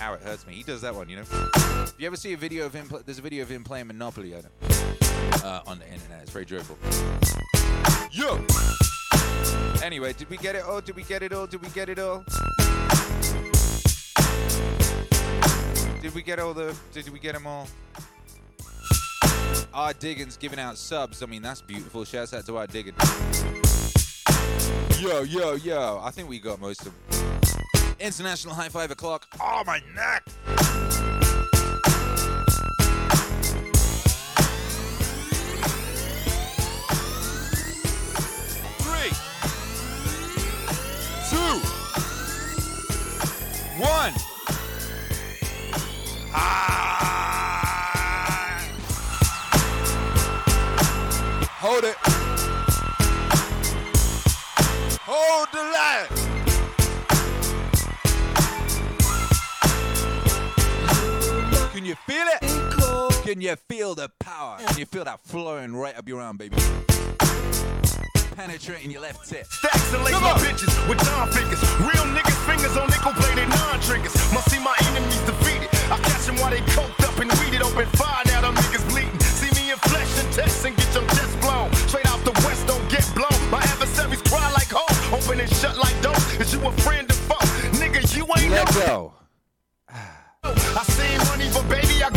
Ow, 0.00 0.14
it 0.14 0.20
hurts 0.20 0.46
me. 0.46 0.54
He 0.54 0.62
does 0.62 0.80
that 0.82 0.94
one, 0.94 1.08
you 1.08 1.16
know. 1.16 1.22
If 1.22 1.94
you 1.98 2.06
ever 2.06 2.16
see 2.16 2.32
a 2.32 2.36
video 2.36 2.66
of 2.66 2.74
him? 2.74 2.88
There's 3.04 3.18
a 3.18 3.22
video 3.22 3.42
of 3.42 3.48
him 3.48 3.64
playing 3.64 3.86
Monopoly 3.86 4.30
know, 4.30 4.38
uh, 5.44 5.62
on 5.66 5.78
the 5.78 5.86
internet. 5.92 6.22
It's 6.22 6.30
very 6.30 6.44
joyful. 6.44 6.76
Yo. 8.10 8.44
Anyway, 9.82 10.12
did 10.12 10.28
we 10.30 10.36
get 10.36 10.54
it 10.56 10.64
all? 10.64 10.80
Did 10.80 10.96
we 10.96 11.02
get 11.02 11.22
it 11.22 11.32
all? 11.32 11.46
Did 11.46 11.62
we 11.62 11.68
get 11.68 11.88
it 11.88 11.98
all? 11.98 12.24
Did 16.00 16.14
we 16.14 16.22
get 16.22 16.38
all 16.38 16.54
the? 16.54 16.76
Did 16.92 17.08
we 17.10 17.18
get 17.18 17.34
them 17.34 17.46
all? 17.46 17.68
R 19.72 19.92
Diggins 19.92 20.36
giving 20.36 20.58
out 20.58 20.78
subs. 20.78 21.22
I 21.22 21.26
mean, 21.26 21.42
that's 21.42 21.62
beautiful. 21.62 22.04
Shouts 22.04 22.32
out 22.32 22.46
to 22.46 22.56
R 22.56 22.66
Diggins. 22.66 22.96
Yo, 25.00 25.22
yo, 25.22 25.54
yo. 25.54 26.00
I 26.02 26.10
think 26.10 26.28
we 26.28 26.38
got 26.38 26.60
most 26.60 26.86
of 26.86 26.92
them. 26.92 27.75
International 27.98 28.54
High 28.54 28.68
Five 28.68 28.90
o'clock. 28.90 29.26
Oh, 29.40 29.62
my 29.66 29.80
neck. 29.94 30.24
Three, 38.78 39.10
two, 41.30 41.60
one. 43.82 44.12
Ah. 46.34 46.76
Hold 51.58 51.84
it. 51.84 51.96
Hold 55.02 55.48
the 55.52 55.62
line. 55.62 56.15
You 61.86 61.94
feel 61.94 62.26
it? 62.26 63.22
Can 63.22 63.40
you 63.40 63.54
feel 63.68 63.94
the 63.94 64.10
power? 64.18 64.58
Can 64.58 64.76
you 64.76 64.86
feel 64.86 65.04
that 65.04 65.20
flowing 65.20 65.74
right 65.76 65.96
up 65.96 66.08
your 66.08 66.20
arm, 66.20 66.36
baby? 66.36 66.56
Penetrating 68.34 68.90
your 68.90 69.02
left 69.02 69.28
tip. 69.28 69.46
Stacks 69.46 69.94
and 69.94 70.02
lace 70.02 70.18
my 70.20 70.34
bitches 70.42 70.74
with 70.88 70.98
Don 71.06 71.30
fingers. 71.30 71.62
Real 71.78 72.04
niggas 72.10 72.38
fingers 72.44 72.76
on 72.76 72.90
nickel 72.90 73.12
plated 73.14 73.48
non 73.48 73.78
triggers. 73.80 74.12
Must 74.34 74.50
see 74.50 74.58
my 74.58 74.74
enemies 74.90 75.20
defeated. 75.22 75.70
I 75.86 75.98
catch 76.02 76.26
them 76.26 76.36
while 76.36 76.50
they 76.50 76.60
coked 76.74 77.04
up 77.06 77.18
and 77.20 77.30
weeded. 77.38 77.62
Open 77.62 77.86
fire 77.94 78.22
now, 78.26 78.40
them 78.42 78.54
niggas 78.56 78.88
bleeding. 78.90 79.20
See 79.20 79.50
me 79.54 79.70
in 79.70 79.78
flesh 79.78 80.10
and 80.18 80.32
test 80.34 80.66
and 80.66 80.76
get 80.76 80.92
your 80.92 81.06
chest 81.14 81.38
blown. 81.40 81.72
Straight 81.86 82.06
out 82.06 82.18
the 82.24 82.32
west, 82.44 82.66
don't 82.66 82.82
get 82.90 83.06
blown. 83.14 83.38
My 83.50 83.62
adversaries 83.62 84.22
cry 84.22 84.50
like 84.52 84.68
hoes. 84.74 84.98
Open 85.14 85.38
and 85.38 85.50
shut 85.54 85.78
like 85.78 85.94
doors. 86.02 86.18
Is 86.40 86.52
you 86.52 86.60
a 86.66 86.72
friend 86.82 87.08
or 87.08 87.14
foe? 87.30 87.46
Nigga, 87.78 88.02
you 88.16 88.26
ain't 88.36 88.50
Let 88.50 88.74
no. 88.74 88.86
go. 88.86 89.12
I 90.54 90.82
seen 90.84 91.18
money, 91.28 91.48
but 91.52 91.68
baby, 91.68 92.02
I 92.02 92.10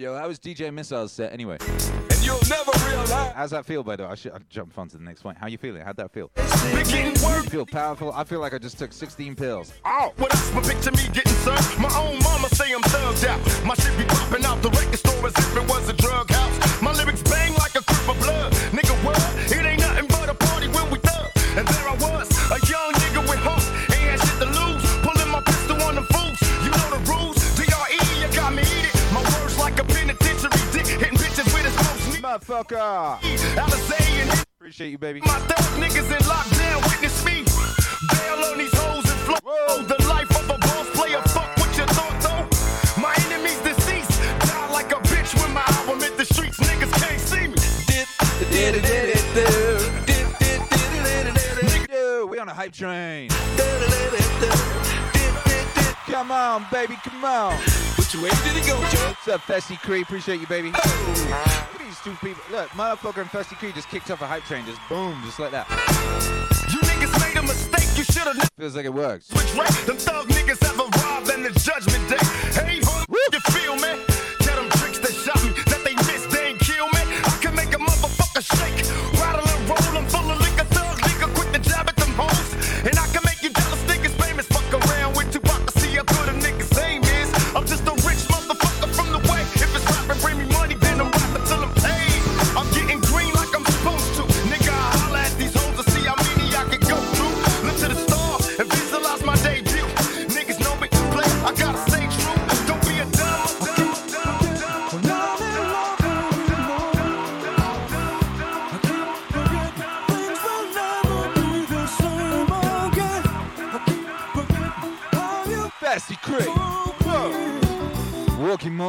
Yo, 0.00 0.14
that 0.14 0.26
was 0.26 0.38
DJ 0.38 0.72
Missile's 0.72 1.12
set 1.12 1.30
anyway. 1.30 1.58
And 1.60 2.24
you'll 2.24 2.40
never 2.48 2.72
realize. 2.88 3.32
How's 3.34 3.50
that 3.50 3.66
feel, 3.66 3.82
by 3.82 3.96
the 3.96 4.04
way? 4.04 4.08
I 4.08 4.14
should 4.14 4.32
I'll 4.32 4.40
jump 4.48 4.78
on 4.78 4.88
to 4.88 4.96
the 4.96 5.04
next 5.04 5.20
point. 5.20 5.36
How 5.36 5.46
you 5.46 5.58
feeling? 5.58 5.82
How'd 5.82 5.98
that 5.98 6.10
feel? 6.10 6.30
I 6.36 7.44
feel 7.50 7.66
powerful. 7.66 8.10
I 8.10 8.24
feel 8.24 8.40
like 8.40 8.54
I 8.54 8.58
just 8.58 8.78
took 8.78 8.94
16 8.94 9.36
pills. 9.36 9.74
Oh, 9.84 10.14
what 10.16 10.34
else? 10.34 10.50
But 10.52 10.64
picture 10.64 10.90
me 10.92 11.04
getting 11.12 11.34
served. 11.44 11.78
My 11.78 11.94
own 11.98 12.18
mama 12.20 12.48
say 12.48 12.72
I'm 12.72 12.80
thugged 12.80 13.26
out. 13.28 13.66
My 13.66 13.74
shit 13.74 13.98
be 13.98 14.04
popping 14.04 14.42
out 14.46 14.62
the 14.62 14.70
record 14.70 14.98
store 14.98 15.26
as 15.26 15.36
if 15.36 15.54
it 15.54 15.68
was 15.68 15.86
a 15.90 15.92
drug 15.92 16.30
house. 16.30 16.80
My 16.80 16.92
lyrics 16.94 17.09
Appreciate 32.90 34.90
you, 34.90 34.98
baby. 34.98 35.20
my 35.20 35.38
thug 35.46 35.62
niggas 35.80 36.10
in 36.10 36.18
lockdown. 36.26 36.82
Witness 36.90 37.24
me. 37.24 37.44
Bail 38.10 38.42
on 38.50 38.58
these 38.58 38.74
hoes 38.74 39.08
and 39.08 39.20
flow. 39.20 39.38
The 39.84 39.94
life 40.08 40.28
of 40.36 40.50
a 40.50 40.58
boss 40.58 40.90
player. 40.98 41.22
Fuck 41.28 41.56
what 41.58 41.78
you 41.78 41.86
thought 41.86 42.20
though. 42.20 42.48
My 43.00 43.14
enemies 43.26 43.60
deceased. 43.60 44.20
Die 44.20 44.72
like 44.72 44.90
a 44.90 44.96
bitch 45.06 45.40
when 45.40 45.52
my 45.54 45.62
album 45.78 46.00
hit 46.00 46.16
the 46.16 46.24
streets. 46.24 46.58
Niggas 46.58 46.90
can't 47.00 47.20
see 47.20 47.46
me. 47.46 47.54
We 52.28 52.38
on 52.40 52.48
a 52.48 52.54
hype 52.54 52.72
train. 52.72 53.28
Come 56.06 56.32
on, 56.32 56.66
baby, 56.72 56.96
come 57.04 57.24
on. 57.24 57.56
Which 58.18 58.32
did 58.42 58.56
it 58.56 58.66
go, 58.66 58.74
Joe? 58.90 59.14
What's 59.14 59.28
up, 59.28 59.40
Festy 59.42 59.78
Cree? 59.80 60.02
Appreciate 60.02 60.40
you, 60.40 60.46
baby. 60.48 60.72
Look 60.72 60.84
at 60.84 61.78
these 61.78 61.98
two 62.00 62.10
people. 62.16 62.42
Look, 62.50 62.68
motherfucker 62.70 63.20
and 63.22 63.30
Festy 63.30 63.56
Cree 63.56 63.70
just 63.70 63.88
kicked 63.88 64.10
off 64.10 64.20
a 64.20 64.26
hype 64.26 64.42
train. 64.44 64.66
Just 64.66 64.80
boom, 64.88 65.16
just 65.24 65.38
like 65.38 65.52
that. 65.52 65.68
You 66.74 66.80
niggas 66.90 67.14
made 67.22 67.38
a 67.38 67.42
mistake. 67.42 67.86
You 67.96 68.02
should 68.02 68.26
have 68.26 68.50
Feels 68.58 68.74
like 68.74 68.84
it 68.86 68.92
works. 68.92 69.28
switched 69.28 69.54
right. 69.54 69.70
Them 69.86 69.96
thug 69.96 70.26
niggas 70.26 70.58
have 70.66 70.78
arrived 70.80 71.30
in 71.30 71.42
the 71.44 71.50
judgment 71.54 72.02
day. 72.10 72.18
Hey, 72.50 72.80
ho, 72.82 73.04
you 73.32 73.40
feel 73.54 73.76
me? 73.76 74.02
Tell 74.42 74.56
them 74.58 74.68
tricks 74.80 74.98
that 74.98 75.14
shot 75.14 75.38
me 75.46 75.54
that 75.70 75.80
they 75.86 75.94
missed, 76.10 76.30
they 76.30 76.50
ain't 76.50 76.58
kill 76.58 76.86
me. 76.90 77.02
I 77.22 77.38
can 77.40 77.54
make 77.54 77.70
a 77.72 77.78
motherfucker 77.78 78.42
shake, 78.42 78.82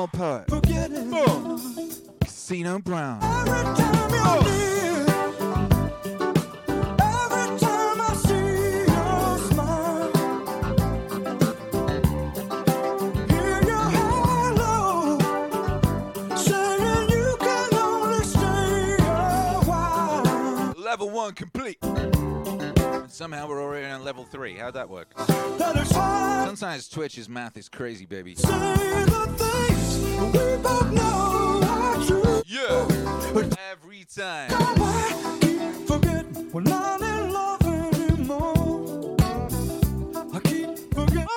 Boom. 0.07 0.45
Walking 0.49 1.09
Mall 1.09 1.25
Park. 1.25 1.47
Boom. 1.47 1.91
Casino 2.21 2.79
Brown. 2.79 3.19
Level 20.77 21.09
one 21.09 21.33
complete. 21.33 21.77
And 21.83 23.09
somehow 23.09 23.47
we're 23.47 23.61
already 23.61 23.87
on 23.87 24.03
level 24.03 24.23
three. 24.25 24.57
How'd 24.57 24.73
that 24.73 24.89
work? 24.89 25.13
Sometimes 25.17 26.89
Twitch's 26.89 27.29
math 27.29 27.55
is 27.55 27.69
crazy, 27.69 28.05
baby. 28.05 28.35
Yeah. 32.45 32.87
Every 33.71 34.05
time. 34.05 34.51
We're 36.53 36.61
not 36.61 37.01
in 37.01 37.31
love 37.31 37.61
anymore. 37.61 39.15
I 40.33 40.39
keep 40.43 40.77
forgetting 40.93 41.27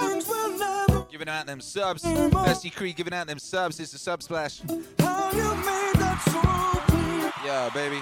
things 0.00 0.26
will 0.26 1.06
Giving 1.10 1.28
out 1.28 1.46
them 1.46 1.60
subs. 1.60 2.02
Festy 2.02 2.74
Cree 2.74 2.92
giving 2.92 3.14
out 3.14 3.26
them 3.28 3.38
subs. 3.38 3.78
It's 3.78 3.94
a 3.94 3.98
sub 3.98 4.22
splash. 4.22 4.60
how 4.98 5.30
you 5.30 5.54
made 5.64 5.94
that 6.00 6.20
so. 6.26 6.42
Yeah, 7.46 7.70
baby. 7.72 8.00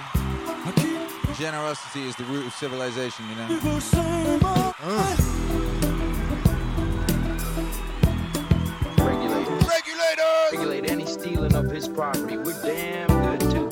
Generosity 1.37 2.07
is 2.07 2.15
the 2.15 2.23
root 2.25 2.47
of 2.47 2.53
civilization, 2.53 3.25
you 3.29 3.35
know? 3.35 3.59
Regulators! 10.13 10.51
Regulate 10.51 10.91
any 10.91 11.05
stealing 11.05 11.55
of 11.55 11.71
his 11.71 11.87
property. 11.87 12.37
We're 12.37 12.61
damn 12.61 13.07
good 13.07 13.39
too. 13.41 13.69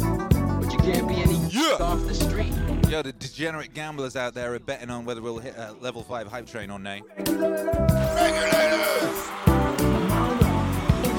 But 0.60 0.74
you 0.74 0.80
can't 0.80 1.08
be 1.08 1.16
any 1.16 1.36
off 1.80 2.04
the 2.08 2.16
street. 2.16 2.54
Yo, 2.90 3.04
the 3.04 3.14
degenerate 3.14 3.74
gamblers 3.74 4.16
out 4.16 4.34
there 4.34 4.54
are 4.56 4.60
betting 4.60 4.90
on 4.90 5.06
whether 5.06 5.22
we'll 5.22 5.38
hit 5.38 5.56
a 5.56 5.74
level 5.82 6.02
5 6.04 6.28
hype 6.28 6.48
train 6.48 6.72
or 6.72 6.80
nay. 6.80 7.04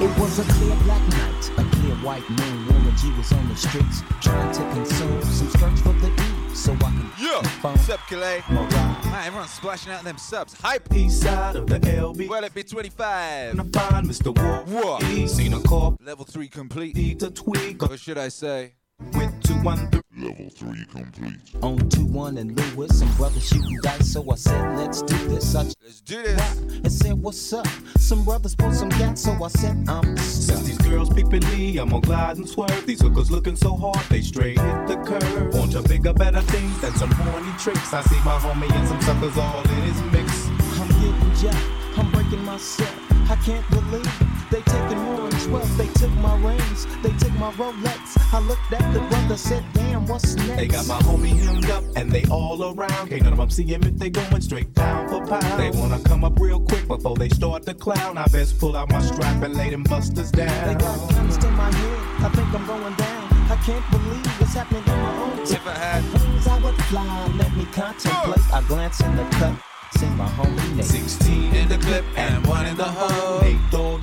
It 0.01 0.19
was 0.19 0.39
a 0.39 0.43
clear 0.43 0.75
black 0.83 1.07
night, 1.09 1.51
a 1.57 1.63
clear 1.75 1.95
white 2.03 2.29
moon. 2.29 2.67
Warren 2.67 2.95
G 2.97 3.11
was 3.13 3.31
on 3.31 3.47
the 3.47 3.55
streets 3.55 4.03
trying 4.19 4.51
to 4.51 4.61
consume 4.73 5.21
some 5.23 5.47
skirts 5.47 5.81
for 5.81 5.93
the 5.93 6.32
so 6.55 6.73
I 6.73 6.77
can 6.77 7.11
Yo, 7.19 7.41
phone. 7.61 7.73
what's 7.73 7.89
up, 7.89 7.99
Calais? 8.07 8.43
Man, 8.49 9.27
everyone's 9.27 9.51
splashing 9.51 9.91
out 9.91 10.03
them 10.03 10.17
subs. 10.17 10.53
Hype. 10.61 10.93
East 10.93 11.21
side 11.21 11.55
of 11.55 11.67
the 11.67 11.79
LB. 11.79 12.27
Well, 12.27 12.43
it 12.43 12.53
be 12.53 12.63
25. 12.63 13.51
And 13.51 13.61
I 13.75 13.79
find 13.79 14.07
Mr. 14.07 14.35
War. 14.35 14.63
What? 14.81 15.01
Seen 15.29 15.53
a 15.53 15.61
car. 15.61 15.95
Level 16.01 16.25
3 16.25 16.47
complete. 16.47 16.95
Need 16.95 17.19
to 17.21 17.31
tweak. 17.31 17.81
Or 17.83 17.97
should 17.97 18.17
I 18.17 18.29
say? 18.29 18.73
Went 19.13 19.43
to 19.45 19.53
one 19.55 19.89
three. 19.89 19.99
Level 20.15 20.49
3 20.49 20.85
complete. 20.91 21.39
On 21.63 21.77
2 21.89 22.05
1 22.05 22.37
and 22.37 22.55
Lewis, 22.57 22.99
some 22.99 23.11
brothers 23.15 23.47
shooting 23.47 23.77
dice, 23.81 24.13
so 24.13 24.31
I 24.31 24.35
said, 24.35 24.77
let's 24.77 25.01
do 25.01 25.17
this. 25.27 25.55
I 25.55 25.63
Let's 25.63 26.01
do 26.01 26.21
this. 26.21 26.57
and 26.59 26.91
said, 26.91 27.13
what's 27.21 27.51
up? 27.51 27.67
Some 27.97 28.23
brothers 28.23 28.55
pulled 28.55 28.75
some 28.75 28.89
gas, 28.89 29.21
so 29.21 29.31
I 29.43 29.47
said, 29.49 29.83
I'm 29.89 30.15
Since 30.17 30.61
these 30.67 30.77
girls 30.77 31.09
peeping 31.09 31.43
me, 31.51 31.77
I'm 31.77 31.89
gonna 31.89 32.01
glide 32.01 32.37
and 32.37 32.47
swerve. 32.47 32.85
These 32.85 33.01
hookers 33.01 33.31
looking 33.31 33.55
so 33.55 33.75
hard, 33.75 33.97
they 34.09 34.21
straight 34.21 34.59
hit 34.59 34.87
the 34.87 34.97
curve. 34.97 35.53
Want 35.55 35.71
to 35.73 35.81
bigger, 35.81 36.13
better 36.13 36.41
things 36.41 36.79
than 36.81 36.93
some 36.95 37.11
horny 37.11 37.51
tricks. 37.57 37.91
I 37.91 38.01
see 38.03 38.15
my 38.23 38.37
homie 38.37 38.71
and 38.71 38.87
some 38.87 39.01
suckers 39.01 39.37
all 39.37 39.61
in 39.63 39.81
his 39.81 40.01
mix. 40.13 40.47
I'm 40.79 40.87
getting 40.87 41.35
jacked, 41.35 41.97
I'm 41.97 42.11
breaking 42.11 42.45
myself. 42.45 42.95
I 43.29 43.35
can't 43.37 43.67
believe 43.71 44.49
they 44.51 44.61
taking 44.61 44.99
more 44.99 45.17
than 45.17 45.22
12. 45.43 45.77
They 45.77 45.87
took 45.87 46.11
my 46.17 46.37
rings, 46.37 46.87
they 47.01 47.11
took 47.17 47.33
my 47.33 47.51
Rolex. 47.53 48.17
I 48.33 48.39
looked 48.39 48.71
at 48.71 48.93
the 48.93 48.99
brother, 48.99 49.37
said, 49.37 49.63
damn, 49.73 50.05
what's 50.07 50.35
next? 50.35 50.57
They 50.57 50.67
got 50.67 50.87
my 50.87 50.99
homie 50.99 51.37
hemmed 51.37 51.69
up 51.69 51.83
and 51.95 52.11
they 52.11 52.23
all 52.25 52.63
around. 52.63 53.09
Can't 53.09 53.23
none 53.23 53.33
of 53.33 53.39
them 53.39 53.49
see 53.49 53.63
him 53.63 53.83
if 53.83 53.95
they 53.97 54.09
going 54.09 54.41
straight 54.41 54.73
down 54.73 55.09
for 55.09 55.25
pound. 55.25 55.59
They 55.59 55.71
wanna 55.77 55.99
come 56.03 56.23
up 56.23 56.39
real 56.39 56.59
quick 56.59 56.87
before 56.87 57.15
they 57.15 57.29
start 57.29 57.63
to 57.63 57.73
clown. 57.73 58.17
I 58.17 58.25
best 58.27 58.59
pull 58.59 58.75
out 58.75 58.89
my 58.89 59.01
strap 59.01 59.43
and 59.43 59.55
lay 59.55 59.69
them 59.69 59.83
busters 59.83 60.31
down. 60.31 60.67
They 60.67 60.75
got 60.75 61.09
guns 61.09 61.37
to 61.37 61.49
my 61.51 61.71
head, 61.71 62.25
I 62.25 62.29
think 62.29 62.53
I'm 62.53 62.65
going 62.65 62.95
down. 62.95 63.23
I 63.49 63.57
can't 63.57 63.91
believe 63.91 64.25
what's 64.39 64.53
happening 64.53 64.83
in 64.83 64.99
my 65.01 65.17
own 65.21 65.39
If 65.41 65.67
I 65.67 65.75
had 65.75 66.03
Wings 66.13 66.47
I 66.47 66.59
would 66.63 66.75
fly, 66.85 67.31
let 67.37 67.55
me 67.55 67.65
contemplate. 67.65 68.53
I 68.53 68.61
glance 68.67 68.99
in 69.01 69.15
the 69.15 69.23
cup, 69.37 69.55
see 69.97 70.07
my 70.07 70.27
homie 70.27 70.75
Nate. 70.75 70.85
16 70.85 71.55
in 71.55 71.67
the 71.67 71.77
clip 71.77 72.05
and 72.17 72.45
one 72.47 72.65
in 72.65 72.77
the 72.77 72.85
hole. 72.85 73.41
Nate 73.41 73.59
Dogg 73.69 74.02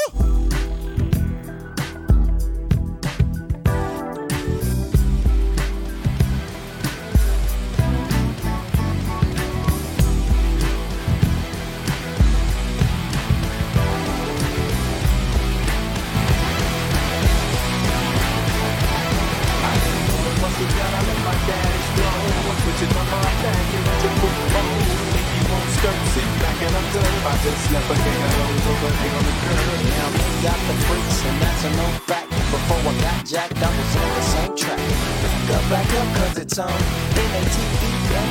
It's 36.51 36.59
on 36.59 36.67
N-A-T-E-A. 36.67 38.23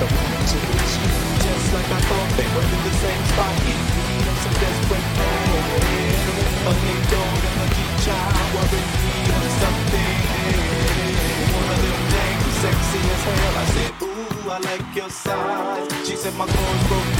The 0.00 0.06
reach 0.08 0.52
you. 0.56 0.64
Just 1.44 1.66
like 1.76 1.90
I 1.92 2.00
thought 2.08 2.30
they 2.40 2.48
were 2.56 2.64
in 2.64 2.80
the 2.88 2.94
same 3.04 3.22
spot. 3.28 3.52
Need 3.68 4.24
of 4.30 4.36
some 4.40 4.56
desperate 4.64 5.08
help. 5.20 5.60
A 6.60 6.74
Dogg 7.12 7.44
and 7.48 7.60
a 7.60 7.68
were 8.54 8.70
in 8.80 8.86
need 9.04 9.28
of 9.36 9.44
something. 9.60 10.16
One 11.52 11.68
of 11.68 11.78
them 11.84 12.00
dang 12.14 12.40
sexy 12.64 13.00
as 13.12 13.22
hell. 13.28 13.54
I 13.60 13.64
said, 13.74 13.92
ooh, 14.08 14.48
I 14.48 14.58
like 14.64 14.88
your 14.96 15.10
size. 15.10 16.08
She 16.08 16.16
said 16.16 16.34
my 16.36 16.46
clothes 16.46 16.84
broke 16.88 17.19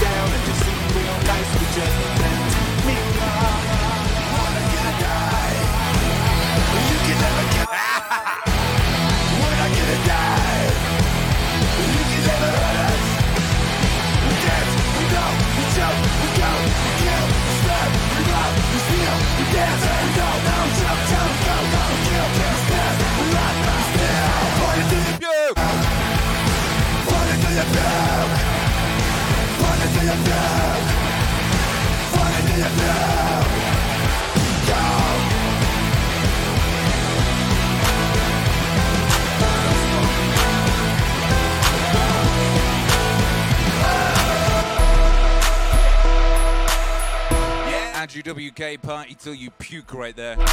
till 49.21 49.33
you 49.35 49.51
puke 49.51 49.93
right 49.93 50.15
there. 50.15 50.35
I 50.39 50.47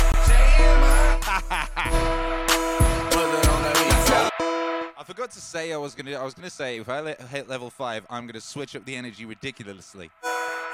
forgot 5.07 5.31
to 5.31 5.41
say 5.41 5.73
I 5.73 5.79
was 5.79 5.95
gonna. 5.95 6.13
I 6.15 6.23
was 6.23 6.35
gonna 6.35 6.51
say 6.51 6.77
if 6.77 6.89
I 6.89 7.15
hit 7.15 7.49
level 7.49 7.71
five, 7.71 8.05
I'm 8.11 8.27
gonna 8.27 8.43
switch 8.43 8.77
up 8.77 8.85
the 8.85 8.95
energy 8.95 9.25
ridiculously. 9.25 10.11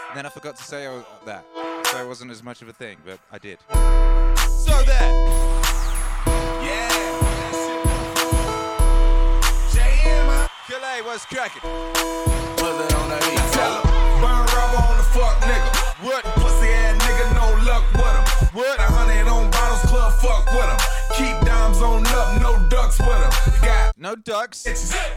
And 0.08 0.16
then 0.16 0.26
I 0.26 0.28
forgot 0.28 0.56
to 0.56 0.62
say 0.64 0.88
oh, 0.88 1.06
that, 1.24 1.44
so 1.86 2.02
it 2.02 2.08
wasn't 2.08 2.32
as 2.32 2.42
much 2.42 2.62
of 2.62 2.68
a 2.68 2.72
thing, 2.72 2.96
but 3.04 3.20
I 3.30 3.38
did. 3.38 3.58
So 3.68 4.82
there. 4.82 5.12
Yeah. 6.62 6.90
Calais, 10.66 11.02
what's 11.02 11.26
cracking? 11.26 11.62
Burn 12.56 12.76
rubber 14.22 14.80
on 14.82 14.96
the 14.96 15.04
fuck 15.12 15.36
nigga. 15.42 16.04
What? 16.04 16.24
Pussy 16.24 16.68
ass 16.68 16.93
nigga, 17.24 17.34
no 17.34 17.64
luck 17.64 17.84
with 17.92 18.04
him. 18.04 18.48
What? 18.52 18.78
A 18.78 18.82
hundred 18.82 19.28
on 19.28 19.50
bottles, 19.50 19.82
club 19.90 20.12
fuck 20.20 20.46
with 20.52 20.68
him. 20.68 20.78
Keep 21.16 21.46
dimes 21.46 21.80
on 21.80 22.06
up, 22.08 22.40
no 22.40 22.68
ducks 22.68 22.98
with 22.98 23.08
him. 23.08 23.66
Got 23.66 23.98
no 23.98 24.14
ducks. 24.14 24.66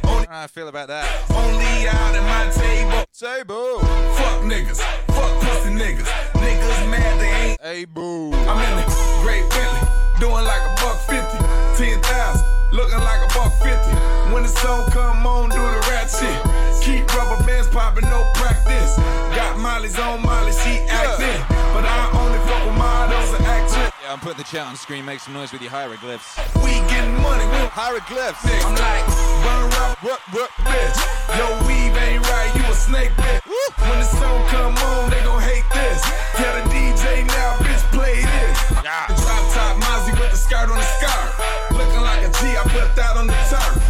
How 0.06 0.44
I 0.44 0.48
feel 0.48 0.68
about 0.68 0.88
that. 0.88 1.06
Only 1.32 1.88
out 1.88 2.16
at 2.16 2.24
my 2.24 2.52
table. 2.54 3.04
Table. 3.18 3.80
Fuck 4.18 4.42
niggas. 4.44 4.82
Fuck 5.08 5.42
pussy 5.42 5.70
niggas. 5.72 6.08
Niggas 6.34 6.90
mad 6.92 7.20
they 7.20 7.52
ain't. 7.52 7.62
Hey 7.62 7.86
boo. 7.86 8.34
I'm 8.34 8.60
in 8.60 8.76
the 8.78 8.86
great 9.22 9.48
Bentley. 9.50 9.88
Doing 10.20 10.46
like 10.46 10.62
a 10.62 10.74
buck 10.82 10.98
fifty. 11.08 11.38
Ten 11.78 12.02
thousand. 12.02 12.46
Looking 12.72 13.00
like 13.00 13.22
a 13.24 13.34
buck 13.34 13.54
fifty. 13.64 13.94
When 14.34 14.44
the 14.44 14.50
song 14.50 14.90
come 14.92 15.26
on, 15.26 15.50
do 15.50 15.58
the 15.58 15.88
rat 15.90 16.10
shit. 16.10 16.67
Keep 16.88 17.04
rubber 17.20 17.44
bands 17.44 17.68
popping, 17.68 18.08
no 18.08 18.24
practice. 18.34 18.96
Got 19.36 19.60
Molly's 19.60 20.00
on 20.00 20.24
Molly, 20.24 20.54
she 20.56 20.80
acting. 20.88 21.44
But 21.76 21.84
I 21.84 22.08
only 22.16 22.40
fuck 22.48 22.64
with 22.64 22.80
models 22.80 23.28
and 23.36 23.44
actors. 23.44 23.92
Yeah, 24.00 24.16
I'm 24.16 24.24
putting 24.24 24.40
the 24.40 24.48
chat 24.48 24.72
on 24.72 24.78
screen. 24.78 25.04
Make 25.04 25.20
some 25.20 25.34
noise 25.34 25.52
with 25.52 25.62
your 25.62 25.70
hieroglyphs. 25.70 26.40
We 26.64 26.80
getting 26.88 27.12
money, 27.20 27.44
we 27.44 27.60
hieroglyphs. 27.76 28.40
I'm 28.64 28.72
like, 28.80 29.04
burn 29.44 29.68
rubber, 29.68 30.00
what, 30.00 30.20
what, 30.32 30.50
bitch. 30.64 30.96
Your 31.36 31.52
weave 31.68 31.92
ain't 32.08 32.24
right, 32.24 32.56
you 32.56 32.64
a 32.64 32.72
snake 32.72 33.12
bitch. 33.20 33.44
When 33.84 34.00
the 34.00 34.08
song 34.08 34.48
come 34.48 34.80
on, 34.80 35.12
they 35.12 35.20
gon' 35.28 35.44
hate 35.44 35.68
this. 35.76 36.00
Tell 36.40 36.56
the 36.56 36.64
DJ 36.72 37.28
now, 37.28 37.60
bitch, 37.68 37.84
play 37.92 38.24
this. 38.24 38.58
The 38.80 39.16
drop 39.28 39.44
top 39.52 39.76
Mozzie 39.84 40.16
with 40.16 40.32
the 40.32 40.40
skirt 40.40 40.72
on 40.72 40.80
the 40.80 40.88
scarf. 41.04 41.36
Looking 41.76 42.00
like 42.00 42.24
a 42.24 42.32
G, 42.40 42.56
I 42.56 42.64
put 42.72 42.96
that 42.96 43.20
on 43.20 43.28
the 43.28 43.36
turf. 43.52 43.87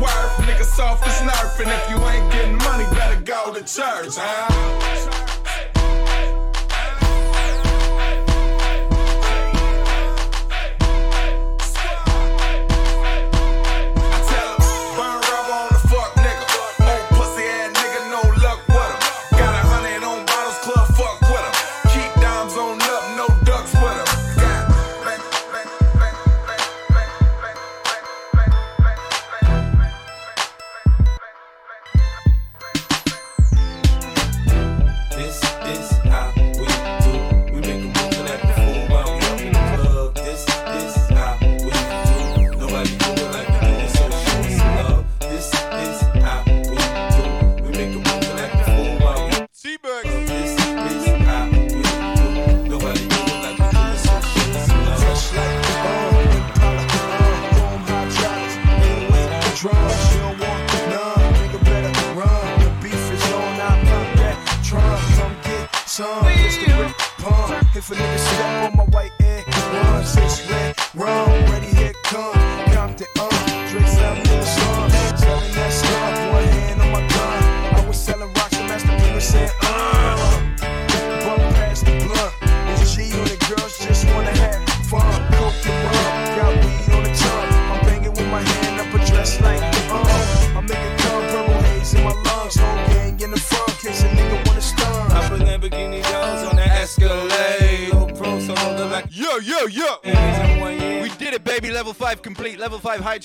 Worth, 0.00 0.36
nigga 0.46 0.64
soft 0.64 1.06
as 1.06 1.20
nerf. 1.22 1.60
And 1.60 1.70
if 1.70 1.90
you 1.90 1.96
ain't 2.08 2.32
getting 2.32 2.56
money, 2.58 2.84
better 2.94 3.20
go 3.20 3.52
to 3.52 3.60
church, 3.60 4.14
huh? 4.16 5.27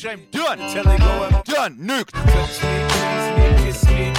Five 0.04 0.20
high 0.20 0.26
chain 0.26 0.28
done. 0.32 1.44
Done. 1.46 1.78
Nuked. 1.78 2.12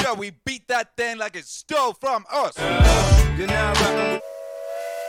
Yo, 0.02 0.14
we 0.14 0.32
beat 0.44 0.66
that 0.68 0.96
thing 0.96 1.18
like 1.18 1.36
it 1.36 1.44
stole 1.44 1.92
from 1.94 2.24
us. 2.32 2.56
You're 3.36 3.46
now 3.46 3.72
rocking 3.72 4.20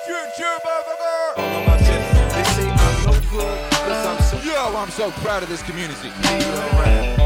Future 0.06 0.58
motherfucker. 0.66 1.38
all 1.38 1.56
on 1.56 1.66
my 1.66 1.78
chest. 1.78 2.36
They 2.36 2.44
say 2.44 2.70
I'm 2.70 3.06
no 3.06 3.12
good, 3.32 3.72
cause 3.72 4.06
I'm 4.06 4.22
so 4.22 4.52
Yo, 4.52 4.78
I'm 4.78 4.90
so 4.90 5.12
proud 5.12 5.44
of 5.44 5.50
this 5.50 5.64
community. 5.64 7.25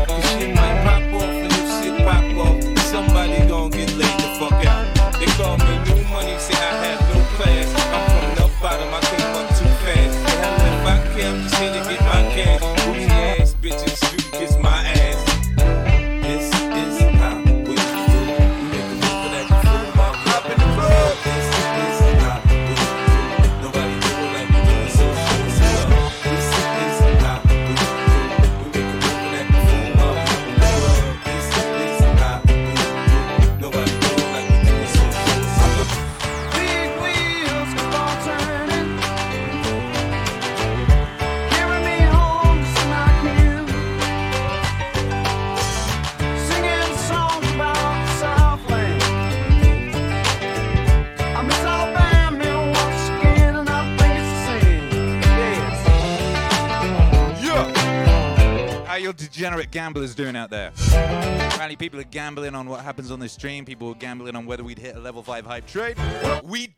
Gambling 62.12 62.56
on 62.56 62.68
what 62.68 62.82
happens 62.82 63.12
on 63.12 63.20
the 63.20 63.30
stream. 63.30 63.66
People 63.66 63.90
are 63.90 63.96
gambling 63.96 64.36
on 64.36 64.46
whether 64.46 64.64
we'd 64.64 64.80
hit 64.80 64.96
a 64.96 65.00
level 65.00 65.24
5 65.24 65.46
hype 65.46 65.68
trade. 65.68 65.98
We 66.44 66.69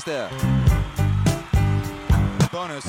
faster. 0.00 0.30
Bonus. 2.50 2.84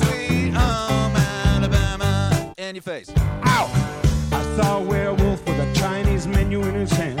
Sweet 0.00 0.54
home 0.54 1.14
Alabama 1.14 2.52
in 2.56 2.74
your 2.74 2.82
face. 2.82 3.12
Ow! 3.44 3.66
I 4.32 4.56
saw 4.56 4.78
a 4.78 4.82
werewolf 4.82 5.46
with 5.46 5.60
a 5.60 5.72
Chinese 5.72 6.26
menu 6.26 6.62
in 6.62 6.74
his 6.74 6.90
hand. 6.90 7.20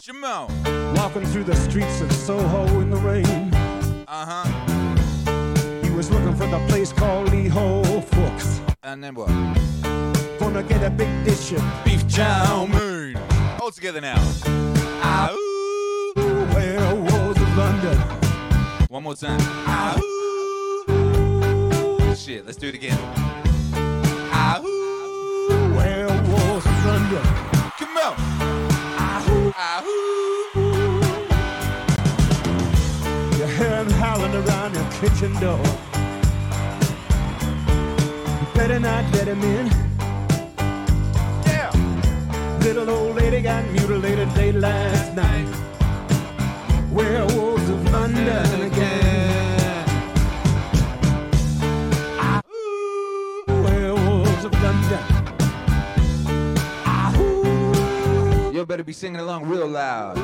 Shimo. 0.00 0.48
Walking 0.96 1.26
through 1.26 1.44
the 1.44 1.56
streets 1.56 2.00
of 2.00 2.12
Soho 2.12 2.66
in 2.80 2.90
the 2.90 2.98
rain. 2.98 3.52
Uh 4.06 4.26
huh. 4.30 5.82
He 5.82 5.90
was 5.90 6.08
looking 6.08 6.36
for 6.36 6.46
the 6.46 6.64
place 6.68 6.92
called 6.92 7.32
Lee 7.32 7.48
Ho 7.48 7.82
Fooks. 8.12 8.60
And 8.84 9.02
then 9.02 9.16
what? 9.16 9.28
Gonna 10.38 10.62
get 10.62 10.84
a 10.84 10.90
big 10.90 11.24
dish 11.24 11.50
of 11.52 11.62
together 13.92 14.06
now. 14.06 14.22
Ow. 15.02 15.34
Werewolves 16.54 17.40
of 17.42 17.56
London. 17.56 17.98
One 18.88 19.02
more 19.02 19.16
time. 19.16 19.40
Ow. 19.66 19.98
Shit, 22.14 22.46
let's 22.46 22.56
do 22.56 22.68
it 22.68 22.74
again. 22.76 22.98
Ow. 24.32 24.62
Werewolves 25.76 26.66
of 26.66 26.86
London. 26.86 27.22
Come 27.78 27.96
on. 27.96 28.14
Ow. 28.98 29.52
Ow. 29.58 29.82
You 33.38 33.46
hear 33.46 33.76
him 33.76 33.90
howling 33.90 34.34
around 34.36 34.74
your 34.74 34.88
kitchen 35.00 35.32
door. 35.40 35.64
You 38.40 38.46
better 38.54 38.78
not 38.78 39.12
let 39.14 39.26
him 39.26 39.42
in. 39.42 39.79
Little 42.60 42.90
old 42.90 43.16
lady 43.16 43.40
got 43.40 43.64
mutilated 43.70 44.28
late 44.36 44.54
last 44.54 45.14
night. 45.14 45.48
Werewolves 46.92 47.68
of 47.68 47.90
London 47.90 48.62
again. 48.62 49.86
Werewolves 53.48 54.44
of 54.44 54.52
London. 54.62 55.04
You 58.54 58.66
better 58.66 58.84
be 58.84 58.92
singing 58.92 59.20
along 59.20 59.46
real 59.46 59.66
loud. 59.66 60.16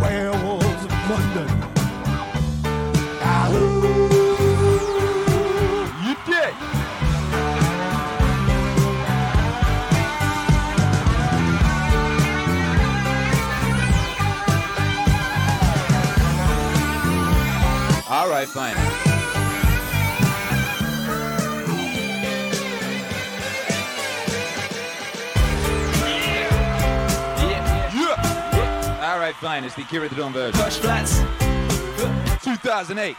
Werewolves 0.00 0.84
of 0.84 0.92
London. 1.10 1.48
You 3.52 4.23
All 18.14 18.28
right, 18.28 18.46
fine. 18.46 18.76
Yeah. 27.92 29.10
All 29.10 29.18
right, 29.18 29.34
fine. 29.34 29.64
It's 29.64 29.74
the 29.74 29.82
Kira 29.82 30.08
the 30.08 30.14
Dawn 30.14 30.32
version. 30.32 30.62
Push 30.62 30.76
flats. 30.76 31.18
2008. 32.44 33.16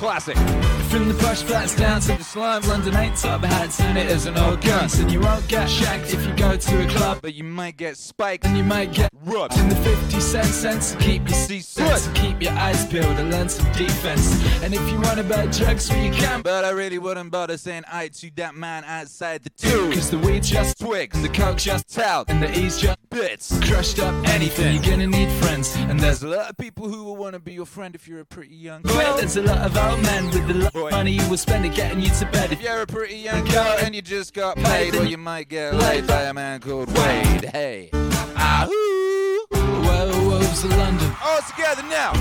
Classic. 0.00 0.77
From 0.88 1.06
the 1.06 1.14
push 1.14 1.42
flats 1.42 1.76
down 1.76 2.00
to 2.00 2.16
the 2.16 2.24
slime, 2.24 2.62
London 2.62 2.96
ain't 2.96 3.14
top 3.16 3.44
hats, 3.44 3.78
and 3.80 3.98
it 3.98 4.08
isn't 4.08 4.38
all 4.38 4.56
guns. 4.56 4.98
And 4.98 5.12
you 5.12 5.20
won't 5.20 5.46
get 5.46 5.68
shagged 5.68 6.14
if 6.14 6.26
you 6.26 6.34
go 6.34 6.56
to 6.56 6.82
a 6.82 6.88
club, 6.88 7.18
but 7.20 7.34
you 7.34 7.44
might 7.44 7.76
get 7.76 7.98
spiked, 7.98 8.46
and 8.46 8.56
you 8.56 8.64
might 8.64 8.94
get 8.94 9.10
rubbed 9.24 9.58
in 9.58 9.68
the 9.68 9.76
50 9.76 10.20
cent 10.20 10.46
sense 10.46 10.96
keep 11.00 11.28
your 11.28 11.36
seat 11.36 11.64
sense 11.64 12.08
keep 12.14 12.40
your 12.40 12.52
eyes 12.52 12.86
peeled 12.86 13.18
and 13.18 13.30
learn 13.30 13.48
some 13.48 13.70
defense. 13.72 14.42
And 14.62 14.72
if 14.74 14.90
you 14.90 14.98
want 15.00 15.18
to 15.18 15.24
buy 15.24 15.46
drugs, 15.46 15.90
well, 15.90 16.02
you 16.02 16.10
can. 16.10 16.40
But 16.42 16.64
I 16.64 16.70
really 16.70 16.98
wouldn't 16.98 17.30
bother 17.30 17.58
saying 17.58 17.84
I 17.90 18.08
to 18.08 18.30
that 18.36 18.54
man 18.54 18.84
outside 18.84 19.42
the 19.44 19.50
tube. 19.50 19.92
Cause 19.92 20.10
the 20.10 20.18
weed 20.18 20.42
just 20.42 20.78
twigs, 20.78 21.20
the 21.20 21.28
coke 21.28 21.58
just 21.58 21.92
tout, 21.94 22.30
and 22.30 22.42
the 22.42 22.58
E's 22.58 22.78
just 22.78 22.98
bits. 23.10 23.58
Crushed 23.68 23.98
up 23.98 24.14
anything, 24.28 24.76
you're 24.76 24.90
gonna 24.90 25.06
need 25.06 25.30
friends. 25.42 25.76
And 25.76 26.00
there's 26.00 26.22
a 26.22 26.28
lot 26.28 26.50
of 26.50 26.56
people 26.56 26.88
who 26.88 27.04
will 27.04 27.16
want 27.16 27.34
to 27.34 27.40
be 27.40 27.52
your 27.52 27.66
friend 27.66 27.94
if 27.94 28.08
you're 28.08 28.20
a 28.20 28.26
pretty 28.26 28.54
young 28.56 28.82
girl. 28.82 29.16
there's 29.16 29.36
a 29.36 29.42
lot 29.42 29.58
of 29.58 29.76
old 29.76 30.02
men 30.02 30.26
with 30.26 30.50
a 30.50 30.77
of 30.86 30.90
money 30.92 31.16
who 31.16 31.30
will 31.30 31.36
spend 31.36 31.64
it 31.64 31.74
getting 31.74 32.00
you 32.00 32.10
to 32.10 32.26
bed. 32.26 32.52
If 32.52 32.60
you're 32.62 32.82
a 32.82 32.86
pretty 32.86 33.16
young 33.16 33.44
girl 33.44 33.76
and 33.80 33.94
you 33.94 34.02
just 34.02 34.34
got 34.34 34.56
paid, 34.56 34.94
well, 34.94 35.06
you 35.06 35.18
might 35.18 35.48
get 35.48 35.74
laid 35.74 36.06
by 36.06 36.22
a 36.22 36.34
man 36.34 36.60
called 36.60 36.88
Wade. 36.96 37.44
Hey. 37.52 37.90
Ahoo! 37.92 39.46
Werewolves 39.52 40.64
of 40.64 40.70
London. 40.76 41.12
All 41.22 41.40
together 41.42 41.82
now. 41.82 42.12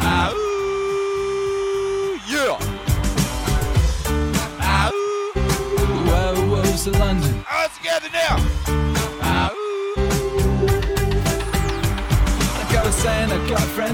Ahoo! 0.00 0.38
Yeah. 2.28 2.58
Ahoo! 4.60 5.32
Werewolves 6.06 6.86
of 6.86 6.98
London. 6.98 7.44
All 7.50 7.68
together 7.70 7.97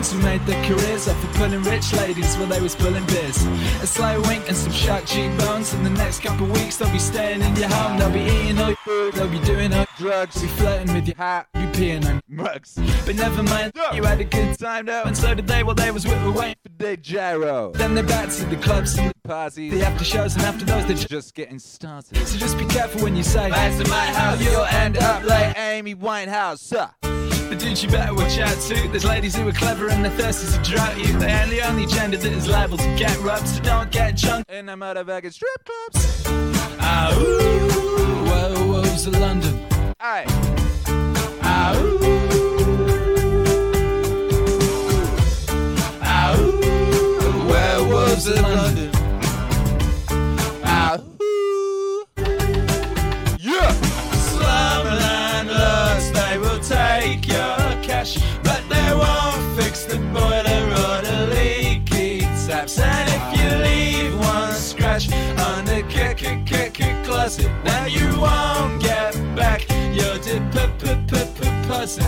Friends 0.05 0.23
who 0.23 0.31
made 0.31 0.47
their 0.47 0.63
careers 0.65 1.09
off 1.09 1.25
of 1.25 1.33
pulling 1.35 1.63
rich 1.63 1.93
ladies 1.95 2.37
while 2.37 2.47
they 2.47 2.61
was 2.61 2.75
pulling 2.75 3.07
beers. 3.07 3.43
A 3.81 3.87
slow 3.87 4.21
wink 4.23 4.47
and 4.49 4.57
some 4.57 4.73
shark 4.73 5.07
cheekbones. 5.07 5.73
In 5.73 5.83
the 5.83 5.91
next 5.91 6.21
couple 6.21 6.45
of 6.45 6.53
weeks, 6.53 6.77
they'll 6.77 6.93
be 6.93 6.99
staying 6.99 7.41
in 7.41 7.57
your 7.57 7.69
home. 7.71 7.99
They'll 7.99 8.11
be 8.11 8.21
eating 8.21 8.59
all 8.59 8.69
your 8.69 8.77
food. 8.85 9.15
They'll 9.15 9.29
be 9.29 9.39
doing 9.41 9.73
all 9.73 9.79
your 9.79 9.87
drugs. 9.97 10.43
Be 10.43 10.49
flirting 10.49 10.93
with 10.93 11.07
your 11.07 11.17
hat. 11.17 11.47
Be 11.55 11.61
peeing 11.61 12.05
on 12.07 12.21
mugs. 12.29 12.79
But 13.07 13.17
never 13.17 13.43
mind, 13.43 13.73
you 13.95 14.03
had 14.03 14.21
a 14.21 14.25
good 14.25 14.59
time 14.59 14.87
though. 14.87 15.05
And 15.05 15.17
so 15.17 15.33
did 15.33 15.47
they 15.47 15.63
while 15.63 15.75
they 15.75 15.91
was 15.91 16.05
with 16.05 16.37
waiting 16.37 16.57
for 16.63 16.73
their 16.77 16.97
gyro. 16.97 17.73
Then 17.73 17.95
they're 17.95 18.05
back 18.05 18.29
to 18.29 18.45
the 18.45 18.57
clubs 18.57 18.99
and 18.99 19.09
the 19.09 19.29
Parties. 19.29 19.73
the 19.73 19.87
after 19.87 20.05
shows. 20.05 20.35
And 20.35 20.45
after 20.45 20.67
those, 20.67 20.85
they're 20.85 20.97
just. 20.97 21.09
Just 21.09 21.35
getting 21.35 21.59
started. 21.59 22.27
So 22.27 22.39
just 22.39 22.59
be 22.59 22.67
careful 22.67 23.03
when 23.03 23.17
you 23.17 23.23
say, 23.23 23.49
Back 23.49 23.83
to 23.83 23.89
my 23.89 24.07
house, 24.07 24.43
you'll 24.43 24.65
end 24.65 24.99
up 24.99 25.25
like 25.25 25.57
Amy 25.57 25.95
Winehouse, 25.95 26.59
sir. 26.59 26.91
But 27.55 27.63
dude, 27.63 27.81
you 27.85 27.89
better 27.89 28.13
watch 28.13 28.37
out 28.41 28.61
too. 28.63 28.89
There's 28.89 29.05
ladies 29.05 29.37
who 29.37 29.47
are 29.47 29.53
clever 29.53 29.89
and 29.89 30.05
they're 30.05 30.11
thirsty 30.11 30.59
to 30.59 30.71
drought 30.71 30.99
you. 30.99 31.17
They 31.21 31.31
ain't 31.31 31.51
the 31.51 31.63
only 31.63 31.87
gender 31.87 32.17
that 32.17 32.33
is 32.33 32.49
liable 32.49 32.79
to 32.79 32.97
get 32.97 33.17
rubbed, 33.21 33.47
so 33.47 33.63
don't 33.63 33.93
get 33.93 34.17
drunk. 34.17 34.45
In 34.49 34.67
the 34.67 34.73
motherfucking 34.73 35.33
strip 35.33 35.65
clubs. 35.65 36.25
Ah, 36.81 37.17
ooh, 37.17 38.25
werewolves 38.25 39.07
of 39.07 39.17
London. 39.21 39.65
Aye. 40.01 40.25
Ah, 41.45 41.79
ooh. 41.79 42.01
Ah, 46.03 46.37
werewolves 47.49 48.27
of 48.27 48.41
London. 48.41 48.94
pussy. 67.25 67.49
Now 67.65 67.87
you 67.87 68.07
won't 68.21 68.83
get 68.83 69.15
back 69.35 69.63
your 69.95 70.19
pussy. 71.67 72.03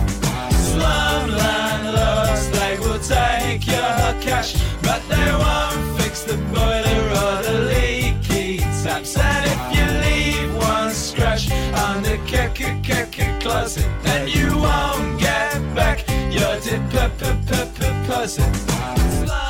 Slumline 0.69 1.85
looks 1.99 2.45
like 2.59 2.79
we'll 2.79 2.99
take 2.99 3.65
your 3.65 4.11
cash, 4.21 4.51
but 4.83 5.01
they 5.09 5.29
won't 5.43 5.99
fix 5.99 6.23
the 6.23 6.37
boiler 6.53 7.01
or 7.21 7.35
the 7.47 7.57
leaky 7.73 8.59
taps. 8.83 9.17
And 9.17 9.43
if 9.53 9.61
you 9.75 9.85
leave 10.05 10.55
one 10.55 10.91
scratch 10.91 11.51
on 11.85 12.03
the 12.03 12.19
closet, 13.41 13.89
then 14.03 14.27
you 14.27 14.55
won't 14.55 15.19
get 15.19 15.57
back 15.73 16.07
your 16.31 16.59
pussy. 18.05 19.46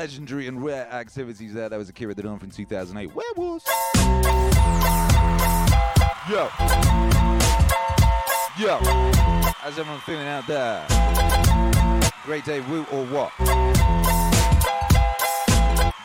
Legendary 0.00 0.46
and 0.46 0.64
rare 0.64 0.90
activities 0.90 1.52
there. 1.52 1.68
That 1.68 1.76
was 1.76 1.90
a 1.90 1.90
Akira 1.90 2.14
the 2.14 2.22
Dawn 2.22 2.38
from 2.38 2.50
2008. 2.50 3.14
Werewolves. 3.14 3.66
Yo. 6.26 6.48
Yo. 8.58 8.78
How's 9.58 9.78
everyone 9.78 10.00
feeling 10.00 10.26
out 10.26 10.46
there? 10.46 10.86
Great 12.24 12.46
day, 12.46 12.60
woo 12.60 12.86
or 12.90 13.04
what? 13.08 13.30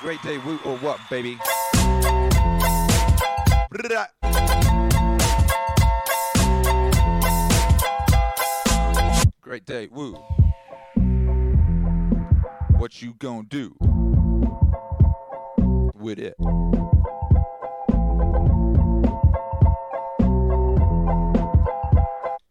Great 0.01 0.21
day, 0.23 0.39
woo 0.39 0.59
or 0.65 0.75
what, 0.79 0.99
baby? 1.09 1.39
Great 9.41 9.65
day, 9.65 9.87
woo. 9.89 10.21
What 12.85 13.01
you 13.01 13.15
gonna 13.17 13.41
do 13.49 13.75
with 15.95 16.19
it? 16.19 16.35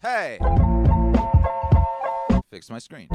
Hey! 0.02 0.40
Fix 2.50 2.68
my 2.68 2.80
screen. 2.80 3.06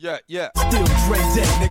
Yeah, 0.00 0.18
yeah. 0.26 0.48
Still 0.56 0.84
Dre 1.06 1.18
Day, 1.36 1.46
nigga. 1.62 1.70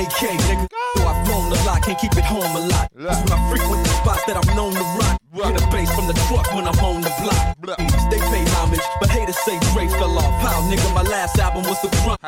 AK, 0.00 0.30
nigga. 0.38 0.68
So 0.96 1.04
I've 1.04 1.26
flown 1.26 1.50
a 1.50 1.64
lot, 1.64 1.82
can't 1.82 1.98
keep 1.98 2.16
it 2.16 2.22
home 2.22 2.54
a 2.54 2.68
lot. 2.68 2.88
That's 2.94 3.18
when 3.18 3.32
I 3.32 3.50
frequent 3.50 3.82
the 3.82 3.90
spots 3.94 4.24
that 4.26 4.36
I'm 4.36 4.56
known 4.56 4.74
to 4.74 4.80
rock. 4.80 5.21
Get 5.34 5.62
a 5.62 5.66
bass 5.70 5.94
from 5.94 6.06
the 6.06 6.12
truck 6.28 6.52
when 6.54 6.68
I'm 6.68 6.78
on 6.84 7.00
the 7.00 7.10
block. 7.22 7.78
They 8.10 8.18
pay 8.18 8.44
homage, 8.52 8.80
but 9.00 9.08
haters 9.08 9.38
say 9.38 9.58
Dre 9.72 9.88
fell 9.88 10.18
off. 10.18 10.42
How, 10.42 10.60
nigga, 10.70 10.94
my 10.94 11.02
last 11.02 11.38
album 11.38 11.62
was 11.62 11.80
the 11.80 11.88
front. 12.04 12.20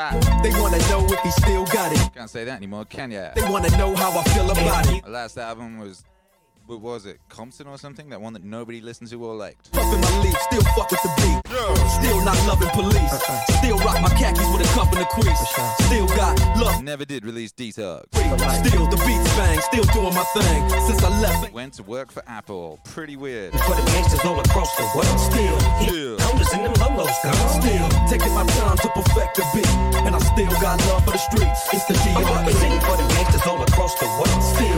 They 0.43 0.51
wanna 0.59 0.79
know 0.89 1.05
if 1.13 1.21
he 1.21 1.31
still 1.31 1.67
got 1.67 1.93
it. 1.93 2.15
Can't 2.15 2.31
say 2.31 2.45
that 2.45 2.57
anymore, 2.57 2.87
can 2.87 3.11
ya? 3.11 3.33
They 3.35 3.43
wanna 3.43 3.69
know 3.77 3.95
how 3.95 4.19
I 4.19 4.23
feel 4.33 4.51
about 4.51 4.91
it. 4.91 5.03
My 5.05 5.11
last 5.11 5.37
album 5.37 5.79
was, 5.79 6.03
what 6.67 6.81
was 6.81 7.07
it, 7.07 7.21
Compton 7.29 7.67
or 7.67 7.79
something? 7.79 8.09
That 8.11 8.21
one 8.21 8.33
that 8.33 8.45
nobody 8.45 8.81
listened 8.81 9.11
to 9.11 9.23
or 9.25 9.35
liked. 9.35 9.71
Puffin' 9.73 10.01
my 10.01 10.19
leaf, 10.23 10.37
still 10.43 10.63
fuck 10.77 10.91
with 10.91 11.03
the 11.03 11.13
beat. 11.17 11.41
Still 12.01 12.25
not 12.25 12.37
loving 12.47 12.69
police. 12.71 13.13
Still 13.59 13.79
rock 13.79 14.01
my 14.03 14.09
khakis 14.11 14.47
with 14.53 14.63
a 14.67 14.75
cuff 14.75 14.91
and 14.93 15.03
a 15.03 15.07
crease. 15.07 15.87
Still 15.87 16.07
got 16.09 16.39
love. 16.59 16.83
Never 16.83 17.05
did 17.05 17.25
release 17.25 17.53
Detox. 17.53 18.05
Still 18.15 18.87
the 18.89 18.97
beats 19.07 19.37
bang, 19.37 19.61
still 19.61 19.85
doing 19.93 20.15
my 20.15 20.25
thing. 20.35 20.69
Since 20.87 21.03
I 21.05 21.21
left, 21.21 21.53
Went 21.53 21.75
to 21.75 21.83
work 21.85 22.11
for 22.11 22.23
Apple. 22.27 22.81
Pretty 22.85 23.17
weird. 23.17 23.53
for 23.53 23.75
the 23.75 23.83
gangsters 23.93 24.25
all 24.25 24.41
across 24.41 24.75
the 24.77 24.83
world. 24.95 25.21
Still, 25.21 25.61
Still. 25.87 26.17
counters 26.19 26.53
in 26.53 26.63
them 26.65 26.75
lolos, 26.75 27.15
girl. 27.23 27.49
Still 27.61 27.89
taking 28.09 28.35
my 28.35 28.45
time 28.47 28.77
to 28.79 28.89
perfect 28.89 29.37
the 29.37 29.45
beat, 29.55 29.69
and 30.05 30.17
I 30.17 30.19
still 30.19 30.51
got 30.61 30.81
love 30.89 31.05
for 31.05 31.13
the 31.13 31.19
streets. 31.19 31.61
It's 31.73 31.85
the 31.87 31.95
DR. 31.95 32.25
representing 32.25 32.81
for 32.81 32.97
the 32.97 33.07
gangsters 33.15 33.47
all 33.47 33.63
across 33.63 33.95
the 34.01 34.07
world. 34.07 34.43
Still 34.57 34.74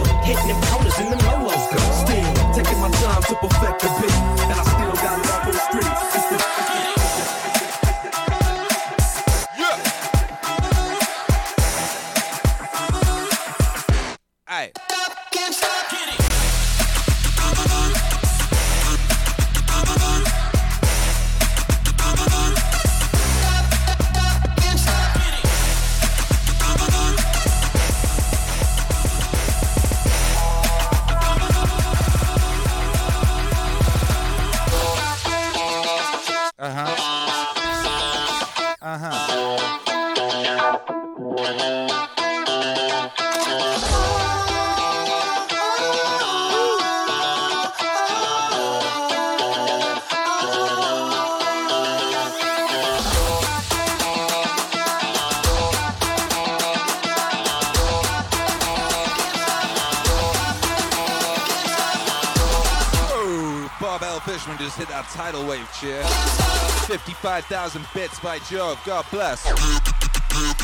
55,000 67.48 67.86
bits 67.94 68.18
by 68.18 68.40
Jove. 68.40 68.77
God 68.85 69.05
bless. 69.09 69.44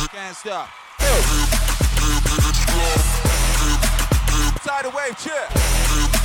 Can't 0.08 0.36
stop. 0.36 0.68
Tidal 4.64 4.90
wave 4.90 5.16
chair. 5.16 6.21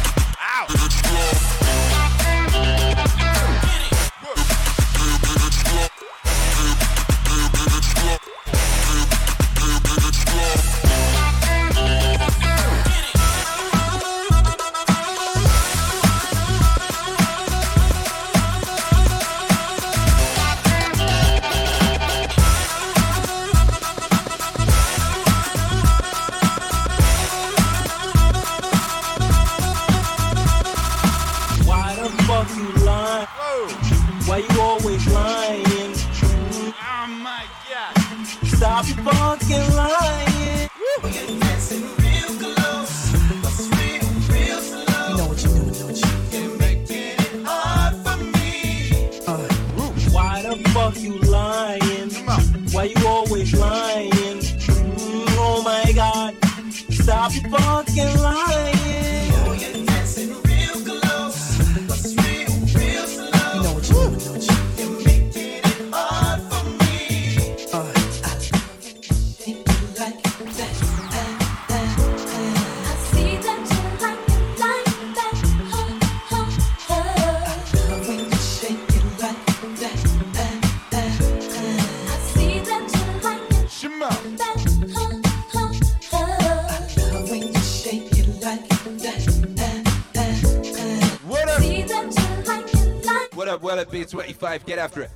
25? 94.08 94.66
Get 94.66 94.80
after 94.80 95.02
it. 95.02 95.12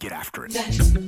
Get 0.00 0.12
after 0.12 0.46
it. 0.46 1.05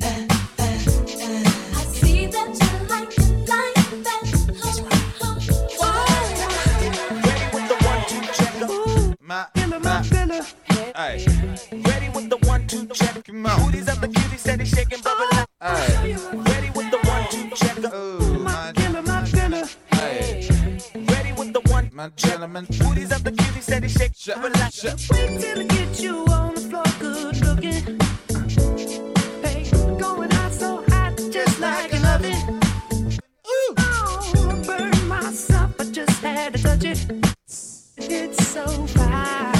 It's 38.30 38.46
so 38.48 38.66
fine, 38.88 39.57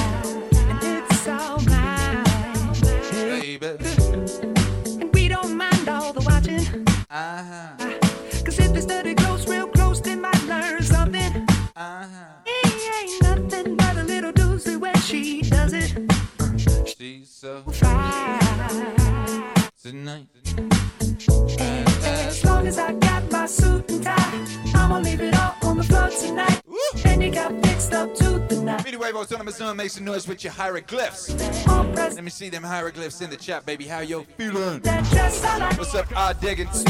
Media 29.19 29.27
Wave 29.27 29.31
Autonomous 29.31 29.57
Zone 29.57 29.75
make 29.75 29.89
some 29.91 30.05
noise 30.05 30.27
with 30.27 30.43
your 30.45 30.53
hieroglyphs. 30.53 31.29
Let 31.67 32.23
me 32.23 32.29
see 32.29 32.49
them 32.49 32.63
hieroglyphs 32.63 33.19
in 33.21 33.29
the 33.29 33.35
chat, 33.35 33.65
baby. 33.65 33.85
How 33.85 33.99
yo 33.99 34.23
feeling? 34.37 34.79
What's 34.81 35.93
up, 35.93 36.07
R 36.15 36.33
Diggins? 36.35 36.83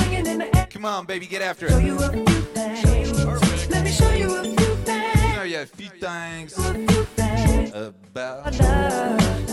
Come 0.69 0.85
on, 0.85 1.05
baby, 1.05 1.25
get 1.25 1.41
after 1.41 1.67
it. 1.69 1.83
you. 1.83 1.95
Let 1.95 3.83
me 3.83 3.91
show 3.91 4.11
you 4.13 4.35
a 4.35 4.43
few 4.43 4.75
things. 4.85 5.23
You 5.23 5.35
know, 5.35 5.43
yeah, 5.43 5.61
a 5.61 5.65
few 5.65 5.89
things 5.89 6.57
A 6.57 6.73
few 6.73 7.03
things. 7.15 7.71
about. 7.73 8.53
love. 8.59 9.49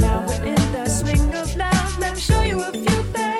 Now 0.00 0.24
we're 0.26 0.44
in 0.44 0.72
the 0.72 0.86
swing 0.88 1.34
of 1.34 1.54
love. 1.56 1.98
Let 1.98 2.14
me 2.14 2.20
show 2.20 2.42
you 2.42 2.62
a 2.62 2.72
few 2.72 3.02
things. 3.12 3.35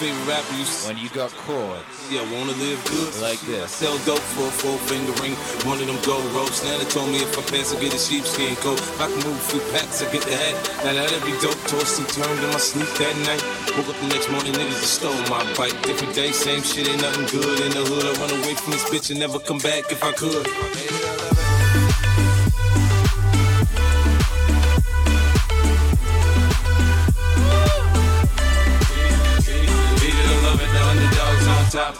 Favorite 0.00 0.32
rapper 0.32 0.56
used 0.56 0.88
when 0.88 0.96
you 0.96 1.10
got 1.12 1.28
chords 1.44 1.84
Yeah, 2.08 2.24
wanna 2.32 2.56
live 2.56 2.80
good 2.88 3.12
like 3.20 3.38
this? 3.44 3.68
Sell 3.70 3.92
dope 4.08 4.24
for 4.32 4.48
a 4.48 4.50
four 4.50 4.78
finger 4.88 5.12
ring. 5.20 5.36
One 5.68 5.76
of 5.76 5.86
them 5.86 6.00
gold 6.08 6.24
ropes. 6.32 6.64
They 6.64 6.72
told 6.88 7.12
me 7.12 7.20
if 7.20 7.36
I 7.36 7.42
pass, 7.52 7.76
I 7.76 7.80
get 7.80 7.92
a 7.92 8.00
sheepskin 8.00 8.56
coat. 8.64 8.80
If 8.80 8.98
I 8.98 9.12
can 9.12 9.20
move 9.28 9.36
a 9.36 9.46
few 9.52 9.60
packs, 9.76 10.00
I 10.00 10.10
get 10.10 10.24
the 10.24 10.36
hat. 10.40 10.56
Now 10.88 10.96
that'd 10.96 11.20
be 11.28 11.36
dope. 11.44 11.60
Tossed 11.68 12.00
and 12.00 12.08
turned 12.08 12.40
in 12.40 12.48
my 12.48 12.56
sleep 12.56 12.88
that 12.96 13.14
night. 13.28 13.44
Woke 13.76 13.92
up 13.92 14.00
the 14.00 14.08
next 14.08 14.32
morning, 14.32 14.56
niggas 14.56 14.80
just 14.80 15.04
stole 15.04 15.20
my 15.28 15.44
bike. 15.52 15.76
Different 15.84 16.14
day, 16.14 16.32
same 16.32 16.62
shit, 16.62 16.88
ain't 16.88 17.02
nothing 17.02 17.28
good 17.28 17.60
in 17.60 17.70
the 17.76 17.84
hood. 17.84 18.08
I 18.08 18.12
run 18.24 18.32
away 18.40 18.54
from 18.56 18.72
this 18.72 18.88
bitch 18.88 19.10
and 19.10 19.20
never 19.20 19.38
come 19.38 19.58
back 19.58 19.92
if 19.92 20.02
I 20.02 20.12
could. 20.16 21.19
Top. 31.70 31.94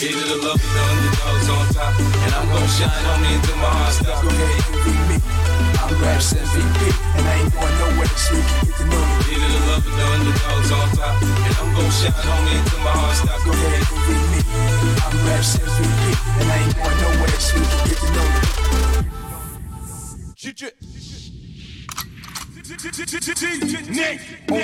Either 0.00 0.24
to 0.24 0.36
love 0.40 0.56
it, 0.56 0.64
the 0.64 0.80
underdogs 0.88 1.48
on 1.52 1.68
top. 1.76 1.92
And 2.00 2.32
I'm 2.32 2.48
gonna 2.48 2.68
shine 2.68 3.04
on 3.04 3.20
me 3.20 3.34
until 3.36 3.56
my 3.56 3.68
heart 3.68 3.92
stops. 3.92 4.22
Go 4.22 4.28
ahead, 4.32 4.64
me. 5.12 5.16
I'm 5.76 5.92
Raps 6.00 6.32
MVP, 6.32 6.80
and 7.18 7.28
I 7.28 7.36
ain't 7.36 7.52
going 7.52 7.76
nowhere 7.84 8.08
you 8.08 8.40
can 8.40 8.64
get 8.64 8.74
to 8.80 8.84
know 8.88 8.96
me. 8.96 9.28
Either 9.28 9.48
to 9.52 9.60
love 9.68 9.84
it, 9.84 9.92
the 9.92 10.04
underdogs 10.08 10.70
on 10.72 10.88
top. 10.96 11.20
And 11.20 11.52
I'm 11.52 11.68
gonna 11.76 12.00
shine 12.00 12.28
on 12.32 12.40
me 12.48 12.52
until 12.56 12.80
my 12.80 12.96
heart 12.96 13.16
stops. 13.20 13.44
Go 13.44 13.52
ahead, 13.52 13.84
me. 14.08 14.40
I'm 15.04 15.12
Raps 15.28 15.52
MVP, 15.60 16.00
and 16.40 16.48
I 16.48 16.56
ain't 16.64 16.72
going 16.80 16.96
nowhere 16.96 17.28
you 17.28 17.60
can 17.60 17.84
get 17.84 17.98
to 18.00 18.08
know 18.16 18.24
me. 18.24 18.48
On 22.70 22.76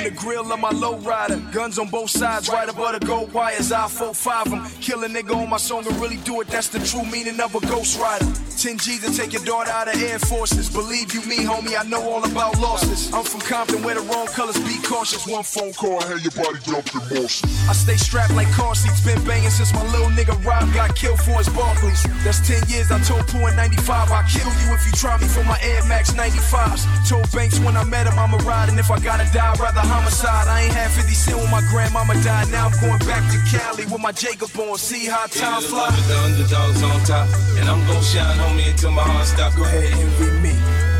the 0.04 0.12
grill 0.14 0.52
of 0.52 0.60
my 0.60 0.68
low 0.70 0.98
rider, 0.98 1.40
guns 1.52 1.78
on 1.78 1.88
both 1.88 2.10
sides, 2.10 2.50
right 2.50 2.68
above 2.68 3.00
the 3.00 3.06
gold 3.06 3.32
wires. 3.32 3.72
I 3.72 3.86
4-5 3.86 4.50
them. 4.50 4.66
Kill 4.82 5.02
a 5.04 5.08
nigga 5.08 5.34
on 5.34 5.48
my 5.48 5.56
song 5.56 5.86
and 5.86 5.96
really 5.96 6.18
do 6.18 6.42
it. 6.42 6.48
That's 6.48 6.68
the 6.68 6.80
true 6.80 7.04
meaning 7.10 7.40
of 7.40 7.54
a 7.54 7.60
ghost 7.60 7.98
rider. 7.98 8.26
10 8.56 8.78
G's 8.78 9.00
to 9.04 9.10
take 9.16 9.32
your 9.32 9.44
daughter 9.44 9.70
out 9.70 9.88
of 9.88 10.00
Air 10.00 10.18
Forces. 10.18 10.70
Believe 10.70 11.12
you 11.12 11.20
me, 11.26 11.38
homie, 11.44 11.78
I 11.78 11.84
know 11.88 12.02
all 12.02 12.24
about 12.24 12.58
losses. 12.58 13.12
I'm 13.12 13.24
from 13.24 13.40
Compton 13.40 13.82
where 13.82 13.94
the 13.94 14.02
wrong 14.02 14.26
colors 14.28 14.56
be 14.64 14.78
cautious. 14.86 15.26
One 15.26 15.42
phone 15.42 15.72
call, 15.72 16.00
I 16.02 16.16
had 16.16 16.22
your 16.22 16.32
body 16.32 16.58
dumped 16.64 16.94
in 16.94 17.00
Boston. 17.10 17.50
I 17.68 17.72
stay 17.74 17.96
strapped 17.96 18.34
like 18.34 18.50
car 18.52 18.74
seats, 18.74 19.00
been 19.04 19.22
banging 19.24 19.50
since 19.50 19.72
my 19.74 19.82
little 19.90 20.08
nigga 20.14 20.34
Rob 20.44 20.72
got 20.72 20.94
killed 20.94 21.20
for 21.20 21.36
his 21.38 21.48
Barclays. 21.50 22.02
That's 22.22 22.40
10 22.46 22.68
years, 22.68 22.90
I 22.90 23.00
told 23.02 23.26
Pooh 23.28 23.46
in 23.46 23.56
95, 23.56 24.10
I'll 24.10 24.22
kill 24.30 24.46
you 24.62 24.68
if 24.74 24.86
you 24.86 24.92
try 24.92 25.18
me 25.18 25.26
for 25.26 25.44
my 25.44 25.58
Air 25.62 25.82
Max 25.84 26.12
95s. 26.12 26.86
Told 27.08 27.30
Banks 27.32 27.58
when 27.60 27.76
I 27.76 27.84
met 27.84 28.06
him, 28.06 28.18
I'ma 28.18 28.38
ride, 28.46 28.68
and 28.68 28.78
if 28.78 28.90
I 28.90 28.98
gotta 29.00 29.26
die, 29.32 29.52
I'd 29.52 29.58
rather 29.58 29.80
homicide. 29.80 30.46
I 30.48 30.62
ain't 30.62 30.74
had 30.74 30.90
50 30.90 31.12
cent 31.12 31.38
when 31.38 31.50
my 31.50 31.62
grandmama 31.70 32.14
died, 32.22 32.48
now 32.50 32.68
I'm 32.68 32.76
going 32.80 33.02
back 33.08 33.24
to 33.32 33.38
Cali 33.50 33.84
with 33.86 34.00
my 34.00 34.12
Jacob 34.12 34.50
on. 34.58 34.78
See 34.78 35.06
how 35.06 35.26
time 35.26 35.54
Either 35.58 35.66
to 35.66 35.68
fly. 35.72 35.78
love 35.88 35.98
it, 35.98 36.06
the 36.08 36.16
underdogs 36.18 36.82
on 36.82 37.00
top. 37.04 37.28
And 37.58 37.68
I'm 37.68 37.80
gonna 37.86 38.02
shine 38.02 38.38
me 38.52 38.68
until 38.68 38.92
my 38.92 39.02
heart 39.02 39.26
stops. 39.26 39.56
Go 39.56 39.64
ahead, 39.64 39.88
envy 39.96 40.30
me. 40.44 40.54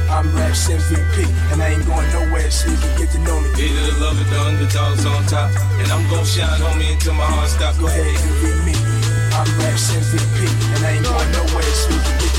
I'm 0.08 0.30
Raps 0.36 0.68
MVP, 0.68 1.26
and 1.52 1.60
I 1.60 1.74
ain't 1.74 1.86
going 1.86 2.08
nowhere 2.12 2.50
so 2.50 2.70
you 2.70 2.76
can 2.76 2.96
get 2.96 3.10
to 3.12 3.18
know 3.20 3.40
me. 3.40 3.48
Either 3.58 3.92
the 3.92 3.96
love 4.00 4.20
it, 4.20 4.28
the 4.30 4.40
underdogs 4.40 5.04
on 5.04 5.24
top. 5.26 5.50
And 5.80 5.90
I'm 5.90 6.08
gonna 6.08 6.24
shine 6.24 6.62
on 6.62 6.78
me 6.78 6.92
until 6.92 7.14
my 7.14 7.26
heart 7.26 7.50
stops. 7.50 7.78
Go 7.78 7.86
ahead, 7.86 8.06
envy 8.06 8.72
me. 8.72 8.76
I'm 9.34 9.48
Raps 9.58 9.90
MVP, 9.90 10.46
and 10.76 10.80
I 10.86 10.90
ain't 10.96 11.04
going 11.04 11.30
nowhere 11.32 11.72
so 11.74 11.90
you 11.90 12.00
can 12.00 12.16
get 12.22 12.33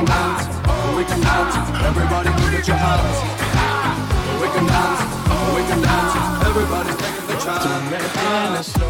can 0.00 0.06
dance, 0.06 0.46
we 0.96 1.04
can 1.04 1.20
dance. 1.20 1.56
Everybody 1.84 2.30
look 2.30 2.54
at 2.54 2.66
your 2.66 2.76
hands. 2.76 3.18
We 4.40 4.48
can 4.48 4.66
dance, 4.66 5.00
we 5.54 5.62
can 5.68 5.82
dance. 5.82 6.46
Everybody's 6.46 6.96
taking 6.96 7.26
the 7.26 7.36
chance. 7.44 8.89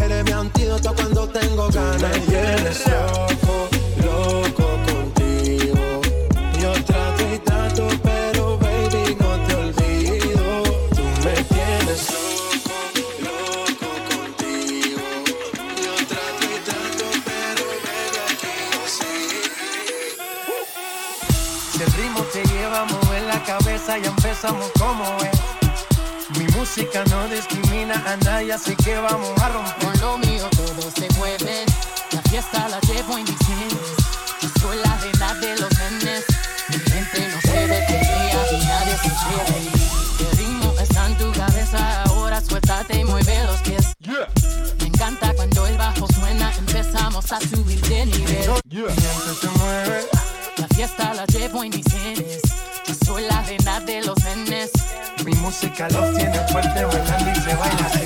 Eres 0.00 0.24
mi 0.24 0.30
antídoto 0.30 0.94
cuando 0.94 1.28
tengo 1.28 1.68
ganas. 1.68 2.16
Y 2.28 2.34
eres 2.34 2.86
loco, 2.86 3.68
loco 4.04 4.66
contigo. 4.86 6.00
Yo 6.60 6.72
trato 6.84 7.34
y 7.34 7.38
trato, 7.38 7.88
pero 8.02 8.56
baby, 8.58 9.16
no 9.18 9.30
te 9.46 9.54
olvido. 9.56 10.62
Tú 10.94 11.02
me 11.24 11.34
tienes 11.52 12.02
loco, 12.12 12.76
loco 13.26 13.90
contigo. 14.10 15.02
Yo 15.82 15.94
trato 16.06 16.44
y 16.44 16.58
trato, 16.68 17.06
pero 17.24 17.64
baby, 17.84 18.18
aquí 18.30 18.54
yo 18.70 18.82
sí. 18.86 19.14
Si 21.72 21.84
ritmo 22.00 22.22
te 22.32 22.40
lleva 22.44 22.78
a 22.82 23.20
la 23.26 23.42
cabeza, 23.42 23.98
ya 23.98 24.08
empezamos 24.08 24.70
como 24.78 25.04
es 25.24 25.33
música 26.76 27.04
no 27.04 27.28
discrimina 27.28 27.94
a 28.04 28.16
nadie, 28.16 28.52
así 28.52 28.74
que 28.74 28.96
vamos 28.96 29.30
a 29.40 29.48
romper. 29.48 29.74
Con 29.78 30.00
lo 30.00 30.18
mío 30.18 30.48
todos 30.56 30.92
se 30.94 31.08
mueven, 31.16 31.66
la 32.10 32.22
fiesta 32.22 32.68
la 32.68 32.80
llevo 32.80 33.16
en 33.16 33.26
música 55.74 55.88
los 55.88 56.14
tiene 56.14 56.38
fuerte 56.48 56.84
bailando 56.84 57.30
y 57.30 57.34
se 57.34 57.54
baila 57.56 58.03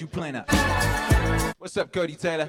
you 0.00 0.06
playing 0.06 0.36
at? 0.36 1.54
What's 1.58 1.76
up, 1.76 1.92
Cody 1.92 2.16
Taylor? 2.16 2.48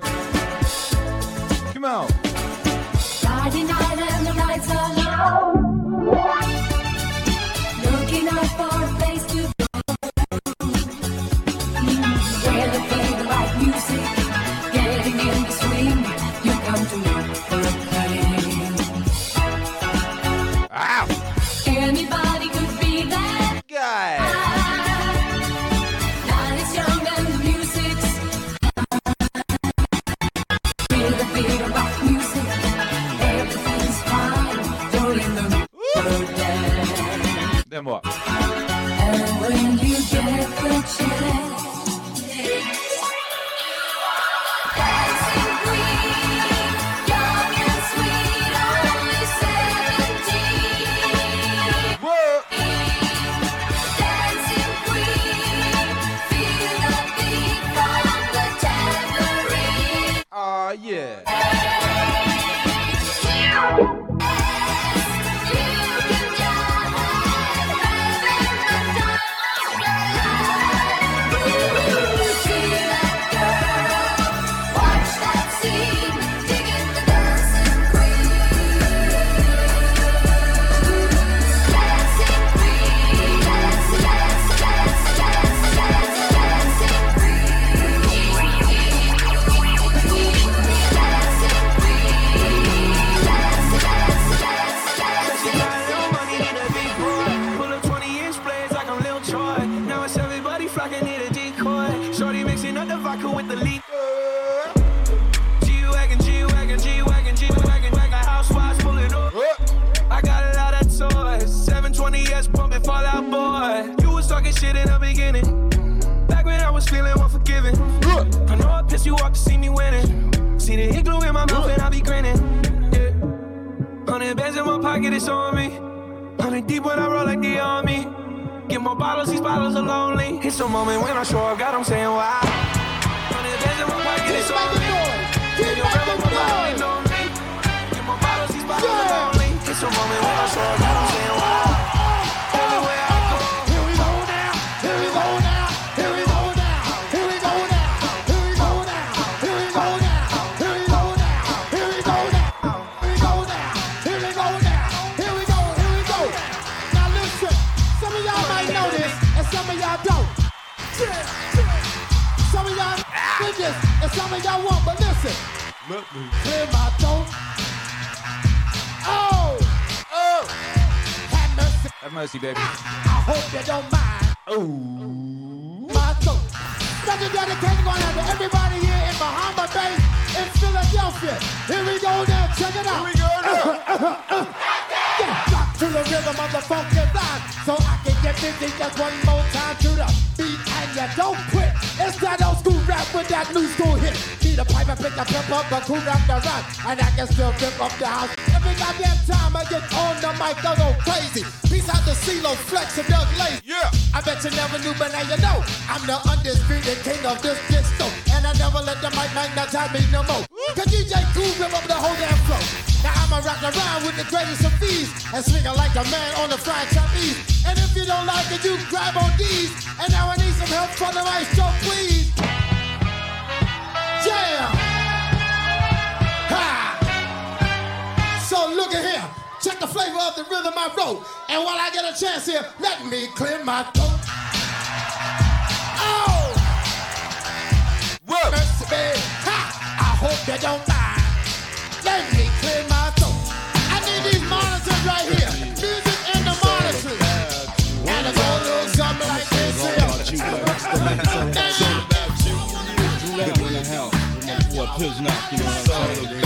Pills 255.02 255.18
you 255.18 255.58
know 255.58 255.66
what 255.66 255.90
I'm 255.90 256.16
saying? 256.16 256.42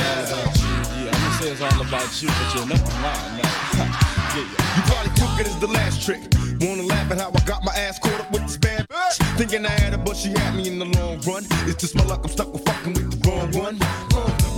Yeah, 1.04 1.12
I'm 1.12 1.20
gonna 1.20 1.34
say 1.40 1.52
it's 1.52 1.62
all 1.62 1.82
about 1.82 2.22
you, 2.22 2.30
but 2.30 2.48
you're 2.56 2.68
never 2.68 2.92
lying 3.04 3.42
now. 3.42 4.02
You 4.36 4.82
probably 4.92 5.14
took 5.16 5.40
it 5.40 5.48
as 5.48 5.58
the 5.60 5.68
last 5.68 6.06
trick. 6.06 6.20
Wanna 6.60 6.84
laugh 6.84 7.10
at 7.10 7.18
how 7.18 7.32
I 7.34 7.40
got 7.46 7.64
my 7.64 7.72
ass 7.74 7.98
caught 8.00 8.20
up 8.20 8.30
with 8.32 8.42
this 8.42 8.58
bad 8.58 8.86
bitch? 8.90 9.38
Thinking 9.38 9.66
I 9.66 9.70
had 9.70 9.94
her, 9.94 9.98
but 9.98 10.18
she 10.18 10.30
had 10.30 10.56
me 10.56 10.68
in 10.68 10.78
the 10.78 10.86
long 10.86 11.22
run. 11.22 11.46
It's 11.70 11.80
just 11.80 11.96
my 11.96 12.04
luck, 12.04 12.22
I'm 12.26 12.32
stuck 12.32 12.52
with 12.52 12.66
fucking 12.66 12.94
with 12.94 13.12
the 13.12 13.30
wrong 13.30 13.52
one. 13.54 13.80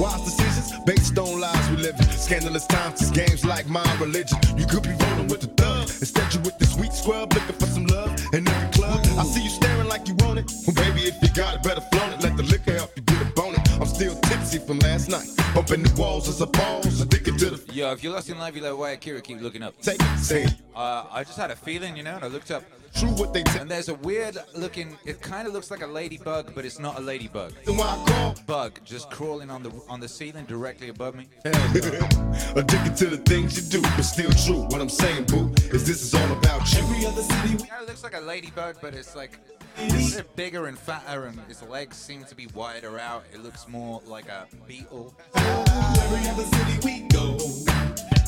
Wise 0.02 0.26
decisions 0.26 0.47
based 0.88 1.20
on 1.20 1.40
lies 1.40 1.70
we 1.70 1.78
live 1.78 2.00
in. 2.00 2.08
Scandalous 2.08 2.66
times, 2.66 3.00
these 3.00 3.12
games 3.12 3.46
like 3.46 3.68
my 3.68 3.86
religion. 4.00 4.40
You 4.56 4.66
could 4.66 4.84
be 4.84 4.96
rolling 5.04 5.28
with 5.28 5.42
the 5.42 5.52
thug. 5.60 5.84
Instead, 5.84 6.34
you 6.34 6.40
with 6.40 6.58
the 6.58 6.66
sweet 6.66 6.94
scrub 6.94 7.34
looking 7.34 7.56
for 7.56 7.68
some 7.68 7.86
love 7.88 8.10
in 8.34 8.48
every 8.48 8.70
club. 8.72 9.00
I 9.20 9.24
see 9.26 9.44
you 9.44 9.50
staring 9.50 9.90
like 9.90 10.08
you 10.08 10.16
want 10.24 10.40
it. 10.40 10.50
Well, 10.66 10.76
baby, 10.76 11.02
if 11.12 11.22
you 11.22 11.30
got 11.36 11.56
it, 11.56 11.64
better 11.64 11.82
flaunt 11.92 12.14
it. 12.16 12.24
Let 12.24 12.38
the 12.38 12.44
liquor 12.44 12.74
help 12.74 12.92
you 12.96 13.04
get 13.04 13.22
a 13.22 13.26
bonus. 13.36 13.60
I'm 13.82 13.86
still 13.86 14.16
tipsy 14.30 14.60
from 14.60 14.80
last 14.80 15.10
night. 15.10 15.28
Bumping 15.54 15.84
the 15.84 15.94
walls 16.02 16.30
as 16.30 16.40
a 16.40 16.48
pause. 16.48 17.02
Addicted 17.02 17.38
to 17.40 17.47
Yo, 17.78 17.92
if 17.92 18.04
you're 18.04 18.12
lost 18.12 18.28
in 18.28 18.40
life, 18.40 18.56
you 18.56 18.62
let 18.64 18.76
why 18.76 18.98
Kira 18.98 19.24
keep 19.24 19.40
looking 19.40 19.62
up. 19.62 19.80
Take 19.84 20.02
it, 20.02 20.18
say. 20.18 20.48
Uh, 20.76 21.06
I 21.12 21.24
just 21.24 21.38
had 21.38 21.52
a 21.52 21.56
feeling, 21.56 21.96
you 21.96 22.02
know, 22.02 22.16
and 22.16 22.24
I 22.24 22.28
looked 22.28 22.50
up. 22.50 22.64
True 22.96 23.10
what 23.10 23.34
they 23.34 23.44
And 23.60 23.70
there's 23.70 23.88
a 23.88 23.94
weird 23.94 24.36
looking. 24.56 24.98
It 25.06 25.22
kind 25.22 25.48
of 25.48 25.54
looks 25.54 25.70
like 25.70 25.84
a 25.84 25.86
ladybug, 25.86 26.56
but 26.56 26.66
it's 26.66 26.80
not 26.80 26.98
a 26.98 27.02
ladybug. 27.02 27.54
Then 27.66 27.78
why 27.78 28.34
Bug 28.48 28.80
just 28.84 29.12
crawling 29.12 29.52
on 29.52 29.62
the 29.62 29.72
on 29.90 30.00
the 30.00 30.08
ceiling 30.08 30.46
directly 30.46 30.90
above 30.90 31.14
me. 31.14 31.28
Addicted 31.46 32.98
to 32.98 33.06
the 33.06 33.22
things 33.28 33.56
you 33.58 33.80
do, 33.80 33.88
but 33.96 34.02
still 34.02 34.32
true. 34.32 34.64
What 34.70 34.82
I'm 34.82 34.90
saying, 34.90 35.26
boo, 35.26 35.54
is 35.66 35.86
this 35.86 36.02
is 36.02 36.16
all 36.16 36.32
about 36.32 36.74
you. 36.74 36.80
Every 36.80 37.06
other 37.06 37.22
city. 37.22 37.64
It 37.64 37.70
kind 37.70 37.84
of 37.84 37.90
looks 37.90 38.02
like 38.02 38.16
a 38.16 38.22
ladybug, 38.22 38.78
but 38.82 38.96
it's 38.96 39.16
like 39.16 39.38
it's 39.80 40.22
bigger 40.36 40.68
and 40.68 40.78
fatter, 40.78 41.26
and 41.26 41.40
its 41.50 41.62
legs 41.64 41.98
seem 41.98 42.24
to 42.26 42.36
be 42.36 42.48
wider 42.54 43.00
out. 43.00 43.24
It 43.34 43.44
looks 43.44 43.68
more 43.68 44.02
like 44.06 44.28
a 44.28 44.48
beetle. 44.68 45.14
Every 45.36 46.30
other 46.30 46.44
city 46.44 46.80
we 46.84 47.08
go. 47.10 47.38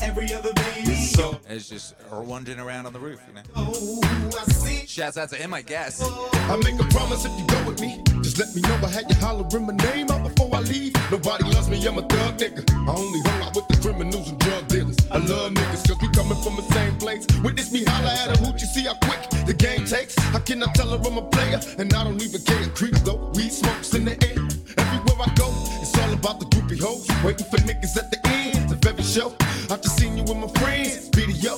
Every 0.02 0.32
other 0.32 0.52
baby. 0.54 0.94
So 0.94 1.38
It's 1.48 1.68
just 1.68 1.94
wandering 2.10 2.58
around 2.58 2.86
on 2.86 2.92
the 2.92 2.98
roof, 2.98 3.20
you 3.28 3.34
know. 3.34 3.42
Oh, 3.54 4.00
I 4.38 4.44
see. 4.50 4.86
Shouts 4.86 5.18
out 5.18 5.28
to 5.30 5.36
him, 5.36 5.52
I 5.52 5.62
guess. 5.62 6.02
I 6.02 6.56
make 6.56 6.80
a 6.80 6.84
promise 6.84 7.24
if 7.24 7.38
you 7.38 7.46
go 7.46 7.64
with 7.66 7.80
me. 7.80 8.02
Just 8.22 8.38
let 8.38 8.54
me 8.54 8.62
know 8.62 8.74
I 8.86 8.88
had 8.88 9.10
you 9.10 9.16
hollering 9.16 9.66
my 9.66 9.74
name 9.92 10.10
out 10.10 10.22
before 10.22 10.54
I 10.54 10.60
leave. 10.60 10.94
Nobody 11.10 11.44
loves 11.44 11.68
me, 11.68 11.86
I'm 11.86 11.98
a 11.98 12.02
thug 12.02 12.38
nigga. 12.38 12.70
I 12.88 12.94
only 12.94 13.20
hung 13.20 13.42
out 13.42 13.56
with 13.56 13.68
the 13.68 13.76
criminals 13.76 14.28
and 14.30 14.38
drug 14.38 14.68
dealers. 14.68 14.96
I 15.10 15.18
love 15.18 15.52
niggas 15.52 15.86
cause 15.88 15.98
we 16.00 16.08
coming 16.10 16.40
from 16.42 16.56
the 16.56 16.66
same 16.72 16.96
place. 16.96 17.26
Witness 17.42 17.72
me 17.72 17.84
holler 17.84 18.08
at 18.08 18.36
a 18.36 18.40
hoot, 18.40 18.60
you 18.60 18.66
see 18.66 18.84
how 18.84 18.94
quick 18.94 19.20
the 19.46 19.54
game 19.54 19.84
takes. 19.84 20.16
I 20.18 20.38
tell 20.40 20.88
her 20.90 20.96
I'm 20.96 21.18
a 21.18 21.22
player? 21.22 21.39
And 21.80 21.94
I 21.94 22.04
don't 22.04 22.20
even 22.22 22.42
care. 22.42 22.66
Creeps 22.74 23.00
though, 23.00 23.30
weed 23.34 23.50
smokes 23.50 23.94
in 23.94 24.04
the 24.04 24.12
air. 24.12 24.36
Everywhere 24.76 25.26
I 25.26 25.32
go, 25.34 25.48
it's 25.80 25.96
all 25.98 26.12
about 26.12 26.38
the 26.38 26.46
groupie 26.46 26.78
hoes. 26.78 27.08
Waiting 27.24 27.46
for 27.46 27.56
niggas 27.58 27.96
at 27.96 28.10
the 28.10 28.20
end 28.28 28.70
of 28.70 28.84
every 28.84 29.02
show. 29.02 29.34
I 29.70 29.76
just 29.76 29.96
seen 29.96 30.18
you 30.18 30.24
with 30.24 30.36
my 30.36 30.48
friends, 30.60 31.08
video. 31.08 31.56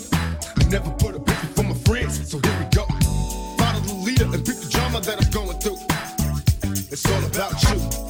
I 0.57 0.65
never 0.69 0.91
put 0.91 1.17
a 1.17 1.19
bitch 1.19 1.41
before 1.41 1.65
my 1.65 1.75
friends, 1.75 2.31
so 2.31 2.39
here 2.39 2.59
we 2.61 2.67
go. 2.71 2.85
Follow 3.59 3.81
the 3.81 3.95
leader 4.07 4.25
and 4.25 4.45
pick 4.47 4.57
the 4.57 4.69
drama 4.71 5.01
that 5.01 5.19
I'm 5.21 5.31
going 5.31 5.59
through. 5.59 5.79
It's 6.93 7.05
all 7.11 7.25
about 7.25 7.61
you 7.65 8.02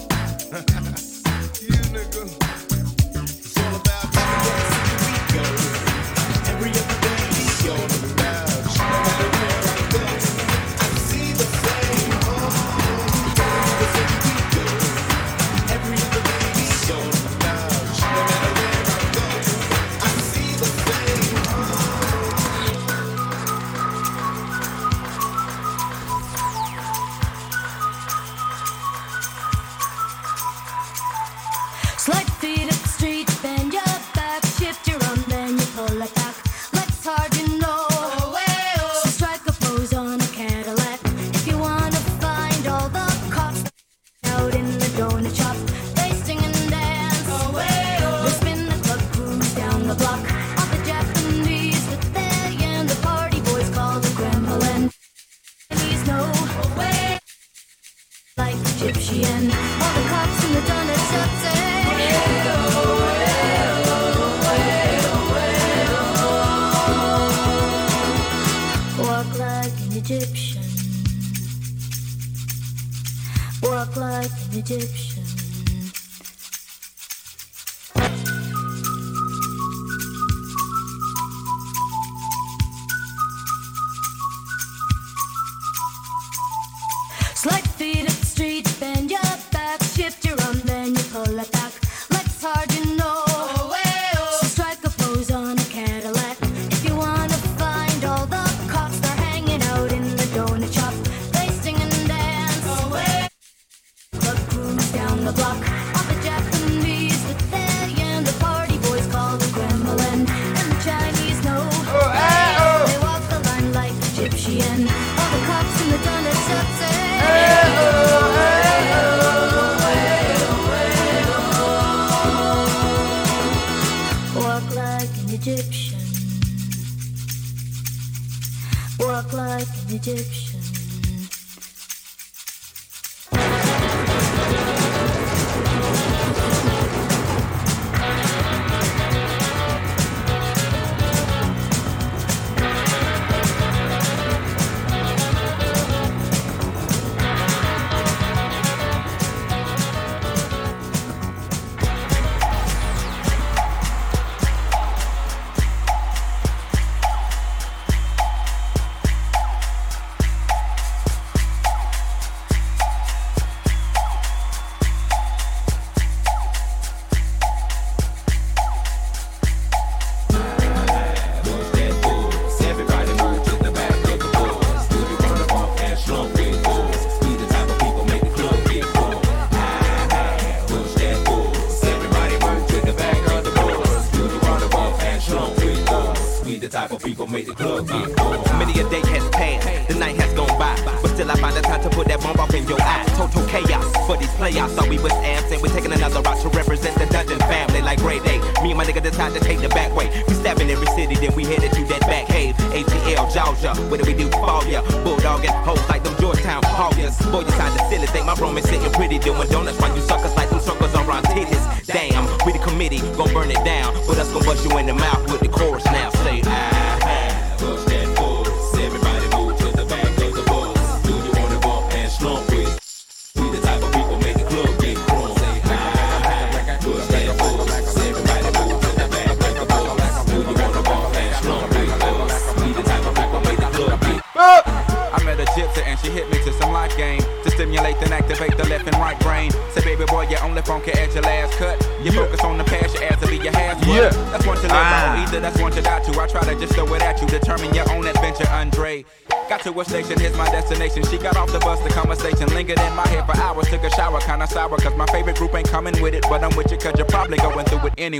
dipshit. 74.64 75.11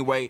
anyway, 0.03 0.29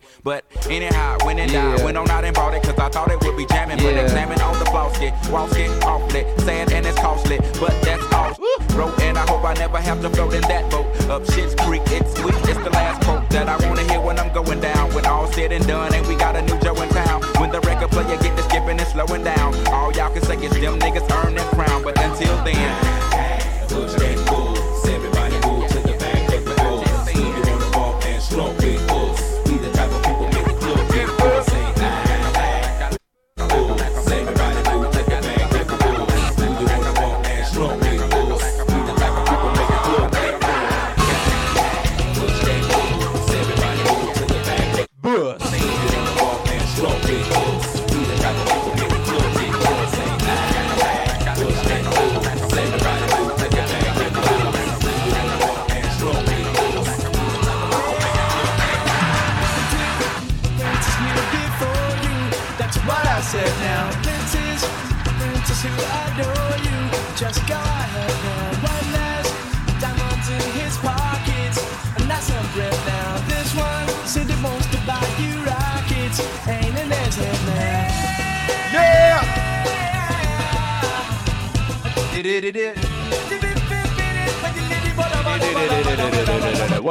Whoa. 82.44 82.52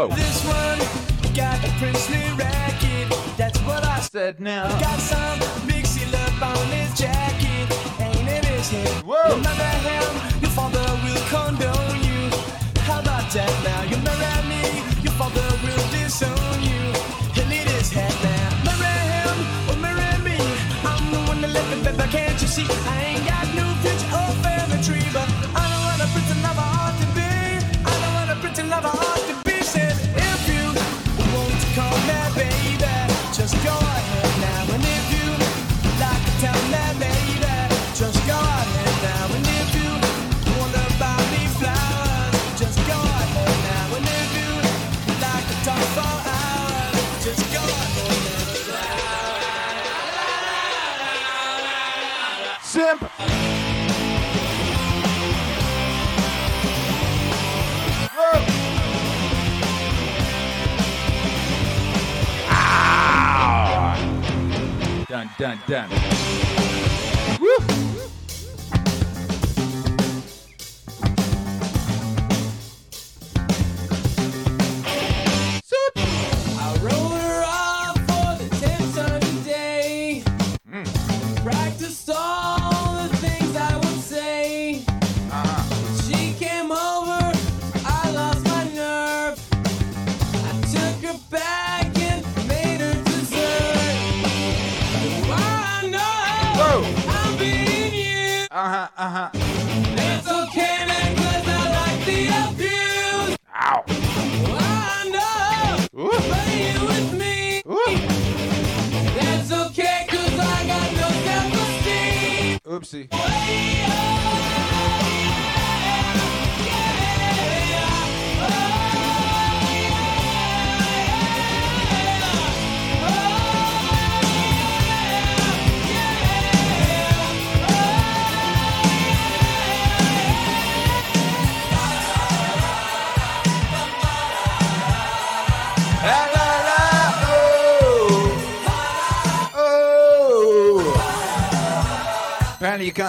This 0.09 0.41
one 0.47 0.79
got 1.35 1.63
a 1.63 1.69
princely 1.79 2.23
racket. 2.39 3.11
That's 3.37 3.59
what 3.59 3.85
I 3.85 4.01
said 4.01 4.41
now. 4.41 4.67
Got 4.81 4.99
some 4.99 5.41
mixy 5.69 6.11
love 6.11 6.43
on 6.43 6.67
his 6.69 6.99
jacket. 6.99 7.71
Ain't 8.01 8.47
his 8.47 8.71
head. 8.71 9.05
Whoa. 9.05 9.29
Remember 9.29 9.73
him, 9.85 10.41
your 10.41 10.53
father 10.53 10.81
will 11.05 11.21
condone 11.29 12.01
you. 12.01 12.31
How 12.89 13.01
about 13.01 13.31
that 13.33 13.53
now? 13.63 13.83
You 13.91 13.99
marry 13.99 14.43
me, 14.49 14.81
your 15.03 15.13
father 15.21 15.47
will 15.63 15.85
disown 15.93 16.63
you. 16.63 16.93
Head 17.93 18.15
now. 18.25 18.49
Marry 18.65 19.05
him 19.13 19.37
or 19.69 19.77
marry 19.77 20.17
me. 20.25 20.41
I'm 20.83 21.05
the 21.13 21.21
one 21.29 21.43
that 21.43 21.51
left 21.51 21.69
can't 22.11 22.41
you 22.41 22.47
see? 22.47 22.67
I 22.87 23.05
ain't 23.05 23.23
got 23.27 23.32
dun, 65.39 65.59
dun. 65.67 66.12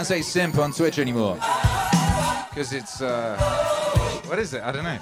Can't 0.03 0.21
say 0.21 0.21
simp 0.21 0.57
on 0.57 0.73
Twitch 0.73 0.99
anymore. 0.99 1.35
Because 2.49 2.73
it's, 2.73 3.01
uh. 3.01 3.38
What 4.25 4.38
is 4.38 4.53
it? 4.53 4.61
I 4.61 4.73
don't 4.73 4.84
know. 4.84 4.97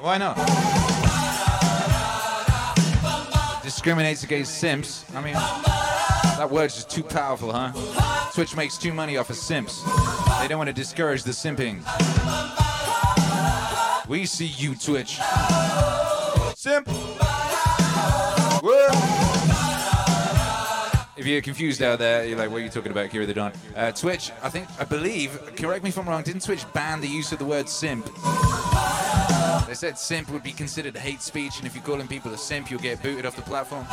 Why 0.00 0.18
not? 0.18 0.36
Discriminates 3.64 4.22
against 4.22 4.58
simps. 4.58 5.04
I 5.16 5.20
mean, 5.20 5.34
that 5.34 6.48
word's 6.48 6.76
just 6.76 6.90
too 6.90 7.02
powerful, 7.02 7.52
huh? 7.52 7.72
Twitch 8.34 8.54
makes 8.54 8.78
too 8.78 8.94
money 8.94 9.16
off 9.16 9.30
of 9.30 9.36
simps. 9.36 9.82
They 10.38 10.46
don't 10.46 10.58
want 10.58 10.68
to 10.68 10.72
discourage 10.72 11.24
the 11.24 11.32
simping. 11.32 11.82
We 14.06 14.26
see 14.26 14.46
you, 14.46 14.76
Twitch. 14.76 15.18
Simp! 16.54 16.86
What? 18.62 19.27
You're 21.28 21.42
confused 21.42 21.82
out 21.82 21.98
there, 21.98 22.24
you're 22.24 22.38
like, 22.38 22.50
what 22.50 22.62
are 22.62 22.64
you 22.64 22.70
talking 22.70 22.90
about, 22.90 23.10
Kira 23.10 23.26
the 23.26 23.34
Don? 23.34 23.52
Uh, 23.76 23.92
Twitch, 23.92 24.32
I 24.42 24.48
think, 24.48 24.66
I 24.80 24.84
believe, 24.84 25.38
correct 25.56 25.84
me 25.84 25.90
if 25.90 25.98
I'm 25.98 26.08
wrong, 26.08 26.22
didn't 26.22 26.42
Twitch 26.42 26.64
ban 26.72 27.02
the 27.02 27.06
use 27.06 27.32
of 27.32 27.38
the 27.38 27.44
word 27.44 27.68
simp? 27.68 28.06
They 29.66 29.74
said 29.74 29.98
simp 29.98 30.30
would 30.30 30.42
be 30.42 30.52
considered 30.52 30.96
hate 30.96 31.20
speech, 31.20 31.58
and 31.58 31.66
if 31.66 31.74
you're 31.74 31.84
calling 31.84 32.08
people 32.08 32.32
a 32.32 32.38
simp, 32.38 32.70
you'll 32.70 32.80
get 32.80 33.02
booted 33.02 33.26
off 33.26 33.36
the 33.36 33.42
platform. 33.42 33.84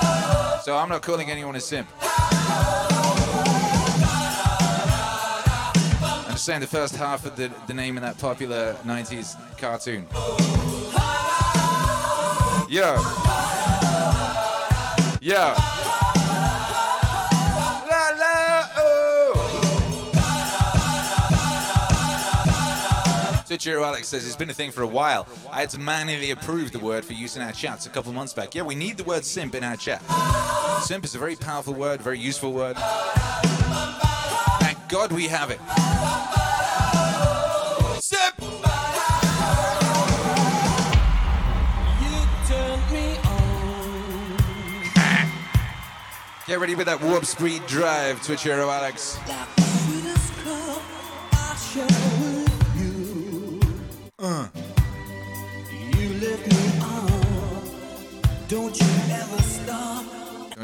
So 0.64 0.78
I'm 0.78 0.88
not 0.88 1.02
calling 1.02 1.30
anyone 1.30 1.57
a 1.57 1.60
simp. 1.60 1.90
I'm 6.24 6.32
just 6.32 6.45
saying 6.45 6.62
the 6.62 6.68
first 6.68 6.95
half 6.95 7.26
of 7.26 7.36
the, 7.36 7.52
the 7.68 7.74
name 7.74 7.98
in 7.98 8.03
that 8.03 8.18
popular 8.18 8.76
90s 8.86 9.36
cartoon. 9.57 10.07
Yeah. 12.70 12.95
Yo. 15.20 15.85
Twitcher 23.56 23.80
Alex 23.80 24.10
says 24.10 24.27
it's 24.27 24.36
been 24.36 24.49
a 24.49 24.53
thing 24.53 24.69
for 24.69 24.82
a 24.82 24.88
while. 24.88 25.26
I 25.49 25.61
had 25.61 25.69
to 25.69 25.80
manually 25.80 26.32
approve 26.32 26.73
the 26.73 26.80
word 26.80 27.06
for 27.06 27.14
use 27.14 27.38
in 27.38 27.41
our 27.41 27.53
chats 27.53 27.86
a 27.86 27.90
couple 27.90 28.11
months 28.11 28.34
back. 28.34 28.53
Yeah, 28.53 28.64
we 28.64 28.76
need 28.76 28.98
the 28.98 29.06
word 29.06 29.23
simp 29.23 29.56
in 29.56 29.64
our 29.64 29.77
chat. 29.77 30.02
Simp 30.82 31.06
is 31.06 31.15
a 31.15 31.18
very 31.18 31.38
powerful 31.38 31.73
word, 31.73 32.02
very 32.02 32.19
useful 32.19 32.52
word. 32.52 32.76
Thank 34.60 34.77
God 34.90 35.14
we 35.14 35.30
have 35.30 35.52
it. 35.52 35.61
Simp! 38.02 38.41
You 42.02 42.27
turned. 42.49 42.82
Get 46.45 46.60
ready 46.60 46.76
with 46.76 46.88
that 46.88 47.02
warp 47.02 47.23
speed 47.23 47.65
drive, 47.68 48.22
Twitch 48.22 48.44
hero 48.44 48.69
Alex. 48.69 49.18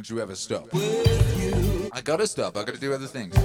Don't 0.01 0.09
you 0.09 0.19
ever 0.19 0.33
stop. 0.33 0.67
I 0.73 2.01
gotta 2.03 2.25
stop. 2.25 2.57
I 2.57 2.63
gotta 2.63 2.79
do 2.79 2.91
other 2.91 3.05
things. 3.05 3.37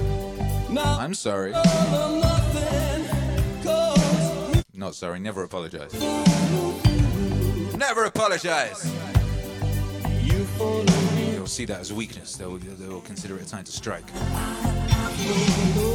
I'm 0.75 1.13
sorry. 1.13 1.53
all 1.53 1.63
or 1.63 2.19
nothing. 2.19 3.61
'cause 3.61 4.63
Not 4.73 4.95
sorry. 4.95 5.19
Never 5.19 5.43
apologize. 5.43 5.93
Never 7.75 8.05
apologize. 8.05 8.91
you 10.23 10.45
follow 10.57 10.83
me. 11.13 11.29
They'll 11.33 11.45
see 11.45 11.65
that 11.65 11.79
as 11.79 11.93
weakness. 11.93 12.35
They'll, 12.35 12.57
they'll 12.57 13.01
consider 13.01 13.37
it 13.37 13.43
a 13.43 13.47
time 13.47 13.63
to 13.65 13.71
strike. 13.71 14.09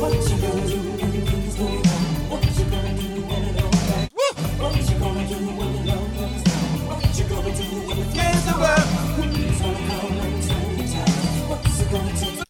What 0.01 0.13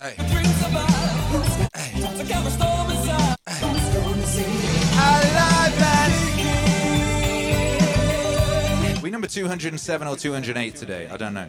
We 0.03 0.09
number 9.11 9.29
207 9.29 10.09
or 10.09 10.17
208 10.17 10.75
today. 10.75 11.09
I 11.09 11.17
don't 11.17 11.35
know. 11.35 11.47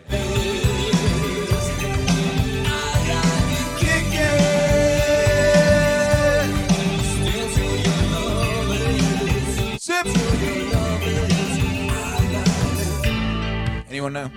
Anyone 13.89 14.13
know? 14.13 14.29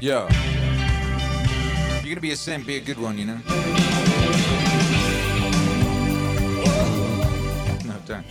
Yo. 0.00 0.28
You're 2.08 2.14
gonna 2.14 2.22
be 2.22 2.30
a 2.30 2.36
simp, 2.36 2.66
be 2.66 2.76
a 2.76 2.80
good 2.80 2.98
one, 2.98 3.18
you 3.18 3.26
know? 3.26 3.36
No, 7.84 7.98
don't. 8.06 8.24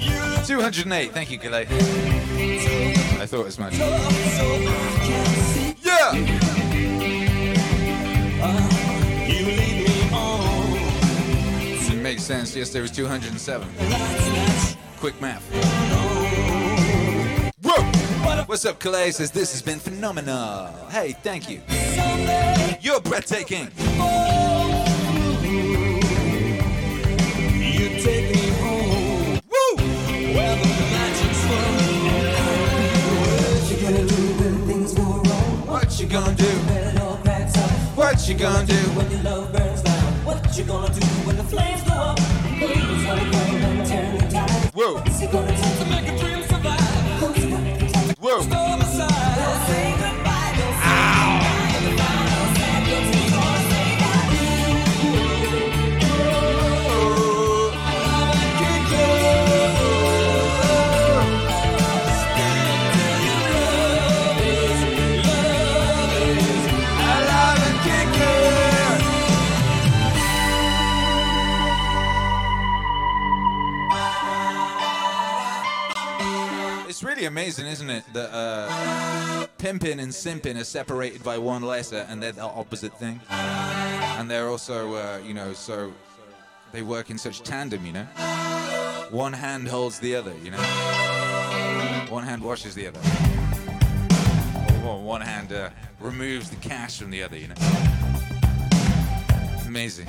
208. 0.48 1.12
Thank 1.12 1.30
you, 1.30 1.38
Gillet. 1.38 1.68
I 1.70 3.28
thought 3.28 3.45
as 3.45 3.60
much. 3.60 3.78
Yeah! 3.78 3.94
It 11.94 12.02
makes 12.02 12.24
sense. 12.24 12.56
Yes, 12.56 12.72
there 12.72 12.82
was 12.82 12.90
207. 12.90 13.68
Quick 14.98 15.22
math. 15.22 16.16
What's 18.48 18.64
up, 18.64 18.80
Calais? 18.80 19.11
Says 19.11 19.30
this 19.30 19.52
has 19.52 19.61
been 19.61 19.78
phenomenal. 19.78 20.68
Hey, 20.90 21.11
thank 21.22 21.49
you. 21.49 21.60
You're 22.80 23.02
breathtaking. 23.02 23.65
You 27.60 27.90
take 27.99 28.34
me 28.34 28.48
home. 28.61 29.41
Woo! 29.52 29.76
Where 30.34 30.56
the 30.56 30.68
magic's 30.95 31.44
What 33.19 33.69
you 33.69 33.78
gonna 33.86 34.07
do 34.07 34.15
when 34.41 34.65
things 34.65 34.94
go 34.94 35.03
wrong? 35.03 35.68
What 35.68 35.99
you 35.99 36.07
gonna 36.07 36.34
do? 36.34 36.48
It 36.48 37.02
all 37.02 37.18
cracks 37.18 37.57
up. 37.57 37.69
What 37.98 38.30
you 38.30 38.36
gonna 38.36 38.65
do? 38.65 38.76
When 38.95 39.11
your 39.11 39.24
love 39.24 39.52
burns 39.52 39.82
down. 39.82 40.14
What 40.24 40.57
you 40.57 40.64
gonna 40.64 40.94
do 40.94 41.06
when 41.28 41.36
the 41.36 41.44
flames 41.44 41.84
go 41.84 41.95
up? 41.95 42.19
Who's 42.19 43.03
gonna 43.03 43.30
come 43.30 43.56
and 43.56 43.86
turn 43.86 44.18
the 44.18 44.28
tide? 44.30 44.72
Whoa! 44.74 45.03
Amazing, 77.28 77.68
isn't 77.68 77.90
it, 77.90 78.04
that 78.14 78.30
uh, 78.34 79.45
pimping 79.58 79.99
and 79.99 80.12
simping 80.12 80.60
are 80.60 80.64
separated 80.64 81.24
by 81.24 81.38
one 81.38 81.62
letter, 81.62 82.06
and 82.10 82.24
they're 82.24 82.32
the 82.32 82.41
opposite 82.41 82.98
thing. 82.98 83.20
And 83.30 84.32
they're 84.32 84.48
also, 84.48 84.95
uh, 84.95 85.20
you 85.24 85.34
know, 85.34 85.54
so 85.54 85.94
they 86.72 86.82
work 86.82 87.10
in 87.10 87.18
such 87.18 87.44
tandem, 87.44 87.86
you 87.86 87.94
know. 87.94 88.06
One 89.12 89.34
hand 89.34 89.68
holds 89.68 89.99
the 89.99 90.16
other, 90.16 90.34
you 90.44 90.52
know. 90.52 90.58
One 92.10 92.24
hand 92.24 92.41
washes 92.41 92.74
the 92.74 92.88
other. 92.88 92.99
One 94.84 95.22
hand 95.22 95.52
uh, 95.52 95.70
removes 95.99 96.49
the 96.49 96.56
cash 96.58 96.98
from 96.99 97.12
the 97.12 97.24
other, 97.24 97.38
you 97.38 97.49
know. 97.49 97.56
Amazing. 99.66 100.08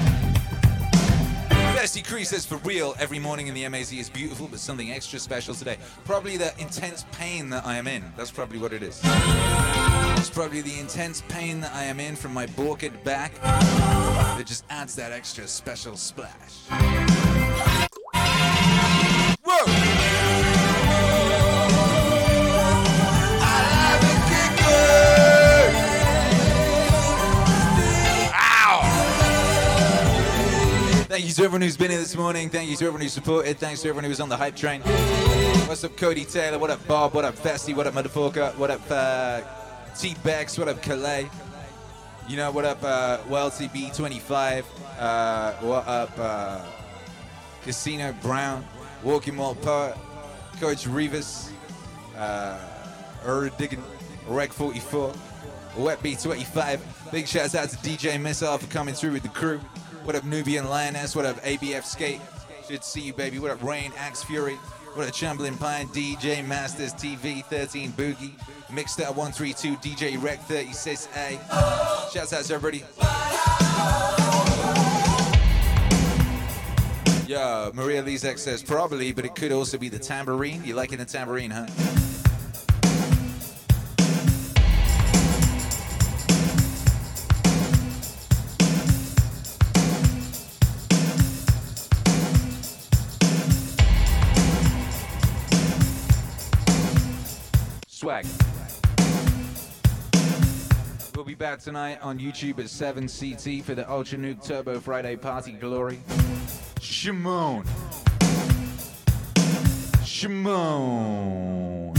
Bessie 1.78 2.02
Cree 2.02 2.24
says, 2.24 2.44
for 2.44 2.56
real, 2.68 2.96
every 2.98 3.20
morning 3.20 3.46
in 3.46 3.54
the 3.54 3.66
MAZ 3.68 3.92
is 3.92 4.10
beautiful, 4.10 4.48
but 4.48 4.58
something 4.58 4.90
extra 4.90 5.16
special 5.16 5.54
today. 5.54 5.76
Probably 6.04 6.36
the 6.36 6.52
intense 6.58 7.04
pain 7.12 7.48
that 7.50 7.64
I 7.64 7.76
am 7.76 7.86
in. 7.86 8.02
That's 8.16 8.32
probably 8.32 8.58
what 8.58 8.72
it 8.72 8.82
is. 8.82 9.00
It's 9.04 10.28
probably 10.28 10.60
the 10.60 10.76
intense 10.80 11.22
pain 11.28 11.60
that 11.60 11.72
I 11.72 11.84
am 11.84 12.00
in 12.00 12.16
from 12.16 12.34
my 12.34 12.46
borked 12.46 13.04
back 13.04 13.32
that 13.42 14.44
just 14.44 14.64
adds 14.70 14.96
that 14.96 15.12
extra 15.12 15.46
special 15.46 15.96
splash. 15.96 17.87
Thank 31.18 31.26
you 31.26 31.34
to 31.34 31.42
everyone 31.42 31.62
who's 31.62 31.76
been 31.76 31.90
here 31.90 31.98
this 31.98 32.14
morning. 32.14 32.48
Thank 32.48 32.70
you 32.70 32.76
to 32.76 32.84
everyone 32.84 33.00
who 33.00 33.08
supported. 33.08 33.58
Thanks 33.58 33.82
to 33.82 33.88
everyone 33.88 34.04
who 34.04 34.10
was 34.10 34.20
on 34.20 34.28
the 34.28 34.36
hype 34.36 34.54
train. 34.54 34.82
What's 34.82 35.82
up, 35.82 35.96
Cody 35.96 36.24
Taylor? 36.24 36.60
What 36.60 36.70
up, 36.70 36.86
Bob? 36.86 37.12
What 37.12 37.24
up, 37.24 37.34
Festy? 37.34 37.74
What 37.74 37.88
up, 37.88 37.94
motherfucker? 37.94 38.56
What 38.56 38.70
up, 38.70 38.80
uh, 38.88 39.40
T 39.98 40.14
Bex? 40.22 40.56
What 40.56 40.68
up, 40.68 40.80
Calais? 40.80 41.28
You 42.28 42.36
know, 42.36 42.52
what 42.52 42.64
up, 42.64 42.78
uh, 42.84 43.18
Welty 43.28 43.66
B25? 43.66 44.64
Uh, 44.96 45.54
what 45.54 45.88
up, 45.88 46.16
uh, 46.16 46.60
Casino 47.64 48.14
Brown? 48.22 48.64
Walking 49.02 49.34
Mall 49.34 49.56
Poet? 49.56 49.96
Coach 50.60 50.86
Rivas? 50.86 51.50
Uh, 52.16 52.60
Ur 53.26 53.50
Diggin? 53.58 53.82
Reg 54.28 54.52
44? 54.52 55.12
Wet 55.78 56.00
B25? 56.00 57.10
Big 57.10 57.26
shouts 57.26 57.56
out 57.56 57.70
to 57.70 57.76
DJ 57.78 58.20
Missile 58.20 58.56
for 58.56 58.68
coming 58.68 58.94
through 58.94 59.14
with 59.14 59.24
the 59.24 59.28
crew. 59.30 59.60
What 60.04 60.16
up, 60.16 60.24
Nubian 60.24 60.68
Lioness? 60.68 61.14
What 61.14 61.26
up, 61.26 61.36
ABF 61.42 61.84
Skate? 61.84 62.20
Should 62.66 62.82
see 62.82 63.00
you, 63.00 63.12
baby. 63.12 63.38
What 63.38 63.50
up, 63.50 63.62
Rain, 63.62 63.92
Axe 63.98 64.22
Fury? 64.22 64.54
What 64.94 65.06
up, 65.08 65.14
Chamberlain 65.14 65.56
Pine, 65.56 65.86
DJ 65.88 66.46
Masters 66.46 66.94
TV, 66.94 67.44
13 67.44 67.92
Boogie, 67.92 68.32
Mixed 68.72 69.00
Up 69.00 69.16
132, 69.16 69.76
DJ 69.76 70.22
Rec 70.22 70.40
36A. 70.48 72.12
Shouts 72.12 72.32
out 72.32 72.44
to 72.44 72.54
everybody. 72.54 72.84
Yo, 77.26 77.70
Maria 77.74 78.02
Lizek 78.02 78.38
says 78.38 78.62
probably, 78.62 79.12
but 79.12 79.24
it 79.24 79.34
could 79.34 79.52
also 79.52 79.76
be 79.76 79.88
the 79.88 79.98
tambourine. 79.98 80.64
You 80.64 80.74
liking 80.74 80.98
the 80.98 81.04
tambourine, 81.04 81.50
huh? 81.50 81.66
Swag. 98.08 98.24
We'll 101.14 101.26
be 101.26 101.34
back 101.34 101.58
tonight 101.58 101.98
on 102.00 102.18
YouTube 102.18 102.58
at 102.58 102.70
7 102.70 103.06
CT 103.06 103.62
for 103.62 103.74
the 103.74 103.84
Ultra 103.90 104.16
Nuke 104.16 104.42
Turbo 104.42 104.80
Friday 104.80 105.16
Party 105.16 105.52
Glory. 105.52 106.00
Shimon. 106.80 107.64
Shimon. 110.06 111.92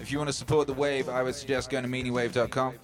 If 0.00 0.12
you 0.12 0.18
want 0.18 0.28
to 0.28 0.32
support 0.32 0.68
the 0.68 0.74
wave, 0.74 1.08
I 1.08 1.24
would 1.24 1.34
suggest 1.34 1.70
going 1.70 1.82
to 1.82 1.90
meaningwave.com. 1.90 2.74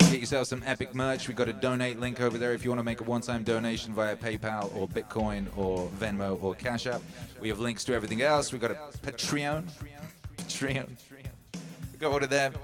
Get 0.00 0.20
yourself 0.20 0.48
some 0.48 0.62
epic 0.66 0.94
merch. 0.94 1.28
We've 1.28 1.36
got 1.36 1.48
a 1.48 1.54
donate 1.54 1.98
link 1.98 2.20
over 2.20 2.36
there 2.36 2.52
if 2.52 2.62
you 2.62 2.70
want 2.70 2.80
to 2.80 2.84
make 2.84 3.00
a 3.00 3.04
one-time 3.04 3.42
donation 3.42 3.94
via 3.94 4.16
PayPal 4.16 4.76
or 4.76 4.86
Bitcoin 4.86 5.46
or 5.56 5.88
Venmo 5.98 6.42
or 6.42 6.54
Cash 6.54 6.86
App. 6.86 7.00
We 7.40 7.48
have 7.48 7.58
links 7.58 7.84
to 7.84 7.94
everything 7.94 8.20
else. 8.20 8.52
We've 8.52 8.60
got 8.60 8.72
a 8.72 8.74
Patreon. 9.02 9.64
Patreon. 10.36 10.88
One 12.00 12.22
of 12.22 12.30
them. 12.30 12.54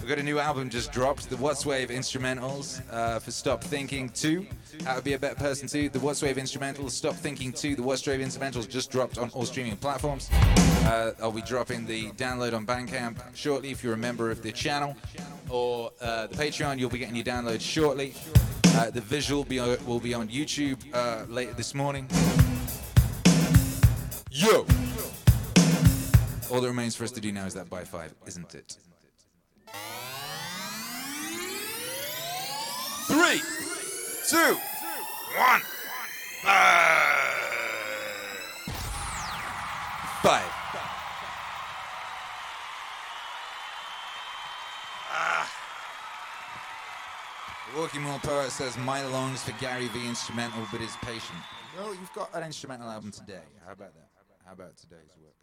We've 0.00 0.08
got 0.08 0.18
a 0.18 0.22
new 0.22 0.40
album 0.40 0.68
just 0.68 0.90
dropped, 0.90 1.30
the 1.30 1.36
What's 1.36 1.64
Wave 1.64 1.88
instrumentals 1.90 2.82
uh, 2.92 3.20
for 3.20 3.30
Stop 3.30 3.62
Thinking 3.62 4.08
2. 4.08 4.46
How 4.84 4.96
to 4.96 5.02
Be 5.02 5.12
a 5.12 5.18
Better 5.18 5.36
Person 5.36 5.68
2. 5.68 5.90
The 5.90 6.00
What's 6.00 6.20
Wave 6.20 6.36
instrumentals, 6.36 6.90
Stop 6.90 7.14
Thinking 7.14 7.52
2. 7.52 7.76
The 7.76 7.82
What's 7.82 8.04
Wave 8.06 8.20
instrumentals 8.20 8.68
just 8.68 8.90
dropped 8.90 9.18
on 9.18 9.30
all 9.30 9.44
streaming 9.46 9.76
platforms. 9.76 10.28
Uh, 10.32 11.12
I'll 11.22 11.30
be 11.30 11.42
dropping 11.42 11.86
the 11.86 12.10
download 12.12 12.54
on 12.54 12.66
Bandcamp 12.66 13.18
shortly 13.36 13.70
if 13.70 13.84
you're 13.84 13.94
a 13.94 13.96
member 13.96 14.32
of 14.32 14.42
the 14.42 14.50
channel. 14.50 14.96
Or 15.48 15.92
uh, 16.02 16.26
the 16.26 16.34
Patreon, 16.34 16.78
you'll 16.78 16.90
be 16.90 16.98
getting 16.98 17.16
your 17.16 17.24
download 17.24 17.60
shortly. 17.60 18.14
Uh, 18.74 18.90
the 18.90 19.00
visual 19.00 19.44
be, 19.44 19.60
will 19.60 20.00
be 20.00 20.12
on 20.12 20.28
YouTube 20.28 20.78
uh, 20.92 21.24
later 21.28 21.52
this 21.52 21.72
morning. 21.72 22.08
Yo! 24.30 24.66
All 26.50 26.60
that 26.60 26.68
remains 26.68 26.94
for 26.94 27.04
us 27.04 27.10
to 27.12 27.20
do 27.20 27.32
now 27.32 27.46
is 27.46 27.54
that 27.54 27.70
by 27.70 27.84
five, 27.84 28.14
isn't 28.26 28.54
it? 28.54 28.76
Three, 33.06 33.40
two, 34.28 34.56
one. 35.36 35.60
Five. 40.22 40.50
Ah. 45.10 45.52
Walking 47.76 48.02
More 48.02 48.18
Poet 48.20 48.50
says, 48.50 48.78
My 48.78 49.04
longs 49.06 49.42
for 49.42 49.52
Gary 49.60 49.88
V 49.88 50.06
instrumental, 50.06 50.66
but 50.70 50.80
is 50.80 50.96
patient. 51.02 51.38
Well, 51.76 51.94
you've 51.94 52.12
got 52.12 52.30
an 52.34 52.42
instrumental 52.44 52.88
album 52.88 53.10
today. 53.10 53.42
How 53.66 53.72
about 53.72 53.94
that? 53.94 54.08
How 54.46 54.52
about 54.52 54.76
today's 54.76 55.10
today. 55.14 55.33